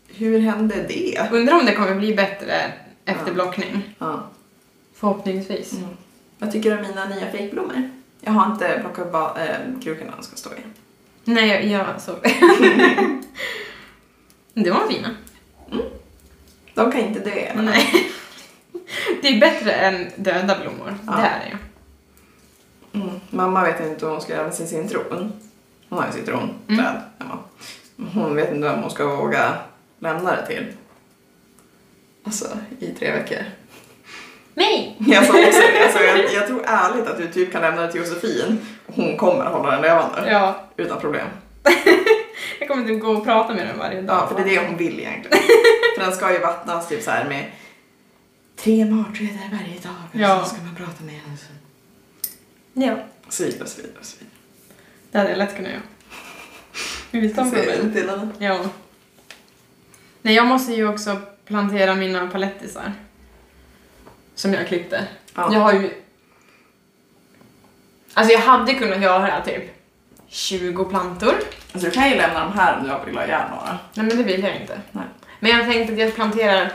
hur 0.09 0.39
hände 0.39 0.75
det? 0.89 1.29
Undrar 1.33 1.55
om 1.61 1.67
det 1.67 1.75
kommer 1.75 1.95
bli 1.95 2.15
bättre 2.15 2.73
efter 3.05 3.27
Ja. 3.27 3.33
blockning. 3.33 3.95
Ja. 3.99 4.27
Förhoppningsvis. 4.95 5.73
Mm. 5.73 5.89
Vad 6.41 6.53
tycker 6.53 6.71
du 6.71 6.77
om 6.77 6.83
mina 6.83 7.05
nya 7.09 7.31
fejkblommor? 7.33 7.91
Jag 8.21 8.33
har 8.33 8.53
inte 8.53 8.79
plockat 8.81 9.07
upp 9.07 9.13
ba- 9.13 9.39
äh, 9.39 9.57
krukorna 9.83 10.13
de 10.17 10.23
ska 10.23 10.37
stå 10.37 10.51
i. 10.51 10.57
Nej, 11.25 11.49
jag, 11.49 11.65
jag 11.65 12.01
såg 12.03 12.17
Det 14.55 14.71
var 14.71 14.89
fina. 14.89 15.09
De 16.75 16.93
kan 16.93 17.01
inte 17.01 17.21
dö 17.21 17.31
i 17.31 17.45
alla 17.49 17.55
fall. 17.55 17.65
Nej. 17.65 18.11
Det 19.23 19.29
är 19.29 19.41
bättre 19.41 19.73
än 19.73 20.07
döda 20.17 20.59
blommor. 20.61 20.95
Ja. 21.07 21.13
Det 21.17 21.23
är 21.23 21.41
det 21.41 21.49
ju. 21.51 21.57
Mm. 23.03 23.21
Mamma 23.31 23.65
vet 23.65 23.81
inte 23.81 24.05
vad 24.05 24.13
hon 24.15 24.23
ska 24.23 24.33
göra 24.33 24.45
med 24.45 24.55
sin 24.55 24.69
citron. 24.69 25.33
Hon 25.89 25.99
har 25.99 26.07
ju 26.07 26.13
citronträd 26.13 26.53
Mm. 26.69 26.95
hemma. 27.19 27.39
Hon 28.15 28.37
vet 28.37 28.49
inte 28.55 28.69
vem 28.69 28.81
hon 28.83 28.91
ska 28.91 29.17
våga 29.17 29.55
lämna 29.99 30.37
det 30.37 30.47
till. 30.47 30.67
Alltså, 32.25 32.47
i 32.81 32.87
tre 32.87 33.13
veckor. 33.13 33.39
Jag 34.99 35.27
sa 35.27 35.33
också 35.47 35.61
det. 35.73 35.85
Alltså, 35.85 36.03
jag, 36.05 36.33
jag 36.33 36.47
tror 36.47 36.63
ärligt 36.67 37.07
att 37.07 37.19
du 37.19 37.29
typ 37.29 37.53
kan 37.53 37.63
lämna 37.63 37.83
det 37.83 37.93
till 37.93 38.01
Josefin. 38.01 38.59
Hon 38.87 39.17
kommer 39.17 39.45
hålla 39.45 39.71
den 39.71 39.83
levande. 39.83 40.31
Ja, 40.33 40.65
Utan 40.77 41.01
problem. 41.01 41.27
jag 42.59 42.69
kommer 42.69 42.85
typ 42.89 43.01
gå 43.01 43.09
och 43.11 43.25
prata 43.25 43.55
med 43.55 43.67
den 43.67 43.79
varje 43.79 44.03
dag. 44.03 44.17
Ja, 44.17 44.27
för 44.27 44.45
det 44.45 44.57
är 44.57 44.61
det 44.61 44.67
hon 44.69 44.77
vill 44.77 45.01
egentligen. 45.01 45.39
för 45.97 46.05
den 46.05 46.13
ska 46.13 46.33
ju 46.33 46.39
vattnas 46.39 46.89
typ 46.89 47.03
så 47.03 47.11
här 47.11 47.29
med 47.29 47.45
tre 48.57 48.85
matredor 48.85 49.41
varje 49.53 49.79
dag. 49.81 49.95
Ja. 50.29 50.45
så 50.45 50.55
ska 50.55 50.63
man 50.65 50.75
prata 50.75 51.05
med 51.05 51.15
henne. 51.15 51.37
Så- 51.37 51.45
Ja, 52.73 52.97
Så 53.29 53.45
vidare, 53.45 53.69
så 53.69 53.83
vidare, 53.83 54.03
så 54.03 54.17
vidare. 54.19 54.35
det 55.11 55.19
hade 55.19 55.31
jag 55.31 55.39
lätt 55.39 55.57
kunnat 55.57 55.71
göra. 55.73 55.83
Till 57.93 58.09
henne. 58.11 58.29
Ja. 58.39 58.59
Nej, 60.23 60.35
jag 60.35 60.47
måste 60.47 60.73
ju 60.75 60.89
också 60.89 61.17
plantera 61.47 61.95
mina 61.95 62.27
palettisar. 62.31 62.93
Som 64.41 64.55
jag 64.55 64.67
klippte. 64.67 65.07
Ja. 65.35 65.53
Jag 65.53 65.61
har 65.61 65.73
ju... 65.73 65.91
Alltså 68.15 68.33
jag 68.33 68.41
hade 68.41 68.75
kunnat 68.75 69.03
göra 69.03 69.45
typ 69.45 69.63
20 70.29 70.85
plantor. 70.85 71.35
Alltså, 71.73 71.89
du 71.89 71.91
kan 71.91 72.11
ju 72.11 72.17
lämna 72.17 72.45
dem 72.45 72.53
här 72.53 72.79
om 72.79 72.85
du 72.85 73.07
vill 73.07 73.19
ha 73.19 73.25
ihjäl 73.25 73.51
några. 73.51 73.79
Nej 73.95 74.07
men 74.07 74.17
det 74.17 74.23
vill 74.23 74.43
jag 74.43 74.57
inte. 74.57 74.81
Nej. 74.93 75.05
Men 75.41 75.51
jag 75.51 75.67
tänkte 75.67 75.93
att 75.93 75.99
jag 75.99 76.15
planterar 76.15 76.73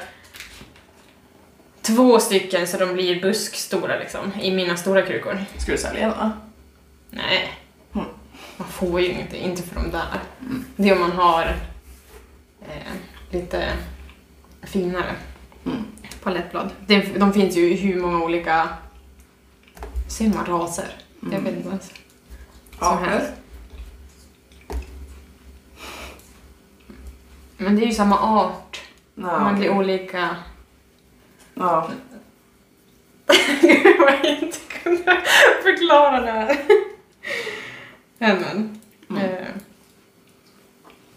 två 1.82 2.20
stycken 2.20 2.68
så 2.68 2.78
de 2.78 2.93
blir 2.93 3.22
buskstora 3.22 3.99
liksom, 3.99 4.34
i 4.41 4.51
mina 4.51 4.78
stora 4.78 5.01
krukor. 5.01 5.45
Ska 5.57 5.72
du 5.72 5.78
sälja 5.78 6.09
dem? 6.09 6.34
Nej. 7.09 7.53
Mm. 7.95 8.07
Man 8.57 8.68
får 8.68 9.01
ju 9.01 9.07
inte, 9.07 9.38
inte 9.38 9.63
för 9.63 9.76
de 9.76 9.91
där. 9.91 10.20
Det 10.76 10.89
är 10.89 10.93
om 10.93 10.99
man 10.99 11.11
har 11.11 11.55
eh, 12.61 12.93
lite 13.32 13.70
finare 14.63 15.16
Mm. 15.66 15.86
Palettblad. 16.26 16.69
Det, 16.88 17.19
de 17.19 17.34
finns 17.34 17.57
ju 17.57 17.61
i 17.61 17.76
hur 17.76 18.01
många 18.01 18.23
olika, 18.23 18.69
ser 20.07 20.30
man 20.30 20.45
raser? 20.45 20.88
Jag 21.19 21.34
Mm. 21.34 21.43
vet 21.43 21.55
inte 21.55 21.69
ens. 21.69 21.91
Som 22.80 22.97
helst. 22.97 23.32
Men 27.57 27.76
det 27.76 27.82
är 27.84 27.88
ju 27.88 27.93
samma 27.93 28.19
art. 28.19 28.82
Ja, 29.15 29.39
man 29.39 29.59
blir 29.59 29.69
olika... 29.69 30.36
Ja. 31.53 31.89
Jag 33.61 33.97
har 33.97 34.26
inte 34.26 34.57
kunnat 34.84 35.28
förklara 35.63 36.21
det 36.21 36.32
här. 36.32 36.57
Men, 38.17 38.38
men. 38.38 38.80
Mm. 39.09 39.23
Eh, 39.36 39.47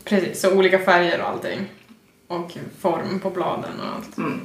precis, 0.04 0.40
så 0.40 0.56
olika 0.56 0.78
färger 0.78 1.20
och 1.22 1.28
allting. 1.28 1.60
Och 2.26 2.56
form 2.80 3.20
på 3.20 3.30
bladen 3.30 3.80
och 3.80 3.94
allt. 3.96 4.18
Mm. 4.18 4.40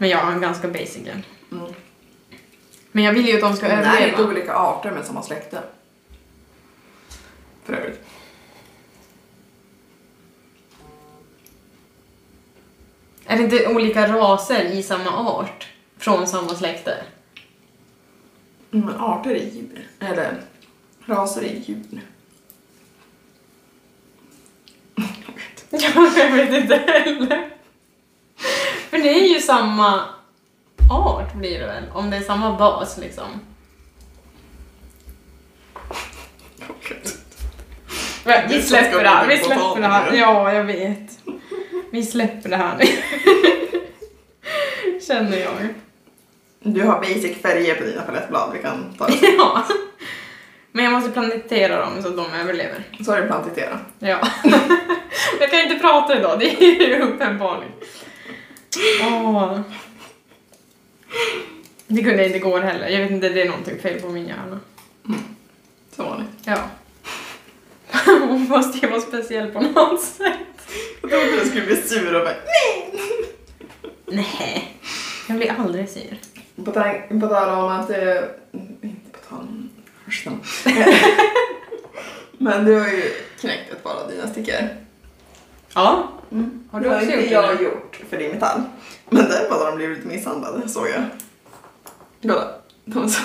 Men 0.00 0.08
jag 0.08 0.32
är 0.34 0.38
ganska 0.38 0.68
basic 0.68 0.96
igen. 0.96 1.22
Mm. 1.52 1.72
Men 2.92 3.04
jag 3.04 3.12
vill 3.12 3.28
ju 3.28 3.34
att 3.34 3.40
de 3.40 3.56
ska 3.56 3.68
Det 3.68 3.72
är 3.74 3.78
inte 3.78 3.90
överleva. 4.04 4.28
olika 4.30 4.54
arter 4.54 4.90
men 4.90 5.04
samma 5.04 5.22
släkte. 5.22 5.62
För 7.64 7.72
övrigt. 7.72 8.00
Är 13.26 13.36
det 13.36 13.42
inte 13.42 13.66
olika 13.66 14.08
raser 14.08 14.64
i 14.64 14.82
samma 14.82 15.10
art? 15.10 15.68
Från 15.98 16.26
samma 16.26 16.54
släkte? 16.54 17.04
Mm, 18.72 18.86
Men 18.86 19.00
arter 19.00 19.30
är 19.30 19.44
djur. 19.44 19.88
Eller 20.00 20.40
raser 21.06 21.42
är 21.42 21.54
djur. 21.54 22.00
Jag 26.16 26.32
vet 26.32 26.62
inte 26.62 26.76
heller. 26.76 27.50
För 28.90 28.98
det 28.98 29.08
är 29.08 29.34
ju 29.34 29.39
samma 29.50 30.00
art 30.90 31.34
blir 31.34 31.60
det 31.60 31.66
väl? 31.66 31.84
Om 31.92 32.10
det 32.10 32.16
är 32.16 32.20
samma 32.20 32.58
bas 32.58 32.98
liksom. 32.98 33.26
Men 38.24 38.48
Vi 38.48 38.62
släpper 38.62 39.02
det 39.02 39.08
här, 39.08 39.26
vi 39.28 39.38
släpper 39.38 39.80
det 39.80 39.86
här. 39.86 40.12
Ja, 40.14 40.52
jag 40.52 40.64
vet. 40.64 41.18
Vi 41.92 42.02
släpper 42.02 42.48
det 42.48 42.56
här 42.56 42.76
nu. 42.78 42.84
Känner 45.06 45.36
jag. 45.36 45.52
Du 46.62 46.82
har 46.82 46.98
basic 47.00 47.42
färger 47.42 47.74
på 47.74 47.84
dina 47.84 48.02
palettblad. 48.02 48.50
Vi 48.52 48.62
kan 48.62 48.94
ta 48.98 49.06
det. 49.06 49.18
Ja. 49.38 49.62
Men 50.72 50.84
jag 50.84 50.92
måste 50.92 51.10
plantera 51.10 51.80
dem 51.80 52.02
så 52.02 52.08
att 52.08 52.16
de 52.16 52.34
överlever. 52.34 52.82
Så 53.04 53.12
har 53.12 53.20
du 53.20 53.26
plantitera. 53.26 53.78
Ja. 53.98 54.18
Jag 55.40 55.50
kan 55.50 55.60
inte 55.60 55.78
prata 55.78 56.18
idag, 56.18 56.38
det 56.38 56.62
är 56.62 56.88
ju 56.88 57.00
uppenbarligen. 57.02 57.72
Åh. 59.02 59.60
Det 61.86 62.02
kunde 62.02 62.16
jag 62.16 62.26
inte 62.26 62.38
igår 62.38 62.60
heller. 62.60 62.88
Jag 62.88 63.00
vet 63.00 63.10
inte, 63.10 63.28
det 63.28 63.42
är 63.42 63.48
någonting 63.48 63.78
fel 63.78 64.00
på 64.00 64.08
min 64.08 64.26
hjärna. 64.26 64.60
Som 65.96 66.04
vanligt. 66.06 66.28
Ja. 66.44 66.58
Hon 68.06 68.48
måste 68.48 68.78
ju 68.78 68.90
vara 68.92 69.00
speciell 69.00 69.50
på 69.50 69.60
något 69.60 70.02
sätt. 70.02 70.38
Jag 71.02 71.10
trodde 71.10 71.40
du 71.44 71.48
skulle 71.48 71.66
bli 71.66 71.76
sur 71.76 72.14
och 72.16 72.24
bara 72.24 72.34
Nej, 74.06 74.76
jag 75.28 75.36
blir 75.36 75.54
aldrig 75.58 75.88
sur. 75.88 76.18
På, 76.64 76.72
tal- 76.72 77.20
på 77.20 77.28
tal 77.28 77.58
om 77.64 77.70
att... 77.72 77.90
Eh, 77.90 78.22
inte 78.82 79.10
på 79.12 79.18
tal 79.28 79.38
om... 79.38 79.70
Men 82.38 82.64
du 82.64 82.74
har 82.80 82.86
ju 82.88 83.12
knäckt 83.40 83.72
ett 83.72 83.82
par 83.82 83.94
av 84.04 84.10
dina 84.10 84.26
stickor. 84.28 84.68
Ja. 85.74 86.08
Mm. 86.32 86.68
Har 86.70 86.80
du 86.80 86.88
det 86.88 86.96
också 86.96 87.06
gjort 87.10 87.14
det 87.28 87.30
jag 87.34 87.56
nu? 87.56 87.64
gjort 87.64 88.00
för 88.10 88.16
din 88.16 88.30
metall. 88.30 88.60
Men 89.10 89.24
där 89.24 89.50
hade 89.50 89.64
de 89.66 89.76
blivit 89.76 89.96
lite 89.96 90.08
misshandlade, 90.08 90.68
såg 90.68 90.86
jag. 90.88 91.02
Kolla. 92.22 92.48
De 92.84 93.08
så, 93.08 93.20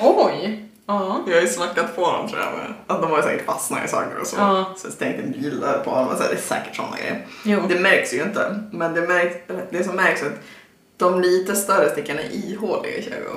Oj! 0.00 0.68
Ja. 0.86 1.22
jag 1.26 1.34
har 1.34 1.40
ju 1.40 1.48
snackat 1.48 1.96
på 1.96 2.00
dem 2.12 2.28
tror 2.28 2.40
jag 2.40 2.52
med. 2.52 2.74
Att 2.86 3.02
de 3.02 3.10
har 3.10 3.16
ju 3.16 3.22
säkert 3.22 3.46
fastnat 3.46 3.84
i 3.84 3.88
saker 3.88 4.18
och 4.20 4.26
så. 4.26 4.36
Ja. 4.38 4.72
Så 4.76 4.86
jag 4.86 4.92
stängde 4.94 5.22
en 5.22 5.32
bil 5.32 5.60
där 5.60 5.78
på 5.78 5.90
dem 5.94 6.08
och 6.08 6.16
så 6.16 6.22
är 6.22 6.28
det 6.34 6.36
säkert 6.40 6.76
sådana 6.76 6.96
grejer. 6.96 7.26
Jo. 7.44 7.60
Det 7.68 7.80
märks 7.80 8.14
ju 8.14 8.22
inte. 8.22 8.62
Men 8.72 8.94
det, 8.94 9.00
märks, 9.00 9.36
det 9.70 9.84
som 9.84 9.96
märks 9.96 10.22
är 10.22 10.26
att 10.26 10.40
de 10.96 11.20
lite 11.20 11.56
större 11.56 11.90
stickorna 11.90 12.20
är 12.20 12.30
ihåliga 12.34 12.96
i 12.96 13.02
Chicago. 13.02 13.36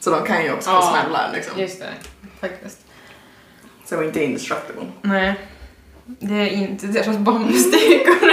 Så 0.00 0.10
de 0.10 0.24
kan 0.24 0.44
ju 0.44 0.52
också 0.52 0.70
få 0.70 0.76
Ja. 0.76 0.90
smällar 1.02 1.30
liksom. 1.34 1.60
Just 1.60 1.80
det, 1.80 1.86
faktiskt. 2.40 2.78
Så 3.84 3.94
de 3.94 4.00
är 4.02 4.06
inte 4.06 4.24
indestructible. 4.24 4.86
Nej. 5.02 5.34
Det 6.06 6.34
är 6.34 6.46
inte 6.50 6.86
deras 6.86 7.18
bombstickor 7.18 8.30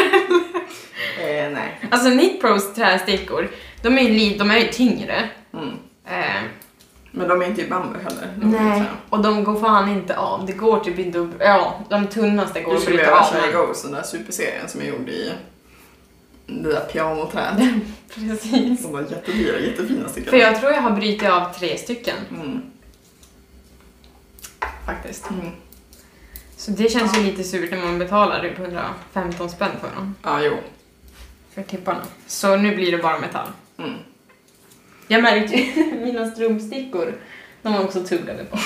Eh, 1.19 1.49
nej. 1.51 1.79
Alltså 1.91 2.11
Knitpros 2.11 2.73
trästickor, 2.73 3.49
de 3.81 3.97
är 3.97 4.01
ju 4.01 4.09
li- 4.09 4.35
de 4.39 4.51
är 4.51 4.57
ju 4.57 4.67
tyngre. 4.67 5.29
Mm. 5.53 5.69
Eh, 6.05 6.41
Men 7.11 7.27
de 7.27 7.41
är 7.41 7.45
inte 7.45 7.61
i 7.61 7.67
bambu 7.69 7.99
heller. 7.99 8.23
Är 8.23 8.63
nej, 8.63 8.83
och 9.09 9.21
de 9.23 9.43
går 9.43 9.59
fan 9.59 9.89
inte 9.89 10.17
av. 10.17 10.45
Det 10.45 10.53
går 10.53 10.79
typ 10.79 10.99
inte 10.99 11.17
upp. 11.17 11.29
Ja, 11.39 11.79
de 11.89 12.07
tunnaste 12.07 12.61
går 12.61 12.71
Du 12.71 12.77
att 12.77 12.83
skulle 12.83 12.97
bryta 12.97 13.19
av. 13.19 13.25
men- 13.33 13.41
Chicago's, 13.43 13.83
den 13.83 13.91
där 13.91 14.03
superserien 14.03 14.67
som 14.69 14.81
jag 14.81 14.89
gjorde 14.89 15.11
i 15.11 15.31
det 16.47 16.69
där 16.69 16.79
pianoträdet. 16.91 17.69
Precis. 18.15 18.83
De 18.83 18.91
var 18.93 19.01
jättedyra, 19.01 19.59
jättefina 19.59 20.09
stickor. 20.09 20.29
För 20.29 20.37
jag 20.37 20.59
tror 20.59 20.71
jag 20.71 20.81
har 20.81 20.91
brutit 20.91 21.29
av 21.29 21.53
tre 21.59 21.77
stycken 21.77 22.15
Mm. 22.31 22.61
faktiskt. 24.85 25.29
Mm. 25.29 25.47
Så 26.63 26.71
det 26.71 26.91
känns 26.91 27.17
ju 27.17 27.23
lite 27.23 27.43
surt 27.43 27.71
när 27.71 27.77
man 27.77 27.99
betalar 27.99 28.41
typ 28.41 28.59
115 28.59 29.49
spänn 29.49 29.71
för 29.81 29.95
dem. 29.95 30.15
Ja, 30.23 30.41
jo. 30.41 30.57
För 31.53 31.63
tipparna. 31.63 32.01
Så 32.27 32.55
nu 32.55 32.75
blir 32.75 32.91
det 32.91 32.97
bara 32.97 33.19
metall. 33.19 33.47
Mm. 33.77 33.93
Jag 35.07 35.21
märkte 35.21 35.55
ju 35.55 35.85
mina 36.05 36.31
strumpstickor, 36.31 37.13
de 37.61 37.73
var 37.73 37.83
också 37.83 38.03
tuggade 38.03 38.43
på. 38.45 38.59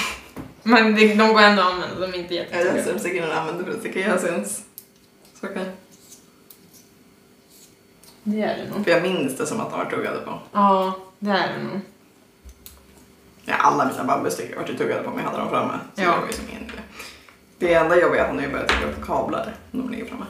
Men 0.63 0.95
det, 0.95 1.13
de 1.13 1.33
går 1.33 1.41
ändå 1.41 1.61
att 1.61 1.73
använda, 1.73 2.07
de 2.07 2.13
är 2.13 2.17
inte 2.17 2.35
Jag 2.35 2.47
läser 2.51 2.97
säkert 2.97 3.21
den 3.21 3.31
använder 3.31 3.63
för 3.63 3.71
att 3.71 3.79
sticka 3.79 3.99
hyacints. 3.99 4.63
Så 5.41 5.47
kan 5.47 5.65
Det 8.23 8.41
är 8.41 8.57
det 8.57 8.69
nog. 8.75 8.83
För 8.83 8.91
jag 8.91 9.01
minns 9.01 9.37
det 9.37 9.45
som 9.45 9.59
att 9.61 9.69
de 9.69 9.79
var 9.79 9.85
tuggade 9.85 10.19
på. 10.19 10.39
Ja, 10.51 10.93
det 11.19 11.31
är 11.31 11.57
det 11.57 11.63
nog. 11.63 11.79
Ja, 13.45 13.53
alla 13.55 13.85
mina 13.85 14.03
bambustickor 14.03 14.55
vart 14.55 14.69
ju 14.69 14.77
tuggade 14.77 15.03
på 15.03 15.09
mig 15.11 15.23
hade 15.23 15.37
de 15.37 15.49
framme. 15.49 15.79
Så 15.95 16.01
Ja. 16.01 16.11
det 16.11 16.19
var 16.21 16.27
ju 16.27 16.33
som 16.33 16.45
ingen 16.49 16.63
idé. 16.63 16.73
Det 17.59 17.73
enda 17.73 18.01
jobbiga 18.01 18.21
är 18.21 18.29
att 18.29 18.35
han 18.35 18.43
har 18.43 18.51
börjat 18.51 18.67
tugga 18.67 18.93
på 18.93 19.05
kablar 19.05 19.55
när 19.71 19.81
de 19.81 19.91
ligger 19.91 20.05
framme. 20.05 20.25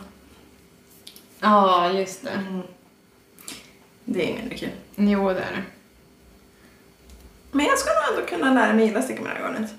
Ja, 1.39 1.91
just 1.91 2.23
det. 2.23 2.63
Det 4.05 4.23
är 4.23 4.27
ingen 4.27 4.49
kul. 4.49 4.69
Jo, 4.95 5.29
det 5.29 5.39
är 5.39 5.51
det. 5.51 5.63
Men 7.51 7.65
jag 7.65 7.79
ska 7.79 7.89
nog 7.89 8.17
ändå 8.17 8.29
kunna 8.29 8.53
lära 8.53 8.73
mig 8.73 8.85
gilla 8.85 9.01
sticka 9.01 9.21
med 9.21 9.31
det 9.31 9.35
här 9.35 9.43
garnet. 9.53 9.71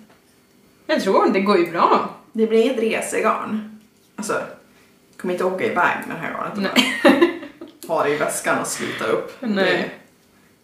Jag 0.87 1.03
tror 1.03 1.31
det 1.33 1.41
går 1.41 1.59
ju 1.59 1.71
bra. 1.71 2.15
Det 2.33 2.47
blir 2.47 2.63
inget 2.63 2.79
resegarn. 2.79 3.81
Alltså, 4.17 4.33
jag 4.33 5.21
kommer 5.21 5.35
inte 5.35 5.45
åka 5.45 5.65
iväg 5.65 6.07
med 6.07 6.17
det 6.17 6.21
här 6.21 6.33
garnet. 6.33 6.73
Nej. 7.03 7.43
och 7.61 7.67
bara 7.89 7.99
Ha 7.99 8.05
det 8.05 8.11
i 8.11 8.17
väskan 8.17 8.59
och 8.59 8.67
slita 8.67 9.05
upp. 9.05 9.37
Nej. 9.41 9.65
Det 9.65 9.91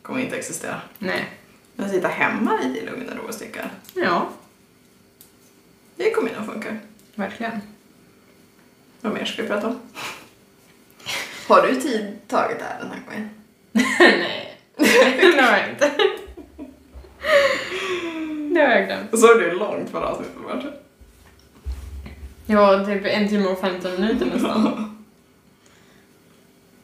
kommer 0.02 0.20
inte 0.20 0.36
existera. 0.36 0.80
Nej. 0.98 1.30
Men 1.74 1.90
sitta 1.90 2.08
hemma 2.08 2.62
i 2.62 2.86
lugn 2.86 3.08
och 3.08 3.16
ro 3.16 3.28
och 3.28 3.34
sticka. 3.34 3.70
Ja, 3.94 4.28
Det 5.96 6.10
kommer 6.10 6.32
nog 6.36 6.46
funka. 6.46 6.76
verkligen. 7.14 7.60
Vad 9.00 9.12
mer 9.12 9.24
ska 9.24 9.42
vi 9.42 9.48
prata 9.48 9.66
om? 9.66 9.78
Har 11.48 11.66
du 11.66 11.80
tid 11.80 12.18
tagit 12.28 12.62
här 12.62 12.78
den 12.80 12.90
här 12.90 13.00
gången? 13.06 13.30
Nej, 13.98 14.58
det 15.36 15.42
har 15.42 15.58
jag 15.58 15.70
inte. 15.70 15.90
Det 18.54 18.60
har 18.60 18.68
jag 18.74 18.86
glömt. 18.86 19.18
Så 19.20 19.26
är 19.38 19.40
det 19.40 19.52
långt 19.54 19.90
förra 19.90 20.06
avsnittet 20.08 20.34
vart. 20.44 20.64
Ja, 22.46 22.86
typ 22.86 23.04
en 23.04 23.28
timme 23.28 23.46
och 23.46 23.58
15 23.60 23.92
minuter 23.92 24.26
nästan. 24.26 24.90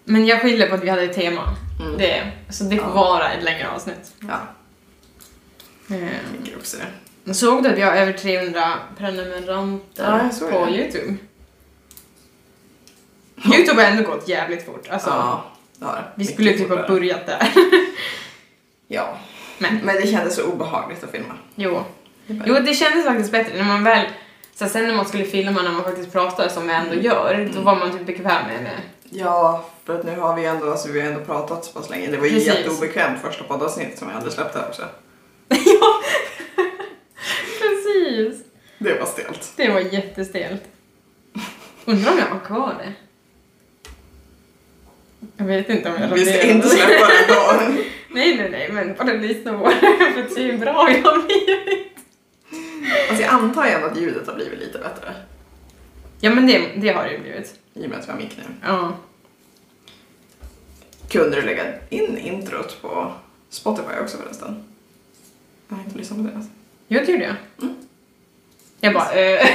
Men 0.05 0.27
jag 0.27 0.41
skyller 0.43 0.69
på 0.69 0.75
att 0.75 0.85
vi 0.85 0.89
hade 0.89 1.03
ett 1.03 1.13
tema. 1.15 1.57
Mm. 1.81 1.99
Det, 1.99 2.33
så 2.49 2.65
det 2.65 2.77
får 2.77 2.87
Ja. 2.89 2.95
vara 2.95 3.33
ett 3.33 3.45
längre 3.45 3.69
avsnitt. 3.71 4.13
Ja, 4.21 4.39
Eh, 5.91 6.03
jag 6.03 6.45
tycker 6.45 6.59
också 6.59 6.77
det. 6.77 6.87
Såg 7.33 7.63
du 7.63 7.69
att 7.69 7.77
vi 7.79 7.83
har 7.83 7.93
över 7.93 8.13
300 8.13 8.73
prenumeranter 8.99 10.05
Ja, 10.05 10.23
jag 10.23 10.35
såg 10.35 10.51
på 10.51 10.65
det. 10.65 10.71
Youtube? 10.71 11.15
Youtube 13.55 13.83
har 13.83 13.91
ändå 13.91 14.11
gått 14.11 14.29
jävligt 14.29 14.67
fort. 14.67 14.89
Alltså, 14.91 15.11
ja, 15.11 15.45
det. 15.79 15.87
vi 16.15 16.25
skulle 16.27 16.53
typ 16.53 16.69
ha 16.69 16.89
börjat 16.89 17.27
där. 17.27 17.49
Ja, 18.93 19.19
Men 19.59 19.77
men 19.85 19.97
det 19.97 20.07
kändes 20.07 20.35
så 20.37 20.45
obehagligt 20.45 21.05
att 21.05 21.11
filma. 21.11 21.35
jo. 21.55 21.85
Jo, 22.27 22.55
det 22.55 22.75
kändes 22.75 23.05
faktiskt 23.07 23.33
bättre 23.33 23.57
när 23.57 23.65
man 23.65 23.85
väl... 23.85 24.07
Så 24.55 24.69
sen 24.69 24.87
när 24.89 24.95
man 24.95 25.05
skulle 25.07 25.25
filma 25.25 25.63
när 25.63 25.73
man 25.73 25.85
faktiskt 25.85 26.13
pratar 26.13 26.49
som 26.49 26.67
vi 26.69 26.73
ändå 26.75 26.95
gör, 26.95 27.51
då 27.55 27.61
var 27.61 27.77
man 27.77 27.93
typ 27.99 28.07
bekväm 28.07 28.47
med 28.47 28.65
det. 28.65 28.81
Ja, 29.19 29.65
för 29.85 29.99
att 29.99 30.05
nu 30.05 30.17
har 30.17 30.37
vi 30.37 30.45
ändå, 30.45 30.71
alltså, 30.71 30.89
vi 30.93 31.01
har 31.01 31.09
ändå 31.09 31.21
pratat 31.25 31.65
så 31.65 31.73
pass 31.73 31.91
länge. 31.91 32.07
Det 32.11 32.17
var 32.17 32.27
ju 32.27 32.39
jätteobekvämt 32.39 33.23
första 33.23 33.45
poddavsnittet 33.45 33.99
som 33.99 34.09
jag 34.09 34.15
hade 34.15 34.31
släppt 34.31 34.55
här 34.55 34.69
också. 34.69 34.83
ja, 35.49 36.01
precis. 38.17 38.45
Det 38.79 38.99
var 38.99 39.07
stelt. 39.07 39.53
Det 39.57 39.69
var 39.71 39.81
jättestelt. 39.81 40.63
Undrar 41.85 42.13
om 42.13 42.19
jag 42.19 42.27
har 42.27 42.41
kvar 42.41 42.75
det? 42.85 42.93
Jag 45.37 45.45
vet 45.45 45.69
inte 45.69 45.91
om 45.91 46.03
jag 46.03 46.09
Vi 46.09 46.25
ska 46.27 46.43
inte 46.43 46.67
det. 46.69 46.75
släppa 46.75 47.07
det 47.07 47.23
ändå. 47.29 47.73
Nej, 48.13 48.37
nej, 48.37 48.51
nej, 48.51 48.73
men 48.73 48.95
på 48.95 49.05
det 49.05 49.19
för 50.15 50.23
att 50.23 50.33
se 50.33 50.43
hur 50.53 50.59
bra 50.59 50.91
jag 50.91 51.03
har 51.03 51.23
blivit. 51.27 51.93
Alltså 53.09 53.23
jag 53.25 53.33
antar 53.33 53.65
ändå 53.65 53.87
att 53.87 54.01
ljudet 54.01 54.27
har 54.27 54.35
blivit 54.35 54.59
lite 54.59 54.79
bättre. 54.79 55.15
Ja, 56.21 56.31
men 56.35 56.47
det, 56.47 56.71
det 56.77 56.89
har 56.89 57.05
det 57.05 57.13
ju 57.13 57.19
blivit. 57.21 57.55
I 57.75 57.87
och 57.87 57.91
med 57.91 57.99
att 57.99 58.09
vi 58.09 58.13
har 58.13 58.19
mick 58.19 58.37
nu. 58.37 58.43
Ja. 58.63 58.97
Kunde 61.09 61.37
du 61.37 61.43
lägga 61.47 61.65
in 61.89 62.19
introt 62.19 62.83
på 62.83 63.13
Spotify 63.49 63.99
också 64.03 64.17
förresten? 64.17 64.65
Jag 65.69 65.77
har 65.77 65.85
inte 65.85 65.99
lyssnat 65.99 66.19
på 66.19 66.25
det. 66.25 66.37
Alltså. 66.37 66.51
Jo, 66.89 67.01
det 67.07 67.13
gjorde 67.13 67.25
jag. 67.25 67.35
Mm. 67.63 67.77
Jag 68.81 68.95
bara, 68.95 69.13
eh. 69.13 69.47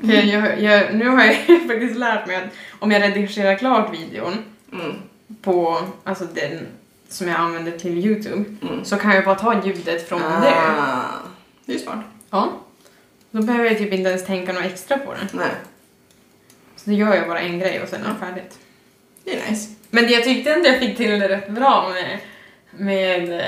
jag, 0.00 0.24
jag, 0.24 0.60
jag, 0.62 0.94
nu 0.94 1.08
har 1.08 1.24
jag 1.24 1.34
faktiskt 1.68 1.96
lärt 1.96 2.26
mig 2.26 2.36
att 2.36 2.44
om 2.78 2.90
jag 2.90 3.02
redigerar 3.02 3.54
klart 3.56 3.94
videon 3.94 4.34
Mm. 4.72 4.96
på, 5.42 5.78
alltså 6.04 6.24
den 6.24 6.66
som 7.08 7.28
jag 7.28 7.36
använder 7.40 7.78
till 7.78 7.98
Youtube, 8.06 8.44
Mm. 8.62 8.84
så 8.84 8.96
kan 8.96 9.14
jag 9.14 9.24
bara 9.24 9.34
ta 9.34 9.66
ljudet 9.66 10.08
från 10.08 10.20
det. 10.20 10.54
Ah, 10.78 11.04
det 11.64 11.72
är 11.72 11.76
ju 11.76 11.82
smart. 11.82 11.98
Ja. 12.30 12.52
Då 13.30 13.42
behöver 13.42 13.64
jag 13.68 13.78
typ 13.78 13.92
inte 13.92 14.08
ens 14.10 14.26
tänka 14.26 14.52
något 14.52 14.64
extra 14.64 14.98
på 14.98 15.12
det. 15.12 15.28
Nej, 15.38 15.50
Så 16.76 16.90
då 16.90 16.96
gör 16.96 17.14
jag 17.14 17.28
bara 17.28 17.40
en 17.40 17.58
grej 17.58 17.82
och 17.82 17.88
sen 17.88 18.04
är 18.04 18.08
det 18.08 18.26
färdigt. 18.26 18.58
det 19.24 19.38
är 19.40 19.50
nice. 19.50 19.74
Men 19.90 20.08
jag 20.08 20.24
tyckte 20.24 20.52
ändå 20.52 20.68
jag 20.68 20.78
fick 20.78 20.96
till 20.96 21.18
det 21.20 21.28
rätt 21.28 21.48
bra 21.50 21.88
med, 21.92 22.18
med 22.70 23.44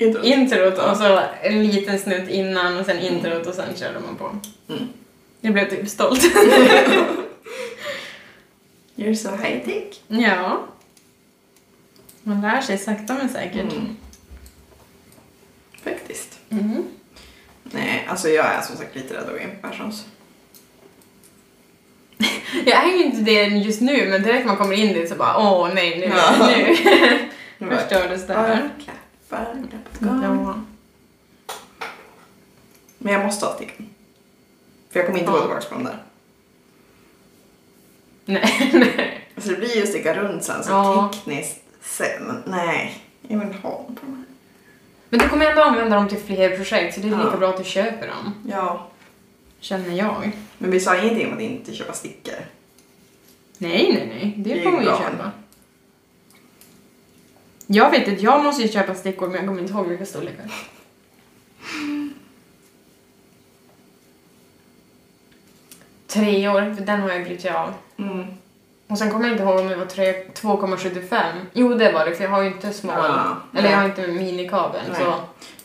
Introt. 0.00 0.24
introt 0.24 0.78
och 0.78 0.96
så 0.96 1.20
en 1.42 1.66
liten 1.66 1.98
snutt 1.98 2.28
innan 2.28 2.76
och 2.76 2.86
sen 2.86 2.98
introt 2.98 3.46
och 3.46 3.54
sen 3.54 3.76
körde 3.76 4.00
man 4.00 4.16
på. 4.16 4.36
Mm. 4.72 4.88
Jag 5.40 5.52
blev 5.52 5.70
typ 5.70 5.88
stolt. 5.88 6.20
You're 8.96 9.14
so 9.14 9.30
high 9.30 9.64
tech. 9.64 10.00
ja. 10.08 10.66
Man 12.22 12.40
lär 12.40 12.60
sig 12.60 12.78
sakta 12.78 13.14
men 13.14 13.28
säkert. 13.28 13.72
Mm. 13.72 13.96
Faktiskt. 15.84 16.38
Mm. 16.50 16.84
Nej, 17.62 18.06
alltså 18.08 18.28
jag 18.28 18.46
är 18.46 18.60
som 18.60 18.76
sagt 18.76 18.96
lite 18.96 19.14
rädd 19.14 19.22
att 19.22 19.30
gå 19.32 19.38
in 19.38 19.50
på 19.60 19.68
Perssons. 19.68 20.04
Jag 22.66 22.84
är 22.84 22.88
ju 22.98 23.04
inte 23.04 23.20
det 23.20 23.44
just 23.44 23.80
nu 23.80 24.08
men 24.08 24.22
direkt 24.22 24.46
man 24.46 24.56
kommer 24.56 24.74
in 24.74 24.92
dit 24.92 25.08
så 25.08 25.14
bara 25.14 25.36
åh 25.38 25.74
nej 25.74 25.98
nu, 25.98 26.12
Ja. 26.16 26.48
nu 27.58 27.70
förstördes 27.76 28.26
det 28.26 28.34
här. 28.34 28.70
Klappar, 29.30 29.54
klappar. 30.00 30.24
Ja. 30.24 30.54
Men 32.98 33.12
jag 33.12 33.24
måste 33.24 33.46
ha 33.46 33.54
stickan. 33.54 33.86
För 34.90 34.98
jag 35.00 35.06
kommer 35.06 35.18
inte 35.18 35.30
Ja. 35.32 35.36
gå 35.36 35.42
tillbaka 35.42 35.66
på 35.68 35.74
de 35.74 35.84
där. 35.84 36.02
Nej, 38.24 38.70
nej. 38.74 39.28
Alltså 39.34 39.50
det 39.50 39.56
blir 39.56 39.76
ju 39.76 39.82
att 39.82 39.88
sticka 39.88 40.14
runt 40.22 40.44
sen 40.44 40.64
så 40.64 40.70
Ja. 40.70 41.10
tekniskt 41.14 41.60
sen. 41.82 42.42
Nej, 42.46 43.04
jag 43.28 43.38
vill 43.38 43.54
ha 43.54 43.70
dem 43.70 43.94
på 44.00 44.06
här. 44.06 44.24
Men 45.08 45.20
du 45.20 45.28
kommer 45.28 45.46
ändå 45.46 45.62
använda 45.62 45.96
dem 45.96 46.08
till 46.08 46.18
fler 46.18 46.56
projekt 46.56 46.94
så 46.94 47.00
det 47.00 47.06
är 47.06 47.10
lika 47.10 47.22
Ja. 47.32 47.36
bra 47.36 47.48
att 47.48 47.58
du 47.58 47.64
köper 47.64 48.06
dem. 48.08 48.34
Ja, 48.48 48.86
Känner 49.60 49.90
jag. 49.96 50.32
men 50.58 50.70
vi 50.70 50.80
sa 50.80 50.96
ingenting 50.98 51.26
om 51.28 51.34
att 51.36 51.40
inte 51.42 51.74
köpa 51.74 51.92
stickor. 51.92 52.34
Nej, 53.58 53.92
nej, 53.92 54.06
nej. 54.06 54.34
Det 54.36 54.54
Det 54.54 54.62
kommer 54.62 54.78
vi 54.78 54.84
ju 54.84 54.90
köpa. 54.90 55.30
Jag 57.72 57.90
vet 57.90 58.08
att 58.08 58.20
jag 58.22 58.44
måste 58.44 58.62
ju 58.62 58.68
köpa 58.68 58.94
stickor 58.94 59.26
men 59.26 59.36
jag 59.36 59.46
kommer 59.46 59.60
inte 59.60 59.72
ihåg 59.72 59.86
vilka 59.86 60.06
storlekar. 60.06 60.44
Tre 66.06 66.48
år, 66.48 66.74
för 66.76 66.84
den 66.84 67.00
har 67.00 67.10
jag 67.10 67.24
brytt 67.24 67.44
av. 67.46 67.74
Mm. 67.98 68.26
Och 68.86 68.98
sen 68.98 69.10
kommer 69.10 69.24
jag 69.24 69.32
inte 69.34 69.42
ihåg 69.44 69.60
om 69.60 69.68
det 69.68 69.76
var 69.76 69.86
tre- 69.86 70.24
2,75. 70.34 71.22
Jo, 71.52 71.74
det 71.74 71.92
var 71.92 72.04
det, 72.06 72.14
för 72.14 72.24
jag 72.24 72.30
har 72.30 72.42
ju 72.42 72.48
inte 72.48 72.72
små. 72.72 72.92
Ja, 72.92 73.36
eller 73.52 73.62
nej. 73.62 73.70
jag 73.70 73.78
har 73.78 73.84
inte 73.84 74.06
minikabel. 74.06 74.80
Nej. 74.92 75.00
Så. 75.00 75.14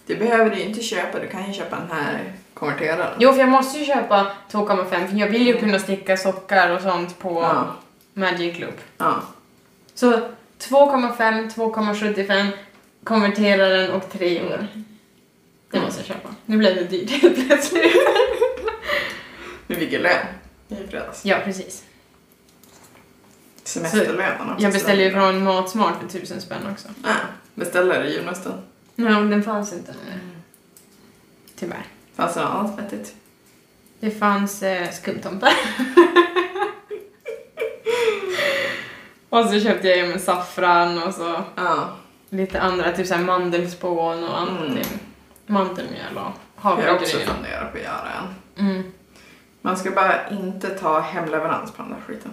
Det 0.06 0.16
behöver 0.16 0.50
du 0.50 0.58
ju 0.58 0.64
inte 0.64 0.82
köpa, 0.82 1.20
du 1.20 1.28
kan 1.28 1.48
ju 1.48 1.54
köpa 1.54 1.76
den 1.76 1.92
här 1.98 2.34
konverteraren. 2.54 3.18
Jo, 3.20 3.32
för 3.32 3.40
jag 3.40 3.50
måste 3.50 3.80
ju 3.80 3.86
köpa 3.86 4.32
2,5 4.52 5.08
för 5.08 5.18
jag 5.18 5.28
vill 5.28 5.48
ju 5.48 5.58
kunna 5.60 5.80
sticka 5.80 6.18
sockar 6.18 6.70
och 6.76 6.82
sånt 6.82 7.20
på 7.20 7.42
Ja, 7.42 7.76
Magic 8.14 8.60
Loop. 8.60 8.80
ja. 8.98 9.22
Så 9.94 10.20
2,5, 10.60 11.50
2,75, 11.56 12.50
konverteraren 13.04 13.92
och 13.92 14.10
3 14.12 14.46
år. 14.46 14.68
Det 15.72 15.82
måste 15.82 16.00
jag 16.00 16.08
köpa. 16.08 16.30
Nu 16.46 16.58
blev 16.58 16.76
det 16.76 16.84
dyrt 16.84 17.10
helt 17.10 17.48
plötsligt. 17.48 17.94
Vi 19.68 19.76
fick 19.76 19.92
ju 19.92 20.00
lön 20.00 20.26
i 20.68 20.76
fredags. 20.76 21.26
Ja, 21.26 21.38
precis. 21.46 21.84
Semesterlönen 23.64 24.52
också. 24.52 24.64
Jag 24.64 24.74
beställde 24.74 25.04
ju 25.04 25.12
från 25.12 25.44
Matsmart 25.44 26.00
för 26.00 26.06
1000 26.06 26.42
spänn 26.42 26.68
också. 26.72 26.88
Ja, 27.04 27.16
beställer 27.56 28.04
i 28.04 28.14
julmusten. 28.14 28.54
Men 28.96 29.30
den 29.30 29.44
fanns 29.44 29.74
inte. 29.74 29.96
Tyvärr. 31.56 31.86
Fanns 32.16 32.34
det 32.34 32.42
något 32.42 32.50
annat 32.52 32.80
vettigt? 32.80 33.16
Det 34.00 34.12
fanns 34.12 34.64
eh, 34.64 34.92
skumtomtar. 34.92 35.54
och 39.40 39.46
så 39.50 39.60
köpte 39.60 39.88
jag 39.88 39.98
ju 39.98 40.08
med 40.08 40.22
saffran 40.22 41.04
och 41.04 41.14
så 41.14 41.42
Ja. 41.56 41.90
lite 42.30 42.62
andra, 42.62 42.92
typ 42.92 43.08
såhär 43.08 43.24
mandelspån 43.24 44.24
och 44.24 44.40
annat. 44.40 44.60
Mm. 44.62 44.74
till 44.76 44.86
Mandelmjöl 45.46 46.18
och 46.18 46.32
Jag 46.64 46.70
har 46.70 46.94
också 46.96 47.18
funderat 47.18 47.72
på 47.72 47.78
att 47.78 47.84
göra 47.84 48.10
en. 48.58 48.66
Mm. 48.68 48.84
Man 49.62 49.78
ska 49.78 49.92
bara 49.92 50.30
inte 50.30 50.70
ta 50.70 51.00
hemleverans 51.00 51.72
på 51.72 51.82
den 51.82 51.92
där 51.92 52.00
skiten. 52.08 52.32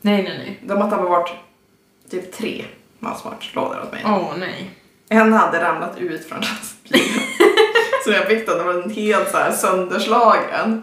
Nej, 0.00 0.22
nej, 0.22 0.38
nej. 0.38 0.60
De 0.62 0.80
har 0.82 0.90
tappat 0.90 1.08
bort 1.08 1.32
typ 2.10 2.32
tre 2.32 2.64
Matsmart-lådor 2.98 3.82
åt 3.82 3.92
mig. 3.92 4.02
Åh, 4.06 4.32
nej. 4.38 4.70
En 5.08 5.32
hade 5.32 5.62
ramlat 5.62 5.98
ut 5.98 6.28
från 6.28 6.38
lastbilen. 6.40 7.22
så 8.04 8.10
jag 8.10 8.26
fick 8.26 8.46
den, 8.46 8.58
den 8.58 8.66
var 8.66 8.88
helt 8.90 9.30
så 9.30 9.36
här 9.36 9.52
sönderslagen. 9.52 10.82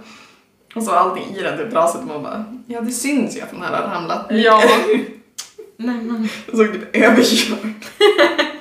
Och 0.74 0.84
så 0.84 0.92
allting 0.92 1.36
i 1.36 1.42
den 1.42 1.58
typ 1.58 1.72
trasigt 1.72 2.02
och 2.02 2.08
man 2.08 2.24
bara, 2.24 2.46
ja 2.68 2.82
det 2.82 2.92
syns 2.92 3.38
ju 3.38 3.42
att 3.42 3.52
den 3.52 3.62
här 3.62 3.82
har 3.82 3.96
ramlat 3.96 4.30
ner. 4.30 4.46
Ja. 4.46 4.64
Nej 5.78 5.96
men. 5.96 6.30
Jag 6.48 6.58
såg 6.58 6.74
typ 6.74 6.96
överkörd. 6.96 7.74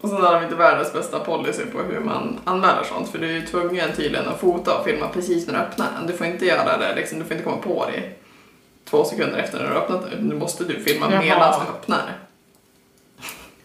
Och 0.00 0.08
sen 0.08 0.22
hade 0.22 0.38
de 0.38 0.44
inte 0.44 0.56
världens 0.56 0.92
bästa 0.92 1.20
policy 1.20 1.62
på 1.72 1.82
hur 1.82 2.00
man 2.00 2.38
anmäler 2.44 2.82
sånt 2.84 3.08
för 3.08 3.18
du 3.18 3.26
är 3.26 3.32
ju 3.32 3.46
tvungen 3.46 3.92
tydligen 3.96 4.28
att 4.28 4.40
fota 4.40 4.78
och 4.78 4.84
filma 4.84 5.08
precis 5.08 5.46
när 5.46 5.54
du 5.54 5.60
öppnar 5.60 5.86
den. 5.98 6.06
Du 6.06 6.12
får 6.12 6.26
inte 6.26 6.46
göra 6.46 6.78
det 6.78 6.94
liksom, 6.94 7.18
du 7.18 7.24
får 7.24 7.32
inte 7.32 7.44
komma 7.44 7.62
på 7.62 7.86
det 7.92 8.02
två 8.90 9.04
sekunder 9.04 9.38
efter 9.38 9.58
när 9.58 9.66
du 9.66 9.72
har 9.72 9.80
öppnat 9.80 10.10
den. 10.10 10.28
Nu 10.28 10.34
måste 10.34 10.64
du 10.64 10.80
filma 10.80 11.06
Jaha. 11.10 11.20
medan 11.20 11.60
du 11.60 11.72
öppnar. 11.72 12.16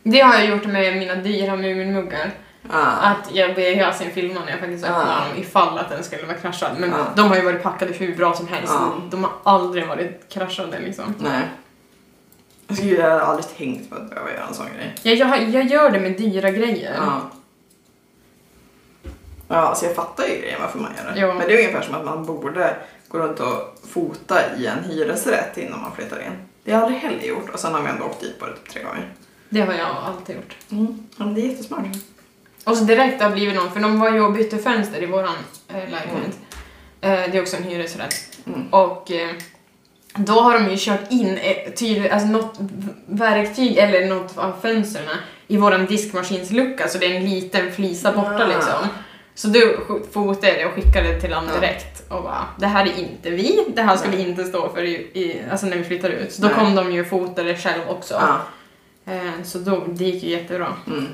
Det 0.04 0.20
har 0.20 0.34
jag 0.34 0.50
gjort 0.50 0.66
med 0.66 0.98
mina 0.98 1.16
dyra 1.16 1.56
Muminmuggar. 1.56 2.32
Ah. 2.70 2.86
Att 2.92 3.30
jag 3.36 3.56
ber 3.56 3.62
Yasin 3.62 4.12
filma 4.12 4.40
när 4.40 4.52
jag 4.52 4.60
faktiskt 4.60 4.84
öppnar 4.84 5.02
Ah. 5.22 5.28
dem 5.30 5.38
ifall 5.44 5.78
att 5.78 5.90
den 5.90 6.04
skulle 6.04 6.24
vara 6.26 6.38
kraschad. 6.38 6.72
Men 6.80 6.94
Ah. 6.94 7.06
de 7.16 7.28
har 7.30 7.36
ju 7.36 7.42
varit 7.42 7.64
packade 7.64 7.94
hur 7.94 8.16
bra 8.16 8.34
som 8.34 8.48
helst. 8.48 8.74
Ah. 8.74 8.92
De 9.10 9.24
har 9.24 9.34
aldrig 9.44 9.88
varit 9.88 10.30
kraschade 10.30 10.80
liksom. 10.80 11.14
Nej. 11.20 11.42
Alltså, 12.68 12.86
gud, 12.86 13.00
jag 13.00 13.10
hade 13.10 13.24
aldrig 13.24 13.58
tänkt 13.58 13.90
på 13.90 13.96
att 13.96 14.10
behöva 14.10 14.32
göra 14.34 14.48
en 14.48 14.54
sån 14.54 14.66
grej. 14.76 14.96
Jag, 15.18 15.18
jag, 15.30 15.50
jag 15.50 15.66
gör 15.66 15.90
det 15.92 16.00
med 16.00 16.18
dyra 16.18 16.52
grejer. 16.52 16.94
Ja. 16.98 17.22
Ja, 19.48 19.56
alltså 19.56 19.86
jag 19.86 19.96
fattar 19.96 20.24
ju 20.24 20.30
grejen 20.42 20.62
varför 20.62 20.80
man 20.80 20.92
gör 20.98 21.14
det. 21.14 21.20
Ja. 21.20 21.34
Men 21.34 21.48
det 21.48 21.54
är 21.54 21.58
ungefär 21.58 21.82
som 21.82 21.96
att 21.96 22.06
man 22.06 22.26
borde 22.26 22.76
gå 23.08 23.18
runt 23.20 23.40
och 23.40 23.80
fota 23.94 24.40
i 24.58 24.66
en 24.68 24.84
hyresrätt 24.84 25.58
innan 25.58 25.82
man 25.82 25.92
flyttar 25.96 26.20
in. 26.22 26.32
Det 26.64 26.72
har 26.72 26.80
jag 26.80 26.84
aldrig 26.86 27.02
heller 27.02 27.24
gjort 27.28 27.50
och 27.54 27.60
sen 27.60 27.74
har 27.74 27.82
vi 27.82 27.90
ändå 27.90 28.06
åkt 28.06 28.22
dit 28.22 28.40
på 28.40 28.46
det 28.46 28.54
typ 28.54 28.70
tre 28.70 28.84
gånger. 28.84 29.14
Det 29.50 29.62
har 29.62 29.74
jag 29.74 29.88
alltid 30.06 30.36
gjort. 30.36 30.58
Mm. 30.72 31.08
Ja, 31.18 31.26
men 31.26 31.34
det 31.36 31.42
är 31.42 31.48
jättesmart. 31.48 31.86
Och 32.64 32.78
så 32.78 32.84
direkt 32.84 33.22
har 33.22 33.30
det 33.30 33.36
blivit 33.36 33.56
någon, 33.56 33.72
för 33.72 33.80
de 33.80 34.00
var 34.00 34.12
ju 34.12 34.22
och 34.22 34.34
bytte 34.34 34.58
fönster 34.58 35.04
i 35.04 35.06
våran 35.06 35.36
eh, 35.70 35.76
lägenhet. 35.76 36.40
Eh, 37.02 37.32
det 37.32 37.38
är 37.38 37.42
också 37.42 37.58
en 37.58 37.64
hyresrätt. 37.64 38.16
Mm. 38.46 38.68
Och 38.70 39.12
eh, 39.12 39.30
då 40.16 40.34
har 40.34 40.54
de 40.60 40.70
ju 40.72 40.76
kört 40.80 41.12
in 41.12 41.38
ett 41.38 41.78
tydligt, 41.78 42.12
alltså 42.12 42.28
något 42.28 42.56
verktyg 43.08 43.78
eller 43.78 44.08
något 44.08 44.38
av 44.38 44.54
fönstren 44.62 45.06
i 45.48 45.58
våran 45.58 45.86
diskmaskinslucka 45.86 46.88
så 46.88 46.98
det 46.98 47.06
är 47.06 47.16
en 47.16 47.26
liten 47.30 47.72
flisa 47.72 48.12
borta 48.14 48.44
Ah. 48.44 48.48
liksom. 48.48 48.88
Så 49.36 49.48
sk- 49.48 50.12
fotade 50.14 50.54
det 50.54 50.66
och 50.66 50.72
skickade 50.74 51.08
det 51.14 51.22
till 51.22 51.34
honom 51.34 51.50
direkt 51.62 52.12
och 52.12 52.24
bara 52.24 52.46
det 52.60 52.66
här 52.68 52.86
är 52.86 53.00
inte 53.00 53.30
vi, 53.30 53.66
det 53.76 53.82
här 53.82 53.96
ska 53.98 54.10
vi 54.10 54.22
inte 54.30 54.44
stå 54.44 54.70
för 54.70 54.84
i, 54.84 54.94
i, 54.96 55.42
alltså 55.52 55.66
när 55.66 55.78
vi 55.78 55.84
flyttar 55.84 56.10
ut. 56.10 56.34
Så 56.34 56.42
då 56.42 56.48
Nej. 56.48 56.58
kom 56.58 56.76
de 56.76 56.92
ju 56.92 57.02
och 57.02 57.08
fotade 57.08 57.56
själv 57.58 57.82
också. 57.90 58.14
Ja. 58.14 58.42
Eh, 59.14 59.44
så 59.44 59.58
då, 59.58 59.84
det 59.88 60.04
gick 60.06 60.24
ju 60.24 60.30
jättebra. 60.30 60.68
Mm. 60.88 61.08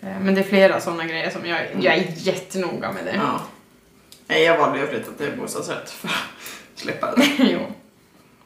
Eh, 0.00 0.20
Men 0.20 0.34
det 0.34 0.40
är 0.40 0.44
flera 0.44 0.80
sådana 0.80 1.04
grejer 1.06 1.30
som 1.30 1.46
jag, 1.46 1.60
jag 1.80 1.94
är 1.94 2.04
jättenoga 2.16 2.92
med 2.92 3.04
det. 3.04 3.14
ja. 3.14 3.40
Nej, 4.26 4.42
jag 4.42 4.58
valde 4.58 4.78
ju 4.78 4.84
att 4.84 4.90
flytta 4.90 5.12
till 5.12 5.36
bostadsrätt 5.40 5.90
för 5.90 6.08
att 6.08 6.14
slippa 6.74 7.14
det. 7.16 7.26
jo. 7.38 7.60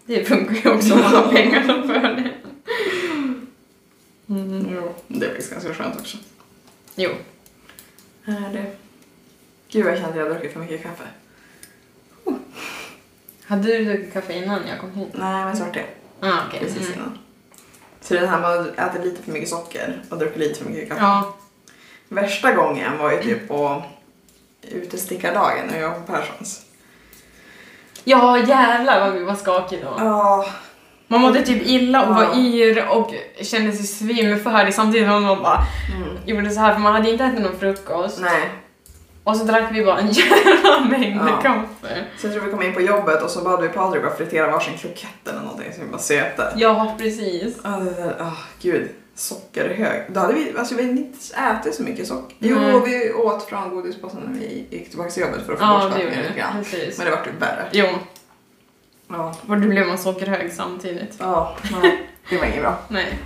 Det 0.07 0.25
funkar 0.25 0.55
ju 0.71 0.77
också 0.77 0.95
om 0.95 1.01
man 1.01 1.15
har 1.15 1.33
pengarna 1.33 1.83
för 1.87 1.95
det. 2.01 2.31
Mm. 4.29 4.67
Jo. 4.71 4.95
Det 5.09 5.25
är 5.27 5.29
faktiskt 5.29 5.51
ganska 5.53 5.75
skönt 5.75 6.01
också. 6.01 6.17
Jo. 6.97 7.11
Är 8.25 8.51
det... 8.53 8.67
Gud, 9.71 9.87
jag 9.87 9.95
kände 9.99 10.09
att 10.11 10.17
jag 10.17 10.31
druckit 10.31 10.53
för 10.53 10.61
mycket 10.61 10.83
kaffe. 10.83 11.05
Hade 13.45 13.63
du 13.79 13.85
druckit 13.85 14.13
kaffe 14.13 14.33
innan 14.33 14.61
jag 14.69 14.81
kom 14.81 14.93
hit? 14.95 15.09
Nej, 15.13 15.45
men 15.45 15.57
svart 15.57 15.75
det. 15.75 15.85
Ah, 16.21 16.39
okej. 16.49 16.61
Precis 16.61 16.87
Mm. 16.87 16.93
innan. 16.99 17.19
Så 18.01 18.15
det 18.15 18.27
här 18.27 18.41
med 18.41 18.51
att 18.51 18.79
äta 18.95 19.05
lite 19.05 19.23
för 19.23 19.33
mycket 19.33 19.49
socker 19.49 20.03
och 20.09 20.19
dricka 20.19 20.39
lite 20.39 20.55
för 20.65 20.71
mycket 20.71 20.89
kaffe. 20.89 21.01
Ja. 21.03 21.37
Värsta 22.15 22.53
gången 22.53 22.99
var 22.99 23.13
ju 23.13 23.23
typ 23.23 23.49
på 23.49 23.83
utestickardagen 24.71 25.67
när 25.71 25.81
jag 25.81 25.89
var 25.91 25.97
på 26.01 26.13
Perssons. 26.13 26.61
ja, 28.05 28.39
jävlar 28.39 29.01
vad 29.01 29.13
vi 29.13 29.25
var 29.25 29.35
skakiga 29.35 29.81
då. 29.85 29.95
Ja. 29.99 30.47
Man 31.07 31.21
mådde 31.21 31.43
typ 31.43 31.63
illa 31.67 32.05
och 32.09 32.15
var 32.15 32.23
Ja. 32.23 32.35
yr 32.39 32.87
och 32.91 33.15
kände 33.41 33.73
sig 33.73 33.87
svimfärdig 33.87 34.75
samtidigt 34.75 35.09
som 35.09 35.23
man 35.23 35.43
bara 35.43 35.63
Mm. 35.97 36.17
gjorde 36.27 36.51
så 36.51 36.61
här 36.61 36.73
för 36.73 36.81
man 36.81 36.93
hade 36.95 37.11
inte 37.11 37.25
ätit 37.25 37.41
någon 37.43 37.59
frukost. 37.59 38.19
Nej. 38.21 38.51
Och 39.25 39.37
så 39.37 39.45
drack 39.45 39.65
vi 39.73 39.85
bara 39.85 39.99
en 39.99 40.09
jävla 40.13 40.81
mängd 40.91 41.21
Ja. 41.29 41.37
kaffe. 41.43 42.05
Så 42.19 42.27
jag 42.27 42.35
tror 42.35 42.45
vi 42.45 42.51
kom 42.51 42.63
in 42.63 42.75
på 42.75 42.81
jobbet 42.81 43.23
och 43.23 43.31
så 43.31 43.41
bad 43.45 43.63
vi 43.63 43.69
Patrik 43.69 44.05
att 44.05 44.17
fritera 44.19 44.51
varsin 44.51 44.79
krokett 44.79 45.29
eller 45.29 45.41
någonting 45.41 45.73
så 45.75 45.81
vi 45.81 45.87
bara 45.87 45.99
söta. 45.99 46.53
Ja, 46.57 46.95
precis. 46.99 47.57
Ja, 47.65 47.71
det 47.71 47.91
där, 48.03 48.17
ah, 48.21 48.37
gud. 48.63 48.89
Sockerhög. 49.15 50.03
Då 50.09 50.21
hade 50.21 50.35
vi, 50.35 50.55
alltså 50.59 50.75
vi 50.75 50.83
hade 50.83 50.99
inte 50.99 51.19
ätit 51.37 51.75
så 51.75 51.83
mycket 51.83 52.07
socker. 52.07 52.37
Jo, 52.39 52.57
Nej. 52.59 52.81
vi 52.85 53.13
åt 53.13 53.43
från 53.49 53.71
godispåsen 53.71 54.21
när 54.27 54.41
vi 54.41 54.67
gick 54.71 54.89
tillbaka 54.89 55.11
till 55.11 55.23
jobbet 55.23 55.47
för 55.47 55.53
att 55.53 55.59
få 55.59 55.65
Ja, 55.65 55.89
bort 55.89 55.99
det 55.99 56.05
lite 56.05 56.39
grann. 56.39 56.65
Precis. 56.65 56.99
Men 56.99 57.07
det 57.07 57.17
vart 57.17 57.27
ju 57.27 57.31
värre. 57.41 57.69
Jo, 57.73 57.87
Ja. 59.09 59.35
och 59.49 59.61
då 59.61 59.69
blev 59.69 59.87
man 59.87 59.99
sockerhög 59.99 60.53
samtidigt. 60.53 61.15
Ja, 61.19 61.57
nej. 61.83 62.07
Det 62.31 62.39
var 62.39 62.45
inget 62.45 62.61
bra. 62.61 62.79
Nej. 62.89 63.19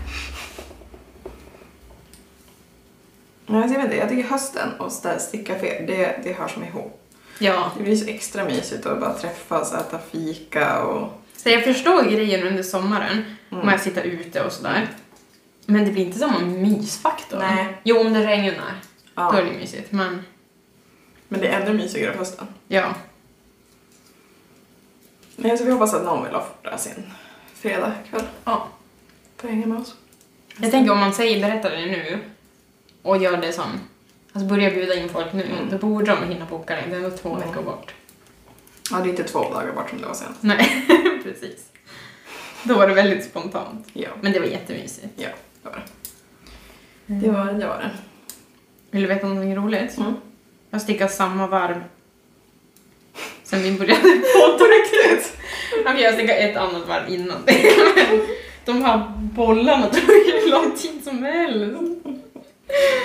Men 3.47 3.61
jag 3.61 3.68
vet 3.68 3.78
inte, 3.84 3.97
jag 3.97 4.09
tycker 4.09 4.22
hösten 4.28 4.68
och 4.78 4.93
stickcafé, 5.18 5.84
det, 5.87 6.20
det 6.24 6.32
hör 6.32 6.49
som 6.49 6.64
ihop. 6.64 7.03
Ja. 7.39 7.70
Det 7.76 7.82
blir 7.82 7.97
så 7.97 8.09
extra 8.09 8.45
mysigt 8.45 8.87
att 8.87 9.01
bara 9.01 9.12
träffas, 9.14 9.74
äta 9.74 9.99
fika 10.11 10.82
och... 10.82 11.09
Så 11.37 11.49
jag 11.49 11.64
förstår 11.64 12.03
grejen 12.03 12.47
under 12.47 12.62
sommaren, 12.62 13.24
Mm. 13.53 13.66
med 13.66 13.74
att 13.74 13.82
sitta 13.82 14.03
ute 14.03 14.43
och 14.45 14.53
sådär. 14.53 14.89
Men 15.67 15.85
det 15.85 15.91
blir 15.93 16.05
inte 16.07 16.19
samma 16.19 16.41
mysfaktor. 16.41 17.39
Nej. 17.39 17.77
Jo, 17.83 17.99
om 18.01 18.12
det 18.12 18.27
regnar, 18.27 18.75
då 19.14 19.23
är 19.23 19.35
Ja. 19.39 19.41
det 19.45 19.59
mysigt. 19.59 19.93
Men 19.93 20.23
Men 21.29 21.41
det 21.41 21.49
är 21.49 21.61
ännu 21.61 21.75
mysigare 21.75 22.12
på 22.12 22.19
hösten. 22.19 22.47
ja, 22.69 22.95
Nej, 25.37 25.59
så 25.59 25.64
vi 25.64 25.71
hoppas 25.73 25.95
att 25.95 26.05
någon 26.05 26.25
vill 26.25 26.35
offra 26.35 26.79
sin 26.79 27.12
fredag 27.55 27.93
kväll 28.11 28.23
ja. 28.45 28.69
för 29.37 29.49
att 29.49 29.55
hänga 29.55 29.67
med 29.67 29.79
oss. 29.79 29.95
Jag 30.61 30.71
tänker 30.71 30.93
om 30.93 30.99
man 30.99 31.12
säger, 31.14 31.41
berättar 31.49 31.71
det 31.71 31.87
nu 31.87 32.19
och 33.03 33.17
gör 33.23 33.37
det 33.37 33.53
som, 33.53 33.64
alltså 34.33 34.49
börjar 34.49 34.71
bjuda 34.71 34.95
in 34.95 35.09
folk 35.09 35.33
nu, 35.33 35.43
Mm. 35.45 35.69
då 35.71 35.79
borde 35.79 36.07
de 36.07 36.29
hinna 36.29 36.47
boka 36.47 36.75
det. 36.77 36.83
Det 36.91 36.93
är 36.97 36.97
ändå 37.05 37.17
två 37.17 37.35
Mm. 37.37 37.49
veckor 37.49 37.62
bort. 37.62 37.95
Ja, 38.91 38.97
det 38.97 39.03
är 39.09 39.11
inte 39.11 39.25
två 39.25 39.39
dagar 39.51 39.73
bort 39.73 39.91
som 39.91 40.01
det 40.01 40.07
var 40.07 40.14
senast. 40.14 40.43
Nej, 40.43 40.87
precis. 41.23 41.64
Då 42.62 42.75
var 42.75 42.89
det 42.89 42.95
väldigt 42.95 43.25
spontant. 43.25 43.87
Ja, 43.93 44.09
Men 44.21 44.33
det 44.33 44.39
var 44.41 44.47
jättemysigt. 44.47 45.07
ja, 45.17 45.29
det 45.67 45.71
var 45.71 45.83
det. 47.07 47.27
Det 47.27 47.31
var 47.31 47.45
det, 47.47 47.59
det 47.59 47.67
var 47.67 47.79
det. 47.79 47.91
Vill 48.91 49.03
du 49.03 49.09
veta 49.09 49.27
någonting 49.27 49.57
roligt? 49.57 49.97
Mm. 49.99 50.14
Jag 50.71 50.83
stickar 50.83 51.09
samma 51.09 51.47
varv 51.47 51.85
sen 53.43 53.62
vi 53.62 53.73
började. 53.73 54.03
På 54.59 54.64
riktigt? 54.64 55.37
Okej, 55.87 56.03
jag 56.03 56.14
stickar 56.14 56.35
ett 56.37 56.57
annat 56.57 56.89
varv 56.89 57.09
innan. 57.09 57.39
De 58.64 58.83
här 58.83 59.12
bollarna 59.19 59.87
tog 59.93 60.03
hur 60.03 60.51
lång 60.51 60.77
tid 60.77 61.05
som 61.05 61.23
helst. 61.23 61.83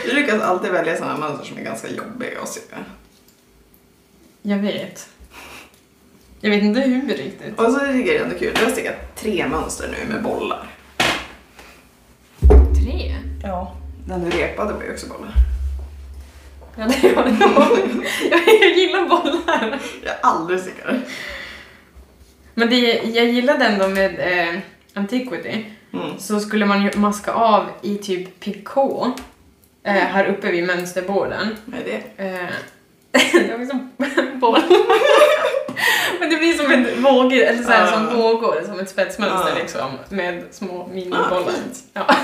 Du 0.06 0.14
lyckas 0.14 0.42
alltid 0.42 0.72
välja 0.72 0.98
sådana 0.98 1.18
mönster 1.18 1.46
som 1.46 1.58
är 1.58 1.62
ganska 1.62 1.88
jobbiga 1.88 2.42
att 2.42 2.50
sy. 2.50 2.60
Jag 4.42 4.58
vet. 4.58 5.10
Jag 6.40 6.50
vet 6.50 6.64
inte 6.64 6.82
hur 6.82 7.08
riktigt. 7.08 7.60
Och 7.60 7.72
så 7.72 7.80
tycker 7.80 7.90
jag 7.90 8.06
det 8.06 8.18
är 8.18 8.24
ändå 8.24 8.38
kul, 8.38 8.52
jag 8.56 8.64
har 8.64 8.72
stickat 8.72 9.16
tre 9.16 9.48
mönster 9.48 9.96
nu 10.00 10.14
med 10.14 10.24
bollar. 10.24 10.71
Ja. 13.44 13.72
Den 14.06 14.24
du 14.30 14.38
repade 14.38 14.74
var 14.74 14.84
ju 14.84 14.92
också 14.94 15.08
bollar. 15.08 15.34
Ja, 16.76 16.86
det 17.02 17.14
var 17.16 17.24
det. 17.24 18.08
Jag, 18.30 18.40
jag 18.62 18.78
gillar 18.78 19.06
bollar. 19.10 19.80
Jag 20.04 20.14
aldrig 20.22 20.60
stickat 20.60 20.86
det. 20.88 21.02
Men 22.54 22.70
det, 22.70 22.78
jag 23.04 23.26
gillade 23.26 23.66
ändå 23.66 23.88
med 23.88 24.20
eh, 24.20 24.60
Antiquity, 24.94 25.66
Mm. 25.94 26.20
så 26.20 26.40
skulle 26.40 26.66
man 26.66 26.84
ju 26.84 26.92
maska 26.96 27.32
av 27.34 27.66
i 27.82 27.98
typ 27.98 28.40
picot 28.40 29.22
eh, 29.84 29.94
här 29.94 30.26
uppe 30.26 30.52
vid 30.52 30.64
mönsterborden. 30.68 31.56
Vad 31.66 31.80
är 31.80 31.84
det? 31.86 32.24
Eh, 32.26 32.50
det 33.48 33.52
var 33.52 33.58
liksom 33.58 33.92
boll. 34.40 34.62
Men 36.20 36.30
det 36.30 36.36
blir 36.36 36.54
som 36.54 36.72
en 36.72 37.04
våg, 37.04 37.34
eller 37.34 37.64
så 37.64 37.72
här, 37.72 37.88
Ah. 37.88 37.92
som 37.92 38.20
vågor, 38.20 38.64
som 38.66 38.80
ett 38.80 38.90
spetsmönster 38.90 39.52
Ah. 39.56 39.60
liksom, 39.60 39.90
med 40.10 40.44
små 40.52 40.84
Ah, 40.84 40.88
minibollar. 40.94 41.44
fint. 41.52 41.84
ja. 41.94 42.06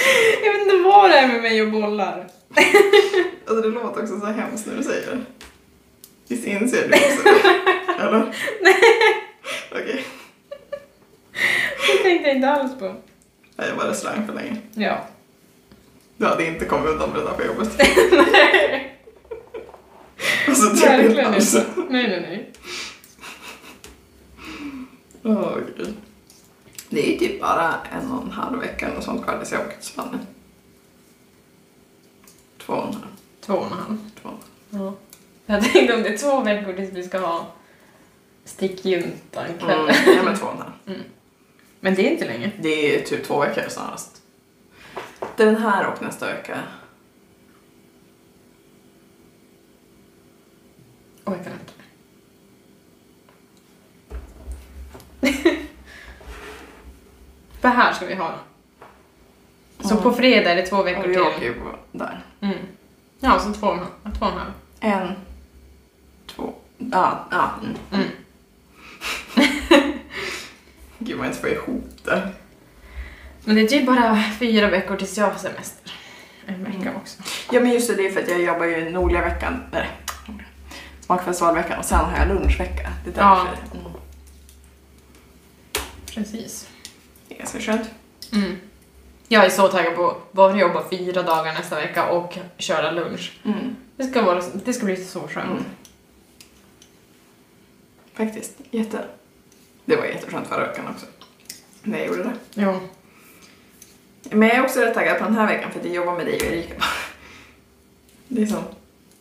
Jag 0.44 0.52
vet 0.52 0.62
inte 0.62 0.76
vad 0.84 1.10
det 1.10 1.16
är 1.18 1.28
med 1.28 1.42
mig 1.42 1.62
och 1.62 1.70
bollar. 1.72 2.26
Alltså 3.48 3.68
det 3.68 3.74
låter 3.74 4.02
också 4.02 4.20
så 4.20 4.26
hemskt 4.26 4.66
när 4.66 4.76
du 4.76 4.82
säger 4.82 5.06
det. 5.10 5.18
Visst 6.28 6.46
inser 6.46 6.88
du 6.88 6.94
också 6.94 7.22
det? 7.24 7.62
Eller? 8.02 8.34
Nej. 8.62 8.74
Okej. 9.72 10.04
Det 11.86 12.02
tänkte 12.02 12.28
jag 12.28 12.36
inte 12.36 12.48
alls 12.50 12.78
på. 12.78 12.94
Nej, 13.56 13.68
jag 13.68 13.76
var 13.76 13.84
restaurang 13.84 14.26
för 14.26 14.34
länge. 14.34 14.56
Ja. 14.74 14.98
Du 16.16 16.26
hade 16.26 16.46
inte 16.46 16.64
kommit 16.64 16.88
undan 16.90 17.10
med 17.10 17.20
det 17.20 17.24
där 17.24 17.32
på 17.32 17.44
jobbet. 17.44 17.68
nej, 18.32 18.98
Alltså 20.48 20.70
typ 20.70 20.74
inte 20.82 20.88
verkligen 20.88 21.34
alls. 21.34 21.54
inte. 21.54 21.70
Nej, 21.88 22.08
nej, 22.08 22.20
nej. 22.20 22.52
Åh 25.24 25.56
gud. 25.76 25.94
Det 26.88 27.14
är 27.14 27.18
typ 27.18 27.40
bara 27.40 27.74
en 27.92 28.10
och 28.10 28.22
en 28.22 28.30
halv 28.30 28.60
vecka 28.60 28.88
eller 28.88 29.00
sånt 29.00 29.24
kvar 29.24 29.38
tills 29.38 29.52
jag 29.52 29.60
åker 29.60 29.76
till 29.76 29.86
Spanien. 29.86 30.26
Två 32.58 32.72
och 32.72 32.86
en 32.86 32.94
halv. 32.94 33.06
Två 33.40 33.54
och 33.54 33.66
en 33.66 33.72
halv. 33.72 34.10
Två 34.22 34.28
och. 34.28 34.44
Ja. 34.70 34.94
Jag 35.46 35.72
tänkte 35.72 35.94
om 35.94 36.02
det 36.02 36.08
är 36.08 36.18
två 36.18 36.40
veckor 36.40 36.72
tills 36.72 36.92
vi 36.92 37.02
ska 37.02 37.18
ha 37.18 37.46
Stickjuntan 38.44 39.46
kväll. 39.58 39.80
Mm, 39.80 40.16
ja, 40.16 40.22
men 40.22 40.36
två 40.36 40.46
och 40.46 40.52
en 40.52 40.58
halv. 40.58 41.02
Men 41.80 41.94
det 41.94 42.08
är 42.08 42.12
inte 42.12 42.26
länge. 42.26 42.52
Det 42.60 42.96
är 42.96 43.04
typ 43.04 43.24
två 43.24 43.40
veckor 43.40 43.68
snarast. 43.68 44.22
Det 45.36 45.42
är 45.42 45.46
den 45.46 45.56
här 45.56 45.86
och 45.86 46.02
nästa 46.02 46.26
vecka. 46.26 46.58
Oj, 51.24 51.36
jag 51.36 51.44
kan 51.44 51.52
För 57.66 57.70
här 57.70 57.92
ska 57.92 58.06
vi 58.06 58.14
ha. 58.14 58.34
Så 59.80 59.90
Mm. 59.90 60.02
på 60.02 60.12
fredag 60.12 60.50
är 60.50 60.56
det 60.56 60.66
två 60.66 60.76
Och 60.76 60.86
veckor 60.86 61.08
vi 61.08 61.18
åker 61.18 61.38
till. 61.38 61.44
ju 61.46 61.54
på 61.54 61.68
där. 61.92 62.20
Mm. 62.40 62.58
Ja, 63.20 63.38
så 63.40 63.52
två 63.52 63.66
och 63.66 63.74
en. 64.04 64.12
Två 64.12 64.26
och 64.26 64.32
en 64.32 64.38
halv. 64.38 64.50
En, 64.80 65.12
två, 66.26 66.52
ja, 66.78 67.26
ja. 67.30 67.50
Mm. 67.62 67.76
Mm. 67.92 68.08
Gud 70.98 71.18
jag 71.18 71.26
inte 71.26 71.38
får 71.38 71.48
ihop 71.50 71.84
det. 72.04 72.28
Men 73.44 73.54
det 73.56 73.62
är 73.62 73.66
typ 73.68 73.86
bara 73.86 74.22
fyra 74.38 74.70
veckor 74.70 74.96
tills 74.96 75.18
jag 75.18 75.26
har 75.30 75.38
semester. 75.38 75.92
En 76.46 76.64
vecka 76.64 76.76
Mm. 76.78 76.96
också. 76.96 77.22
Ja 77.52 77.60
men 77.60 77.70
just 77.72 77.88
det, 77.88 77.94
det 77.94 78.06
är 78.06 78.12
för 78.12 78.20
att 78.22 78.28
jag 78.30 78.42
jobbar 78.42 78.64
ju 78.66 78.90
nordliga 78.90 79.22
veckan, 79.24 79.62
nej, 79.72 79.90
smakfestivalveckan 81.00 81.78
och 81.78 81.84
sen 81.84 81.98
har 81.98 82.18
jag 82.18 82.28
lunchvecka. 82.28 82.92
Det 83.04 83.10
är 83.10 83.14
därför. 83.14 83.56
Ja. 83.72 83.78
Mm. 83.80 83.92
Precis. 86.14 86.68
Det 87.28 87.34
är 87.34 87.38
ganska 87.38 87.60
skönt. 87.60 87.90
Mm. 88.32 88.56
Jag 89.28 89.44
är 89.44 89.50
så 89.50 89.68
taggad 89.68 89.94
på 89.96 90.10
att 90.10 90.32
bara 90.32 90.58
jobba 90.58 90.88
fyra 90.90 91.22
dagar 91.22 91.54
nästa 91.54 91.76
vecka 91.76 92.08
och 92.08 92.38
köra 92.58 92.90
lunch. 92.90 93.32
Mm. 93.44 93.76
Det 93.96 94.04
ska, 94.04 94.22
vara, 94.22 94.42
det 94.64 94.72
ska 94.72 94.84
bli 94.84 94.96
så 95.04 95.20
skönt. 95.28 95.50
Mm. 95.50 95.64
Faktiskt, 98.14 98.52
jätte. 98.70 99.04
Det 99.84 99.96
var 99.96 100.04
jätteskönt 100.04 100.46
förra 100.48 100.66
veckan 100.66 100.84
också. 100.94 101.06
När 101.82 101.98
jag 101.98 102.06
gjorde 102.06 102.22
det. 102.22 102.32
Jo. 102.54 102.80
Men 104.30 104.48
jag 104.48 104.56
är 104.56 104.64
också 104.64 104.80
rätt 104.80 104.94
taggad 104.94 105.18
på 105.18 105.24
den 105.24 105.34
här 105.34 105.46
veckan 105.46 105.70
för 105.72 105.78
att 105.80 105.86
jag 105.86 105.94
jobbar 105.94 106.16
med 106.16 106.26
dig 106.26 106.36
och 106.36 106.42
Erika. 106.46 106.74
Det 108.28 108.42
är 108.42 108.46
så 108.46 108.62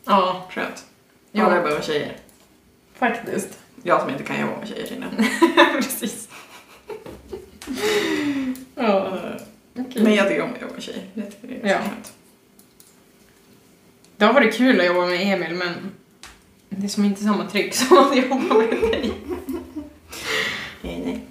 Ja, 0.05 0.47
skönt. 0.51 0.85
Jag 1.31 1.55
jobbar 1.55 1.71
med 1.71 1.83
tjejer. 1.83 2.17
faktiskt. 2.93 3.59
Jag 3.83 4.01
som 4.01 4.09
inte 4.09 4.23
kan 4.23 4.39
jobba 4.41 4.57
med 4.59 4.67
tjejer 4.67 4.93
innan. 4.93 5.09
Precis. 5.73 6.24
Ja, 8.76 9.20
okej. 9.80 10.03
Men 10.03 10.13
jag 10.16 10.28
tycker 10.28 10.41
om 10.43 10.53
att 10.53 10.61
jobba 10.61 10.74
med 10.74 10.84
tjejer. 10.84 11.03
Det 11.13 11.22
tycker 11.22 11.55
jag 11.61 11.70
är 11.70 11.74
Ja. 11.74 11.80
så 11.84 11.89
skönt. 11.89 12.13
Det 14.18 14.26
har 14.26 14.34
varit 14.34 14.57
kul 14.57 14.80
att 14.80 14.86
jobba 14.86 15.05
med 15.05 15.34
Emil 15.34 15.53
men 15.55 15.74
det 16.70 16.86
är 16.86 16.89
som 16.89 17.05
inte 17.05 17.24
samma 17.24 17.45
tryck 17.49 17.74
som 17.76 17.97
att 17.97 18.18
jobba 18.18 18.36
med 18.53 18.70
dig. 18.70 19.11
Nej, 20.82 21.01
nej. 21.05 21.22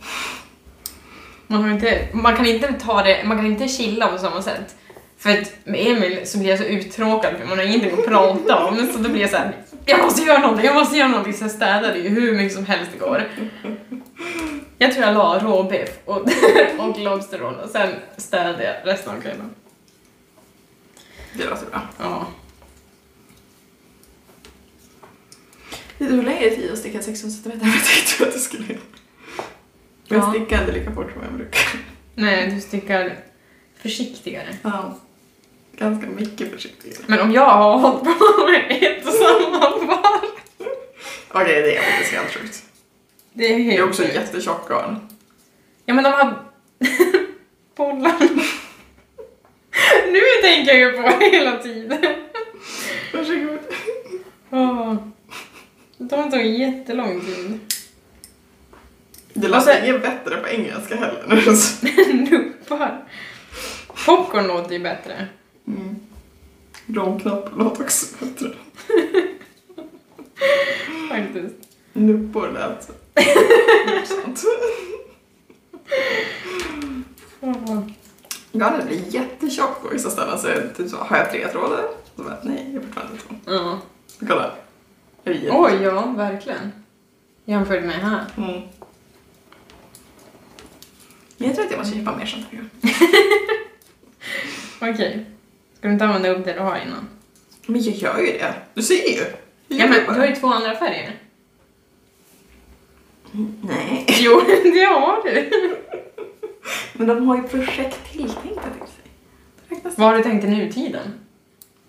Man, 1.47 1.63
har 1.63 1.71
inte, 1.71 2.09
man 2.13 2.37
kan 2.37 2.47
inte 2.47 2.73
ta 2.73 3.03
det, 3.03 3.25
man 3.25 3.37
kan 3.37 3.47
inte 3.47 3.69
chilla 3.69 4.07
på 4.09 4.19
samma 4.19 4.43
sätt. 4.43 4.77
För 5.19 5.31
att 5.31 5.53
med 5.65 5.87
Emil 5.87 6.21
så 6.25 6.39
blir 6.39 6.51
jag 6.51 6.59
så 6.59 6.65
uttråkad 6.65 7.37
för 7.39 7.47
man 7.47 7.59
har 7.59 7.65
ingenting 7.65 7.93
att 7.93 8.07
prata 8.07 8.65
om. 8.65 8.89
Så 8.93 8.99
då 8.99 9.09
blir 9.09 9.21
jag 9.21 9.31
så 9.31 9.37
här: 9.37 9.57
jag 9.87 10.03
måste 10.03 10.23
göra 10.23 10.39
någonting, 10.39 10.67
jag 10.67 10.75
måste 10.75 10.97
göra 10.97 11.09
någonting. 11.09 11.33
Så 11.35 11.45
jag 11.45 11.51
städade 11.51 11.99
ju 11.99 12.09
hur 12.09 12.37
mycket 12.37 12.55
som 12.57 12.67
helst 12.67 12.91
igår. 12.95 13.29
Jag 14.79 14.93
tror 14.93 15.05
jag 15.05 15.15
la 15.15 15.39
råbiff 15.39 15.91
och, 16.05 16.21
och 16.79 16.99
lobsterroll 16.99 17.55
och 17.55 17.71
sen 17.71 17.95
städade 18.17 18.65
jag 18.65 18.93
resten 18.93 19.17
av 19.17 19.21
kvällen. 19.21 19.51
Det 21.33 21.45
låter 21.45 21.67
bra. 21.67 21.81
Ja. 21.99 22.27
Det 25.99 26.09
tog 26.09 26.25
längre 26.25 26.51
tid 26.51 26.73
att 26.73 26.79
sticka 26.79 27.03
16 27.03 27.31
cm 27.31 27.53
än 27.53 27.59
jag 27.61 27.85
tänkte 27.85 28.25
att 28.27 28.33
det 28.33 28.39
skulle 28.39 28.67
göra. 28.67 28.79
Men 30.09 30.19
jag 30.19 30.29
Ja. 30.29 30.31
stickar 30.33 30.61
inte 30.61 30.73
lika 30.73 30.93
fort 30.95 31.13
som 31.13 31.23
jag 31.23 31.33
brukar. 31.33 31.61
Nej, 32.15 32.51
du 32.51 32.61
stickar 32.61 33.17
försiktigare. 33.83 34.57
Ja. 34.63 34.99
Ganska 35.77 36.07
mycket 36.11 36.53
försiktigare. 36.53 36.99
Men 37.07 37.21
om 37.21 37.33
jag 37.33 37.47
har 37.51 37.79
hållit 37.79 38.03
på 38.05 38.47
med 38.47 38.83
ett 38.83 39.07
och 39.07 39.13
samma 39.13 39.61
varv. 39.87 40.29
Okej, 41.29 41.63
det 41.63 41.77
är 41.77 41.83
faktiskt 41.83 42.13
helt 42.15 42.31
sjukt. 42.33 42.63
Det 43.33 43.45
är 43.55 43.59
helt 43.59 43.69
Det 43.71 43.77
är 43.77 43.89
också 43.89 44.03
sjukt. 44.03 44.15
jättetjock 44.15 44.69
garn. 44.71 44.97
Ja 45.85 45.95
men 45.95 46.05
de 46.05 46.11
här 46.11 46.35
bollarna. 47.77 48.19
nu 50.11 50.21
tänker 50.43 50.75
jag 50.75 50.81
ju 50.81 51.03
på 51.03 51.09
hela 51.25 51.57
tiden. 51.59 52.05
Varsågod. 53.15 53.59
Åh. 54.51 54.95
De 55.99 56.31
tog 56.31 56.41
jättelång 56.47 57.21
tid. 57.21 57.61
Det 59.35 59.49
låter 59.49 59.61
sen- 59.75 59.85
inget 59.85 60.03
bättre 60.03 60.37
på 60.37 60.49
engelska 60.49 60.97
heller. 60.97 61.53
Nuppar. 62.31 63.05
Popcorn 64.07 64.47
låter 64.47 64.73
ju 64.73 64.79
bättre. 64.79 65.29
Mm. 65.67 65.97
Romknapp 66.87 67.57
låter 67.57 67.83
också 67.83 68.25
bättre. 68.25 68.49
Faktiskt. 71.09 71.55
Nuppor 71.93 72.49
lät 72.49 72.85
sant. 74.09 74.45
Åh. 77.41 77.81
Garnet 78.53 78.87
blir 78.87 79.15
jättetjockt 79.15 79.83
på 79.83 79.89
vissa 79.89 80.11
ställen 80.11 80.39
så 80.39 80.49
typ 80.77 80.91
så, 80.91 80.97
har 80.97 81.17
jag 81.17 81.31
tre 81.31 81.49
trådar? 81.49 81.85
Så 82.17 82.23
bara, 82.23 82.39
nej, 82.43 82.71
jag 82.73 82.81
har 82.81 82.87
fortfarande 82.87 83.17
två. 83.17 83.35
Ja. 83.53 83.81
Kolla. 84.21 84.53
Är 85.25 85.51
Oj, 85.53 85.83
ja, 85.83 86.15
verkligen. 86.17 86.73
Jämfört 87.45 87.85
med 87.85 87.95
här. 87.95 88.25
Mm. 88.37 88.63
Jag 91.37 91.55
tror 91.55 91.65
att 91.65 91.71
jag 91.71 91.79
måste 91.79 91.99
köpa 91.99 92.17
mer 92.17 92.27
sånt 92.27 92.47
här. 92.51 92.69
Okej. 94.93 95.27
Ska 95.85 95.89
du 95.89 95.93
inte 95.93 96.05
använda 96.05 96.29
upp 96.29 96.45
det 96.45 96.53
du 96.53 96.61
har 96.61 96.77
innan? 96.77 97.09
Men 97.67 97.83
jag 97.83 97.95
gör 97.95 98.19
ju 98.19 98.27
det. 98.27 98.55
Du 98.75 98.83
ser 98.83 98.95
ju. 98.95 99.25
Jag 99.69 99.79
Ja 99.81 99.87
men 99.87 100.15
du 100.15 100.21
har 100.21 100.27
ju 100.27 100.35
två 100.35 100.47
andra 100.47 100.77
färger. 100.77 101.19
Nej. 103.63 104.07
Jo, 104.09 104.41
det 104.65 104.85
har 104.85 105.23
du. 105.25 105.51
Men 106.93 107.07
de 107.07 107.29
har 107.29 107.37
ju 107.37 107.43
projekt 107.43 108.13
tilltänkta 108.13 108.63
till 108.63 108.87
sig. 108.87 109.11
Det 109.69 109.75
räknas 109.75 109.99
Vad 109.99 110.09
har 110.09 110.17
du 110.17 110.23
tänkt 110.23 110.45
i 110.45 110.49
nutiden? 110.49 111.21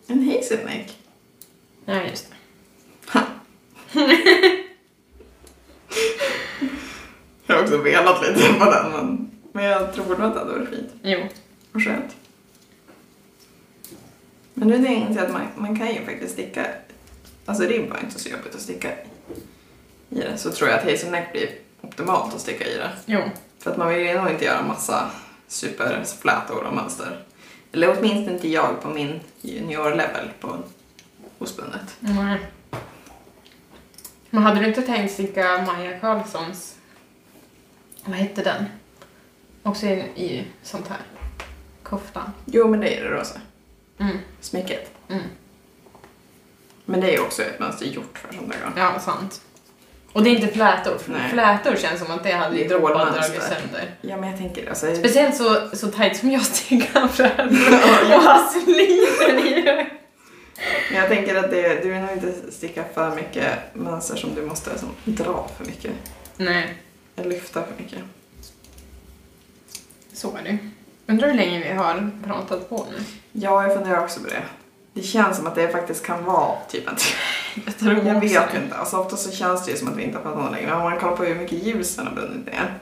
En 0.08 0.32
hazelneck. 0.32 0.98
Ja, 1.86 2.02
just 2.04 2.32
det. 2.32 3.20
Jag 7.48 7.56
har 7.56 7.64
också 7.64 7.78
velat 7.78 8.22
lite 8.22 8.54
på 8.54 8.66
den 8.66 8.91
men, 8.91 9.32
men 9.52 9.64
jag 9.64 9.93
tror 9.93 10.06
fortfarande 10.06 10.41
att 10.41 10.48
det 10.48 10.54
hade 10.54 10.66
varit 10.66 10.70
fint 10.70 10.91
Jo. 11.04 11.20
och 11.74 11.84
skönt. 11.84 12.16
Men 14.58 14.68
nu 14.68 14.78
när 14.78 15.16
jag 15.16 15.26
att 15.26 15.32
man, 15.32 15.47
man 15.56 15.80
kan 15.80 15.88
ju 15.88 16.06
faktiskt 16.06 16.34
sticka, 16.34 16.66
alltså 17.45 17.64
ribb 17.64 17.89
var 17.89 17.99
inte 18.03 18.20
så 18.20 18.30
jobbigt 18.30 18.56
att 18.56 18.62
sticka 18.62 18.91
i 20.10 20.16
det, 20.20 20.38
så 20.38 20.51
tror 20.51 20.70
jag 20.70 20.80
att 20.80 20.91
hazelneck 20.91 21.32
blir 21.32 21.49
optimalt 21.82 22.34
att 22.34 22.41
sticka 22.41 22.68
i 22.68 22.78
det. 22.78 22.91
Jo. 23.06 23.22
För 23.60 23.72
att 23.72 23.78
man 23.78 23.89
vill 23.89 24.08
ju 24.08 24.14
nog 24.14 24.32
inte 24.32 24.45
göra 24.45 24.68
massa 24.68 25.12
superflätor 25.47 26.64
och 26.64 26.74
mönster. 26.74 27.24
Eller 27.72 27.97
åtminstone 27.97 28.34
inte 28.34 28.47
jag 28.47 28.82
på 28.82 28.89
min 28.89 29.20
junior-level 29.41 30.30
på 30.39 30.58
ospunnet. 31.38 31.97
Nej. 31.99 32.39
Men 34.30 34.43
hade 34.43 34.60
du 34.60 34.68
inte 34.68 34.82
tänkt 34.82 35.14
sticka 35.14 35.66
Maja 35.68 35.99
Karlssons, 35.99 36.76
vad 38.06 38.16
hette 38.16 38.43
den? 38.43 38.66
Också 39.64 39.86
i, 39.86 39.99
i 40.16 40.45
sånt 40.64 40.88
här. 40.88 40.99
Koftan. 41.84 42.32
Jo, 42.45 42.68
men 42.68 42.80
det 42.80 42.97
är 42.97 43.03
det 43.03 43.10
rosa. 43.10 43.41
Mm. 44.00 44.18
Smycket. 44.41 44.91
Mm. 45.10 45.24
Men 46.86 47.02
det 47.02 47.08
är 47.08 47.12
ju 47.12 47.20
också 47.20 47.41
ett 47.43 47.60
mönster 47.60 47.86
gjort 47.86 48.18
för 48.18 48.28
där 48.28 48.58
garn. 48.62 48.74
Ja, 48.76 49.00
sant. 49.00 49.41
Och 50.14 50.24
det 50.24 50.30
är 50.30 50.36
inte 50.36 50.48
flätor. 50.48 50.98
för 50.98 51.12
Nej. 51.12 51.30
Flätor 51.32 51.76
känns 51.76 52.00
som 52.00 52.12
att 52.12 52.24
det 52.24 52.32
hade 52.32 52.56
Det 52.56 52.68
droppat 52.68 52.98
hålmönster. 52.98 53.22
dragit 53.34 53.43
sönder. 53.43 53.96
Ja, 54.02 54.18
men 54.18 54.30
jag 54.30 54.39
tänker 54.39 54.70
alltså... 54.70 54.96
Speciellt 54.96 55.36
så, 55.36 55.70
så 55.74 55.88
tajt 55.88 56.18
som 56.18 56.32
jag 56.32 56.41
stickar 56.41 57.08
flätor 57.08 57.46
och 58.16 58.22
har 58.24 58.50
sliten 58.50 59.48
i 59.48 59.62
det. 59.62 59.88
Men 60.91 61.00
jag 61.00 61.10
tänker 61.10 61.36
att 61.36 61.52
det, 61.52 61.84
du 61.84 61.89
vill 61.91 62.02
nog 62.02 62.12
inte 62.12 62.52
sticka 62.52 62.84
för 62.93 63.16
mycket 63.16 63.54
mönster 63.74 64.16
som 64.16 64.36
du 64.36 64.41
måste 64.41 64.80
som, 64.80 64.89
dra 65.04 65.50
för 65.58 65.66
mycket. 65.66 65.91
Nej, 66.38 66.78
Eller 67.16 67.30
lyfta 67.30 67.64
för 67.64 67.84
mycket. 67.84 68.00
så 70.14 70.38
är 70.38 70.41
det. 70.43 70.58
Undrar 71.08 71.28
hur 71.28 71.36
länge 71.36 71.60
vi 71.64 71.74
har 71.74 72.12
pratat 72.28 72.70
på 72.70 72.88
nu. 72.91 73.03
Ja, 73.32 73.64
jag 73.64 73.74
funderar 73.74 74.03
också 74.03 74.20
på 74.20 74.28
det. 74.28 74.43
Det 74.93 75.01
känns 75.01 75.38
som 75.38 75.47
att 75.47 75.56
det 75.56 75.68
faktiskt 75.72 76.06
kan 76.06 76.26
vara 76.26 76.58
typ 76.70 76.88
en 76.88 76.95
Jag 77.66 77.78
tror 77.78 77.93
Jag 77.93 78.18
också 78.18 78.20
vet 78.20 78.51
det. 78.51 78.58
inte. 78.64 78.76
Alltså, 78.76 78.97
ofta 78.97 79.18
så 79.18 79.32
känns 79.32 79.66
det 79.66 79.72
ju 79.72 79.78
som 79.78 79.88
att 79.88 79.95
vi 79.97 80.03
inte 80.03 80.18
har 80.18 80.24
pratat 80.24 80.39
om 80.39 80.45
det 80.45 80.51
längre. 80.51 80.68
Men 80.68 80.76
om 80.78 80.84
man 80.84 80.99
kollar 80.99 81.16
på 81.16 81.24
hur 81.24 81.36
mycket 81.36 81.64
ljus 81.64 81.95
den 81.95 82.08
har 82.08 82.14
brunnit 82.14 82.45
ner. 82.45 82.74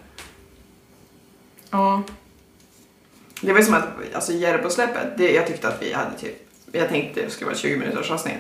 Ja. 1.70 2.04
Det 3.42 3.52
var 3.52 3.60
ju 3.60 3.66
som 3.66 3.74
att, 3.74 3.84
alltså 4.16 4.32
Järbo-släppet, 4.32 5.18
det, 5.18 5.32
jag 5.32 5.48
tyckte 5.48 5.68
att 5.68 5.82
vi 5.82 5.94
hade 5.94 6.18
typ, 6.20 6.50
jag 6.72 6.90
tänkte 6.90 7.22
det 7.22 7.30
skulle 7.30 7.46
vara 7.46 7.58
20 7.58 7.78
minuters 7.78 8.12
avsnitt. 8.12 8.38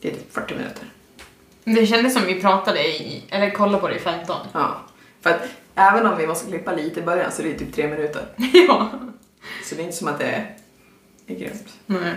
Det 0.00 0.08
är 0.08 0.12
typ 0.14 0.34
40 0.34 0.54
minuter. 0.54 0.86
Det 1.64 1.86
kändes 1.86 2.14
som 2.14 2.22
vi 2.26 2.40
pratade 2.40 2.80
i, 2.88 3.22
eller 3.30 3.50
kollade 3.50 3.78
på 3.78 3.88
det 3.88 3.94
i 3.94 4.00
15. 4.00 4.36
Ja. 4.52 4.74
För 5.20 5.30
att 5.30 5.40
även 5.74 6.06
om 6.06 6.18
vi 6.18 6.26
måste 6.26 6.50
klippa 6.50 6.72
lite 6.72 7.00
i 7.00 7.02
början 7.02 7.32
så 7.32 7.42
är 7.42 7.46
det 7.46 7.58
typ 7.58 7.74
tre 7.74 7.88
minuter. 7.88 8.26
ja. 8.68 8.90
Så 9.64 9.74
det 9.74 9.80
är 9.80 9.84
inte 9.84 9.96
som 9.96 10.08
att 10.08 10.18
det 10.18 10.24
är, 10.24 10.56
är 11.26 11.34
grymt. 11.34 11.74
Nej. 11.86 12.14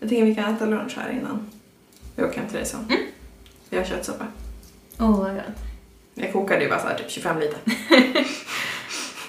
Jag 0.00 0.08
tänker 0.08 0.24
vi 0.24 0.34
kan 0.34 0.54
äta 0.54 0.66
lunch 0.66 0.96
här 0.96 1.10
innan 1.10 1.50
vi 2.16 2.24
åker 2.24 2.38
hem 2.38 2.48
till 2.48 2.56
dig 2.56 2.66
sen. 2.66 2.86
Mm. 2.90 3.02
Vi 3.68 3.76
har 3.76 3.84
köttsoppa. 3.84 4.26
Oh 4.98 5.28
my 5.28 5.34
god. 5.34 5.52
Jag 6.14 6.32
kokade 6.32 6.62
ju 6.62 6.68
bara 6.68 6.80
så 6.80 6.86
här 6.86 6.98
typ 6.98 7.10
25 7.10 7.38
liter. 7.38 7.58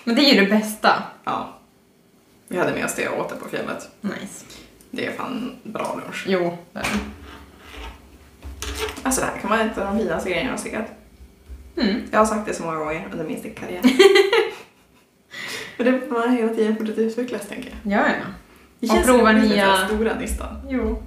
Men 0.03 0.15
det 0.15 0.21
är 0.21 0.33
ju 0.33 0.41
det 0.41 0.49
bästa. 0.49 1.03
Ja. 1.23 1.57
Vi 2.47 2.57
hade 2.57 2.73
med 2.73 2.85
oss 2.85 2.95
det 2.95 3.07
och 3.07 3.19
åt 3.19 3.29
det 3.29 3.35
på 3.35 3.49
fjället. 3.49 3.89
Nice. 4.01 4.45
Det 4.91 5.05
är 5.05 5.11
fan 5.11 5.55
bra 5.63 5.99
lunch. 6.03 6.25
Jo, 6.27 6.57
det 6.71 6.79
är 6.79 6.83
det. 6.83 6.99
Alltså 9.03 9.21
det 9.21 9.27
här 9.27 9.39
kan 9.39 9.49
vara 9.49 9.61
ett 9.61 9.77
av 9.77 9.85
de 9.85 9.97
finaste 9.97 10.29
grejerna 10.29 10.49
jag 10.49 10.53
har 10.53 10.61
stickat. 10.61 10.85
Mm. 11.77 12.01
Jag 12.11 12.19
har 12.19 12.25
sagt 12.25 12.45
det 12.47 12.53
så 12.53 12.63
många 12.63 12.77
gånger 12.77 13.07
under 13.11 13.25
min 13.25 13.39
stickkarriär. 13.39 13.81
Och 15.77 15.83
det 15.85 15.99
får 16.09 16.19
man 16.19 16.35
hela 16.37 16.53
tiden 16.53 16.75
fortsätta 16.77 17.01
utvecklas 17.01 17.47
tänker 17.47 17.69
jag. 17.83 17.93
Ja, 17.93 18.05
ja. 18.07 18.13
Det 18.79 18.87
Och 18.89 18.93
känns 18.93 19.05
prova 19.07 19.33
det 19.33 19.39
är 19.39 19.43
nya- 19.43 19.87
stora 19.87 20.15
nystan. 20.15 20.61
Jo. 20.69 21.03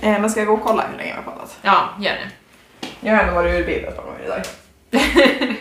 Eh, 0.00 0.20
men 0.20 0.30
ska 0.30 0.40
jag 0.40 0.46
gå 0.46 0.54
och 0.54 0.62
kolla 0.62 0.86
hur 0.90 0.96
länge 0.98 1.10
vi 1.10 1.16
har 1.16 1.22
pratat? 1.22 1.58
Ja, 1.62 1.88
gör 2.00 2.12
det. 2.12 2.30
Jag 3.00 3.14
har 3.16 3.22
ändå 3.22 3.34
varit 3.34 3.54
ur 3.60 3.66
bild 3.66 3.84
ett 3.84 3.96
par 3.96 4.02
gånger 4.04 4.24
idag. 4.24 4.38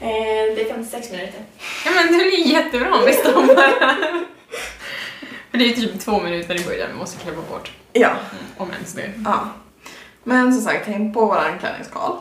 eh, 0.00 0.54
det 0.56 0.60
är 0.62 0.68
56 0.74 1.10
minuter. 1.10 1.40
Ja 1.84 1.90
men 1.94 2.06
det 2.06 2.24
blir 2.24 2.46
jättebra 2.46 2.94
om 2.94 3.04
vi 3.06 3.12
stoppar 3.12 3.46
För 5.50 5.58
det 5.58 5.64
är 5.64 5.68
ju 5.68 5.74
typ 5.74 6.00
två 6.00 6.20
minuter 6.20 6.60
i 6.60 6.64
början 6.64 6.88
vi 6.92 6.98
måste 6.98 7.18
klippa 7.22 7.40
bort. 7.50 7.72
Ja. 7.92 8.08
Mm, 8.08 8.44
om 8.56 8.70
ens 8.70 8.92
det. 8.92 9.12
ja. 9.24 9.48
Men 10.28 10.52
som 10.52 10.62
sagt, 10.62 10.86
häng 10.86 11.12
på 11.12 11.26
våran 11.26 11.58
klänningskal. 11.58 12.16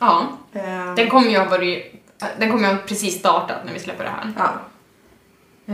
Ja, 0.00 0.26
Eh, 0.52 0.94
den 0.94 1.10
kommer 1.10 1.30
ju 1.30 1.38
ha 1.38 1.44
varit... 1.44 2.04
Den 2.38 2.50
kommer 2.50 2.68
ju 2.68 2.74
ha 2.74 2.82
precis 2.86 3.18
startat 3.18 3.64
när 3.66 3.72
vi 3.72 3.78
släpper 3.78 4.04
det 4.04 4.10
här. 4.10 4.32
Ja. 4.38 4.50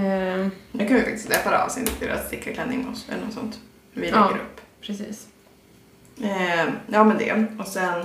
Eh, 0.00 0.48
Nu 0.72 0.86
kan 0.86 0.94
vi 0.96 1.00
faktiskt 1.02 1.26
släppa 1.26 1.50
det 1.50 1.62
avsnittet 1.64 1.98
till 1.98 2.10
att 2.10 2.26
sticka 2.26 2.52
klänning 2.52 2.82
med 2.82 2.92
oss 2.92 3.06
eller 3.08 3.24
något 3.24 3.34
sånt. 3.34 3.58
Vi 3.92 4.00
lägger 4.00 4.16
Ja. 4.16 4.24
upp. 4.30 4.60
precis. 4.80 5.26
Eh, 6.22 6.64
ja 6.86 7.04
men 7.04 7.18
det. 7.18 7.46
Och 7.58 7.66
sen 7.66 8.04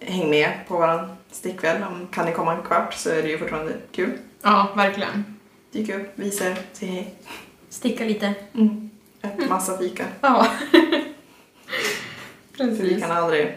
häng 0.00 0.30
med 0.30 0.52
på 0.68 0.74
våran 0.76 1.16
stickväll. 1.30 1.82
Om 1.82 2.06
kan 2.12 2.26
ni 2.26 2.32
komma 2.32 2.54
en 2.56 2.62
kvart 2.62 2.94
så 2.94 3.10
är 3.10 3.22
det 3.22 3.28
ju 3.28 3.38
fortfarande 3.38 3.72
kul. 3.92 4.18
Ja, 4.42 4.68
verkligen. 4.76 5.36
Dyka 5.72 5.96
upp, 5.96 6.12
visa 6.14 6.44
er, 6.50 6.58
säg 6.72 6.88
hej. 6.88 7.14
Sticka 7.68 8.04
lite. 8.04 8.34
Mm. 8.54 8.90
Ät 9.22 9.48
massa 9.48 9.78
fika. 9.78 10.04
Ja. 10.20 10.46
För 12.64 12.70
vi 12.70 12.78
precis. 12.88 13.02
kan 13.02 13.10
aldrig, 13.10 13.56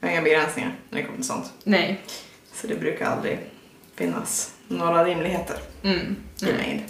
vi 0.00 0.06
har 0.06 0.12
inga 0.12 0.22
begränsningar 0.22 0.74
när 0.90 0.98
det 0.98 1.04
kommer 1.04 1.16
till 1.18 1.26
sånt. 1.26 1.52
Nej. 1.64 2.00
Så 2.52 2.66
det 2.66 2.74
brukar 2.74 3.06
aldrig 3.06 3.38
finnas 3.94 4.52
några 4.68 5.04
rimligheter 5.04 5.56
Mm. 5.82 6.16
i 6.42 6.44
Nej. 6.44 6.52
mängd. 6.54 6.82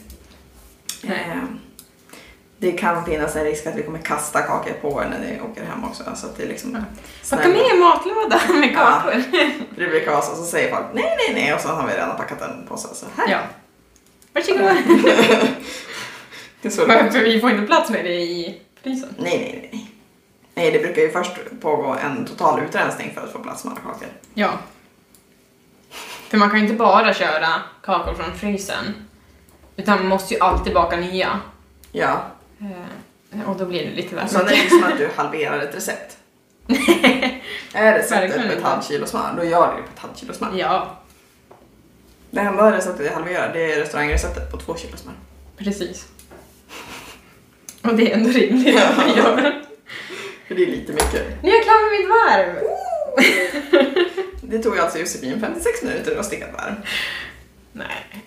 Nej. 1.03 1.31
Eh, 1.33 1.43
det 2.59 2.73
kan 2.73 3.05
finnas 3.05 3.37
en 3.37 3.45
risk 3.45 3.67
att 3.67 3.77
vi 3.77 3.83
kommer 3.83 3.99
kasta 3.99 4.43
kakor 4.43 4.73
på 4.81 5.03
er 5.03 5.09
när 5.09 5.19
ni 5.19 5.41
åker 5.41 5.65
hem 5.65 5.85
också. 5.85 6.05
Så 6.17 6.27
att 6.27 6.37
det 6.37 6.43
är 6.43 6.49
liksom... 6.49 6.75
Ja. 6.75 7.37
Packa 7.37 7.49
med 7.49 7.61
en 7.73 7.79
matlåda 7.79 8.41
med 8.61 8.71
Ja. 8.75 8.81
kakor. 9.03 9.23
Det 9.77 9.87
brukar 9.87 10.11
vara 10.11 10.23
så, 10.23 10.37
så 10.37 10.45
säger 10.45 10.71
folk 10.75 10.87
nej, 10.95 11.05
nej, 11.19 11.43
nej 11.43 11.55
och 11.55 11.61
så 11.61 11.69
har 11.69 11.87
vi 11.89 11.95
redan 11.95 12.17
packat 12.17 12.41
en 12.43 12.67
påse. 12.69 12.89
Så 12.95 13.07
här. 13.17 13.31
Ja. 13.31 13.41
Varsågod. 14.33 14.61
Det 16.63 16.69
är 16.69 16.73
så 16.73 16.87
För 16.87 17.25
vi 17.25 17.41
får 17.41 17.51
inte 17.51 17.67
plats 17.67 17.91
med 17.91 18.05
det 18.05 18.15
i 18.15 18.61
frysen. 18.83 19.15
Nej, 19.19 19.39
nej, 19.39 19.69
nej, 19.73 19.91
nej. 20.55 20.65
Nej, 20.65 20.71
det 20.73 20.79
brukar 20.79 21.03
ju 21.03 21.11
först 21.11 21.33
pågå 21.61 21.97
en 22.05 22.27
total 22.27 22.63
utrensning 22.63 23.13
för 23.15 23.21
att 23.27 23.33
få 23.33 23.39
plats 23.39 23.65
med 23.65 23.73
alla 23.73 23.81
kakor. 23.93 24.09
Ja. 24.35 24.51
För 26.29 26.39
man 26.39 26.51
kan 26.51 26.59
ju 26.59 26.65
inte 26.65 26.79
bara 26.79 27.15
köra 27.15 27.49
kakor 27.83 28.15
från 28.15 28.35
frysen. 28.39 28.85
Utan 29.77 29.99
man 29.99 30.07
måste 30.09 30.35
ju 30.35 30.41
alltid 30.41 30.75
baka 30.75 30.97
nya. 30.97 31.41
Ja, 31.93 32.23
Eh, 33.33 33.49
Och 33.51 33.57
då 33.57 33.67
blir 33.67 33.85
det 33.87 33.91
lite 33.91 34.15
väl 34.17 34.29
så 34.29 34.39
det 34.43 34.53
är 34.55 34.57
inte 34.57 34.69
som 34.71 34.85
att 34.85 34.99
du 34.99 35.09
halverar 35.17 35.59
ett 35.59 35.75
recept. 35.77 36.17
är 37.73 37.93
receptet 37.99 38.47
på 38.47 38.53
ett 38.53 38.63
halvt 38.63 38.89
kilo 38.89 39.07
smör, 39.07 39.35
då 39.37 39.45
gör 39.45 39.71
du 39.71 39.77
det 39.77 39.83
på 39.83 39.93
ett 39.95 39.99
halvt 39.99 40.19
kilo 40.19 40.33
smör. 40.35 40.51
Ja, 40.57 40.99
Det 42.31 42.41
enda 42.41 42.73
receptet 42.77 43.07
jag 43.07 43.13
halverar, 43.13 43.53
det 43.53 43.73
är 43.73 43.81
restaurangreceptet 43.81 44.51
på 44.53 44.57
två 44.59 44.77
kilo 44.77 44.97
smör. 44.97 45.15
precis. 45.57 46.09
Och 47.83 47.95
det 47.95 48.13
är 48.13 48.17
ändå 48.17 48.31
rimligt 48.31 48.81
att 48.83 49.07
vi 49.07 49.11
gör. 49.17 49.63
För 50.49 50.55
det 50.55 50.63
är 50.63 50.67
lite 50.67 50.93
mycket. 50.93 51.43
Nu 51.43 51.51
är 51.51 51.55
jag 51.55 51.63
klar 51.65 51.91
med 51.91 52.01
mitt 52.01 52.09
varv! 52.09 52.63
Det 54.43 54.59
tog 54.63 54.79
alltså 54.79 54.99
Josefin 54.99 55.41
56 55.41 55.83
minuter 55.83 56.17
att 56.17 56.27
sticka 56.27 56.47
ett 56.47 56.55
varv. 56.55 56.75
Nej. 57.73 58.23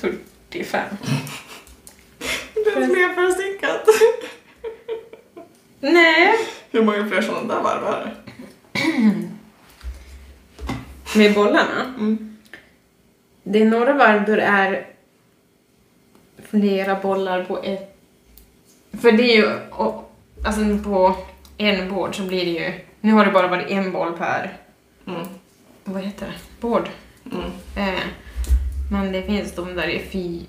45. 0.00 0.84
Det 2.54 2.60
är 2.70 2.86
fler 2.86 3.14
för 3.14 3.30
stickat. 3.30 3.86
Nej. 5.80 6.34
Hur 6.70 6.82
många 6.82 7.08
fler 7.08 7.22
sådana 7.22 7.54
där 7.54 7.62
varv 7.62 7.84
är 7.86 8.04
det? 8.04 8.14
Med 11.18 11.34
bollarna? 11.34 11.94
Mm. 11.98 12.36
Det 13.42 13.62
är 13.62 13.64
några 13.64 13.92
varv 13.92 14.24
då 14.26 14.36
det 14.36 14.42
är 14.42 14.86
flera 16.44 16.94
bollar 16.94 17.44
på 17.44 17.62
ett... 17.62 17.96
För 19.00 19.12
det 19.12 19.22
är 19.22 19.36
ju... 19.36 19.52
och- 19.70 20.07
Alltså 20.44 20.60
på 20.84 21.16
en 21.56 21.94
båd 21.94 22.14
så 22.14 22.22
blir 22.22 22.44
det 22.44 22.50
ju... 22.50 22.72
Nu 23.00 23.12
har 23.12 23.24
det 23.24 23.32
bara 23.32 23.48
varit 23.48 23.70
en 23.70 23.92
boll 23.92 24.18
per... 24.18 24.56
Mm. 25.06 25.26
Vad 25.84 26.02
heter 26.02 26.26
det? 26.26 26.34
Båd. 26.60 26.88
Mm. 27.32 27.44
Eh, 27.76 28.00
men 28.90 29.12
det 29.12 29.22
finns 29.22 29.54
de 29.54 29.74
där 29.74 29.88
är 29.88 30.02
fy... 30.10 30.40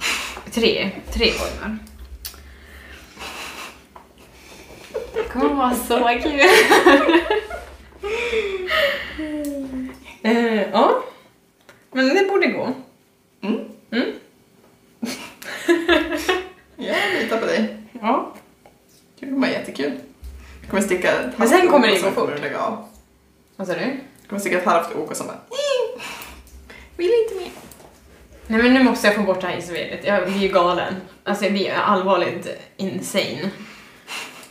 Tre. 0.52 0.92
Tre 1.14 1.32
bollar. 1.32 1.78
Det 5.14 5.24
kommer 5.24 5.56
vara 5.56 5.76
så 5.76 6.00
kul. 6.24 6.40
eh, 10.22 10.72
ja. 10.72 11.04
Men 11.92 12.10
det 12.16 12.30
borde 12.30 12.48
gå. 12.48 12.74
Mm. 13.42 13.60
Mm. 13.92 14.12
Jag 16.76 16.96
litar 17.22 17.38
på 17.38 17.46
dig. 17.46 17.78
Ja. 18.02 18.34
Det 19.20 19.26
kommer 19.26 19.40
vara 19.40 19.52
jättekul. 19.52 19.92
Jag 20.62 20.70
kommer 20.70 20.84
sticka 20.84 21.12
ett 21.20 21.38
Men 21.38 21.50
sen 21.50 21.68
kommer 21.68 21.88
det 21.88 21.96
sen 22.00 22.14
gå 22.14 22.22
fort. 22.22 22.30
Vad 23.56 23.68
sa 23.68 23.74
du? 23.74 23.80
Jag 23.80 24.30
kommer 24.30 24.40
sticka 24.40 24.58
ett 24.58 24.66
halvt 24.66 24.96
ok 24.96 25.12
och 25.12 25.18
sen 25.18 25.28
bara 25.28 25.36
"Mm, 25.36 26.02
Vill 26.98 27.12
inte 27.24 27.36
mer. 27.36 27.52
Nej 28.48 28.64
men 28.64 28.74
nu 28.74 28.84
måste 28.84 29.08
jag 29.08 29.16
få 29.16 29.22
bort 29.24 29.42
det 29.42 29.48
här 29.48 29.58
isveret. 29.58 30.00
Jag 30.04 30.24
blir 30.26 30.38
ju 30.38 30.48
galen. 30.48 30.94
Alltså 31.24 31.44
jag 31.44 31.54
blir 31.54 31.72
allvarligt 31.72 32.48
insane. 32.78 33.50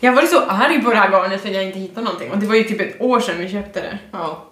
Jag 0.00 0.12
varit 0.12 0.30
så 0.30 0.40
arg 0.40 0.82
på 0.82 0.90
det 0.90 0.96
här 0.96 1.10
garnet 1.10 1.40
för 1.40 1.48
att 1.48 1.54
jag 1.54 1.64
inte 1.64 1.78
hittade 1.78 2.04
någonting 2.04 2.30
och 2.30 2.38
det 2.38 2.46
var 2.46 2.54
ju 2.54 2.64
typ 2.64 2.80
ett 2.80 3.00
år 3.00 3.20
sedan 3.20 3.38
vi 3.38 3.48
köpte 3.48 3.80
det. 3.80 3.98
Ja. 4.12 4.44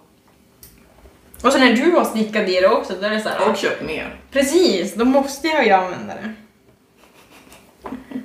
Och 1.43 1.51
så 1.53 1.59
när 1.59 1.73
du 1.73 1.91
har 1.91 2.05
snickat 2.05 2.49
i 2.49 2.59
det 2.61 2.67
också, 2.67 2.93
då 2.99 3.05
är 3.05 3.09
det 3.09 3.21
så 3.21 3.29
här. 3.29 3.49
Och 3.49 3.57
köpt 3.57 3.81
mer. 3.85 4.19
Precis, 4.31 4.93
då 4.95 5.05
måste 5.05 5.47
jag 5.47 5.65
ju 5.65 5.71
använda 5.71 6.13
det. 6.13 6.33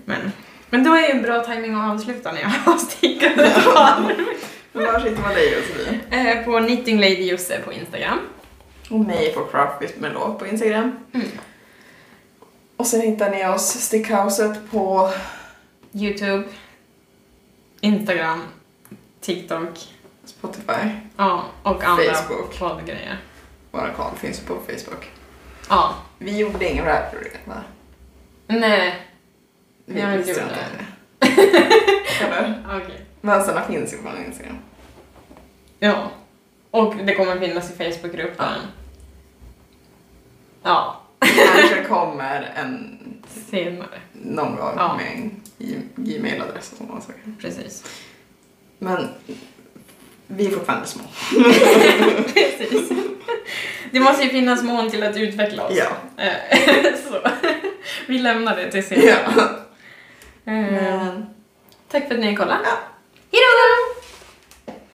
Men, 0.05 0.33
men 0.73 0.85
då 0.85 0.95
är 0.95 1.01
ju 1.01 1.11
en 1.11 1.23
bra 1.23 1.45
timing 1.45 1.75
att 1.75 1.95
avsluta 1.95 2.33
när 2.33 2.41
jag 2.41 2.49
har 2.49 2.79
stickat 2.79 3.39
ett 3.39 3.67
varv. 3.67 4.13
Var 4.73 5.01
sitter 5.01 5.23
man 5.23 5.35
dig 5.35 5.53
Josefin? 5.53 6.01
Eh, 6.11 6.45
På 6.45 6.59
Knitting 6.59 7.01
Lady 7.01 7.25
Josse 7.31 7.61
på 7.65 7.73
Instagram. 7.73 8.19
Och 8.91 9.01
mig 9.01 9.33
på 9.35 9.45
Craft 9.45 9.83
with 9.83 9.99
Melo 10.01 10.35
på 10.39 10.47
Instagram. 10.47 10.97
Mm. 11.15 11.27
Och 12.77 12.87
sen 12.87 13.01
hittar 13.01 13.31
ni 13.31 13.47
oss 13.49 13.67
Stickhouset 13.69 14.71
på 14.71 15.11
Youtube, 15.93 16.45
Instagram, 17.81 18.43
TikTok, 19.21 19.89
Spotify. 20.25 20.89
ja, 21.17 21.45
och 21.63 21.85
andra 21.85 22.05
Facebook. 22.15 22.59
poddgrejer. 22.59 23.19
Vår 23.71 23.93
kanal 23.97 24.17
finns 24.17 24.41
på 24.41 24.55
Facebook. 24.55 25.11
Ja, 25.69 25.95
Vi 26.19 26.37
gjorde 26.39 26.71
ingen 26.71 26.85
rap 26.85 27.11
för 27.15 27.21
det, 27.25 27.51
va? 27.51 27.63
nej, 28.47 29.07
Vi 29.93 30.01
Jag 30.01 30.07
har 30.07 30.15
inte 30.15 30.27
visste 30.27 30.43
gjort 30.43 30.51
det. 30.51 32.25
Eller? 32.25 32.59
okej. 32.83 33.01
Vänsterna 33.21 33.63
finns 33.63 33.93
ju 33.93 33.97
på 33.97 34.09
Instagram. 34.27 34.59
Ja, 35.79 36.11
och 36.71 36.97
det 36.97 37.15
kommer 37.15 37.39
finnas 37.41 37.71
i 37.71 37.75
Facebookgruppen. 37.93 38.53
Ja, 40.63 41.01
Kanske 41.21 41.85
kommer 41.85 42.53
en 42.57 42.99
senare. 43.51 44.01
någon 44.13 44.57
gång 44.57 44.75
Ja. 44.77 44.97
med 44.97 45.07
en 45.13 45.41
gmail-adress 45.97 46.73
och 46.73 46.79
sådana 46.79 47.01
saker. 47.01 47.21
Precis. 47.41 47.85
Men 48.79 49.09
vi 50.27 50.47
är 50.47 50.51
fortfarande 50.51 50.87
små. 50.87 51.03
Precis. 52.35 52.91
Det 53.91 54.01
måste 54.01 54.25
ju 54.25 54.29
finnas 54.31 54.63
mål 54.63 54.91
till 54.91 55.03
att 55.03 55.17
utveckla 55.17 55.65
oss. 55.67 55.73
Ja. 55.77 56.25
Eh, 56.25 56.95
Så 57.09 57.29
vi 58.07 58.19
lämnar 58.19 58.57
det 58.57 58.71
till 58.71 58.87
senare. 58.89 59.07
ja. 59.37 59.49
Eh, 60.45 60.53
Men, 60.55 61.27
tack 61.89 62.09
för 62.09 62.15
att 62.15 62.21
ni 62.21 62.37
kollade. 62.37 62.61
Ja. 62.65 62.79
Hejdå! 63.33 63.72